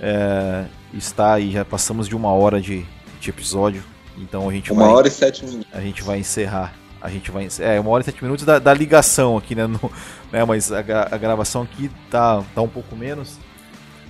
é, 0.00 0.64
está 0.94 1.38
e 1.38 1.52
já 1.52 1.64
passamos 1.64 2.08
de 2.08 2.16
uma 2.16 2.32
hora 2.32 2.60
de, 2.60 2.84
de 3.20 3.30
episódio, 3.30 3.82
então 4.16 4.48
a 4.48 4.52
gente 4.52 4.72
uma 4.72 4.84
vai, 4.84 4.92
hora 4.92 5.08
e 5.08 5.10
sete 5.10 5.44
minutos. 5.44 5.66
A 5.72 5.80
gente 5.80 6.02
vai 6.02 6.18
encerrar. 6.18 6.74
A 7.02 7.08
gente 7.08 7.30
vai 7.30 7.48
é 7.60 7.80
uma 7.80 7.90
hora 7.90 8.02
e 8.02 8.04
sete 8.04 8.22
minutos 8.22 8.44
da, 8.44 8.58
da 8.58 8.74
ligação 8.74 9.36
aqui, 9.36 9.54
né? 9.54 9.66
No, 9.68 9.90
né 10.30 10.44
mas 10.44 10.70
a, 10.70 10.78
a 10.78 11.16
gravação 11.16 11.62
aqui 11.62 11.90
tá, 12.10 12.42
tá 12.54 12.62
um 12.62 12.68
pouco 12.68 12.94
menos. 12.94 13.38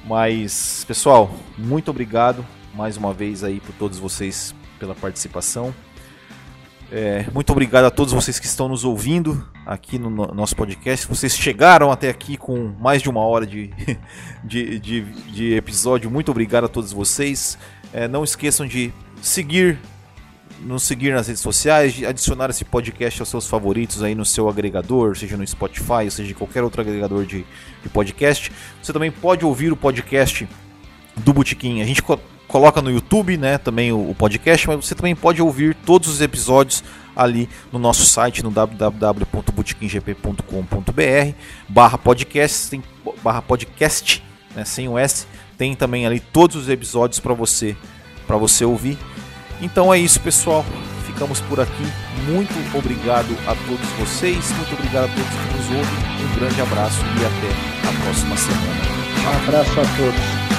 Mas 0.05 0.85
pessoal, 0.89 1.31
muito 1.57 1.91
obrigado 1.91 2.45
mais 2.75 2.97
uma 2.97 3.13
vez 3.13 3.45
aí 3.45 3.61
por 3.61 3.73
todos 3.75 3.99
vocês 3.99 4.55
pela 4.79 4.95
participação. 4.95 5.75
É, 6.93 7.25
muito 7.33 7.51
obrigado 7.53 7.85
a 7.85 7.91
todos 7.91 8.13
vocês 8.13 8.41
que 8.41 8.47
estão 8.47 8.69
nos 8.69 8.85
ouvindo 8.85 9.47
aqui 9.65 9.97
no, 9.97 10.11
no 10.11 10.35
nosso 10.35 10.57
podcast. 10.57 11.07
Vocês 11.07 11.37
chegaram 11.37 11.93
até 11.93 12.09
aqui 12.11 12.37
com 12.37 12.75
mais 12.81 13.01
de 13.01 13.09
uma 13.09 13.21
hora 13.21 13.47
de, 13.47 13.71
de, 14.43 14.81
de, 14.81 15.03
de 15.31 15.55
episódio. 15.55 16.11
Muito 16.11 16.33
obrigado 16.33 16.65
a 16.65 16.69
todos 16.69 16.93
vocês. 16.93 17.57
É, 17.93 18.09
não 18.09 18.25
esqueçam 18.25 18.67
de 18.67 18.93
seguir, 19.23 19.79
nos 20.63 20.83
seguir 20.83 21.15
nas 21.15 21.29
redes 21.29 21.43
sociais, 21.43 21.93
de 21.95 22.05
adicionar 22.05 22.51
esse 22.51 22.65
podcast 22.65 23.23
aos 23.23 23.29
seus 23.29 23.47
favoritos 23.47 24.03
aí 24.03 24.17
no 24.17 24.25
seu 24.25 24.49
agregador, 24.49 25.17
seja 25.17 25.37
no 25.37 25.47
Spotify, 25.47 26.11
seja 26.11 26.33
em 26.33 26.35
qualquer 26.35 26.65
outro 26.65 26.81
agregador 26.81 27.25
de, 27.25 27.47
de 27.85 27.89
podcast. 27.89 28.51
Você 28.83 28.93
também 28.93 29.13
pode 29.13 29.45
ouvir 29.45 29.73
o 29.73 29.77
podcast 29.77 30.49
do 31.19 31.33
Botequim. 31.33 31.83
A 31.83 31.85
gente 31.85 32.03
coloca 32.51 32.83
no 32.83 32.91
YouTube, 32.91 33.37
né, 33.37 33.59
também 33.59 33.93
o, 33.93 34.11
o, 34.11 34.15
podcast, 34.15 34.67
mas 34.67 34.85
você 34.85 34.93
também 34.95 35.15
pode 35.15 35.41
ouvir 35.41 35.73
todos 35.75 36.09
os 36.09 36.21
episódios 36.21 36.83
ali 37.15 37.49
no 37.73 37.79
nosso 37.79 38.05
site 38.05 38.43
no 38.43 38.51
www.botequimgp.com.br 38.51 41.35
barra 41.69 41.97
podcast, 41.97 42.71
tem 42.71 42.83
barra 43.23 43.41
podcast, 43.41 44.21
né, 44.55 44.65
sem 44.65 44.89
o 44.89 44.99
S, 44.99 45.29
tem 45.57 45.77
também 45.77 46.07
ali 46.07 46.19
todos 46.19 46.57
os 46.57 46.69
episódios 46.69 47.21
para 47.21 47.35
você 47.35 47.77
para 48.27 48.37
você 48.37 48.65
ouvir. 48.65 48.99
Então 49.61 49.93
é 49.93 49.99
isso, 49.99 50.21
pessoal. 50.21 50.65
Ficamos 51.05 51.41
por 51.43 51.61
aqui. 51.61 51.85
Muito 52.27 52.55
obrigado 52.77 53.37
a 53.47 53.55
todos 53.67 53.87
vocês, 53.99 54.51
muito 54.53 54.73
obrigado 54.75 55.05
a 55.05 55.09
todos 55.09 55.29
que 55.29 55.53
nos 55.57 55.67
ouvem. 55.67 55.99
Um 56.25 56.35
grande 56.39 56.61
abraço 56.61 57.01
e 57.01 57.25
até 57.25 57.49
a 57.89 57.93
próxima 58.05 58.37
semana. 58.37 58.81
Um 59.25 59.29
abraço 59.45 59.73
a 59.73 59.85
todos. 59.97 60.50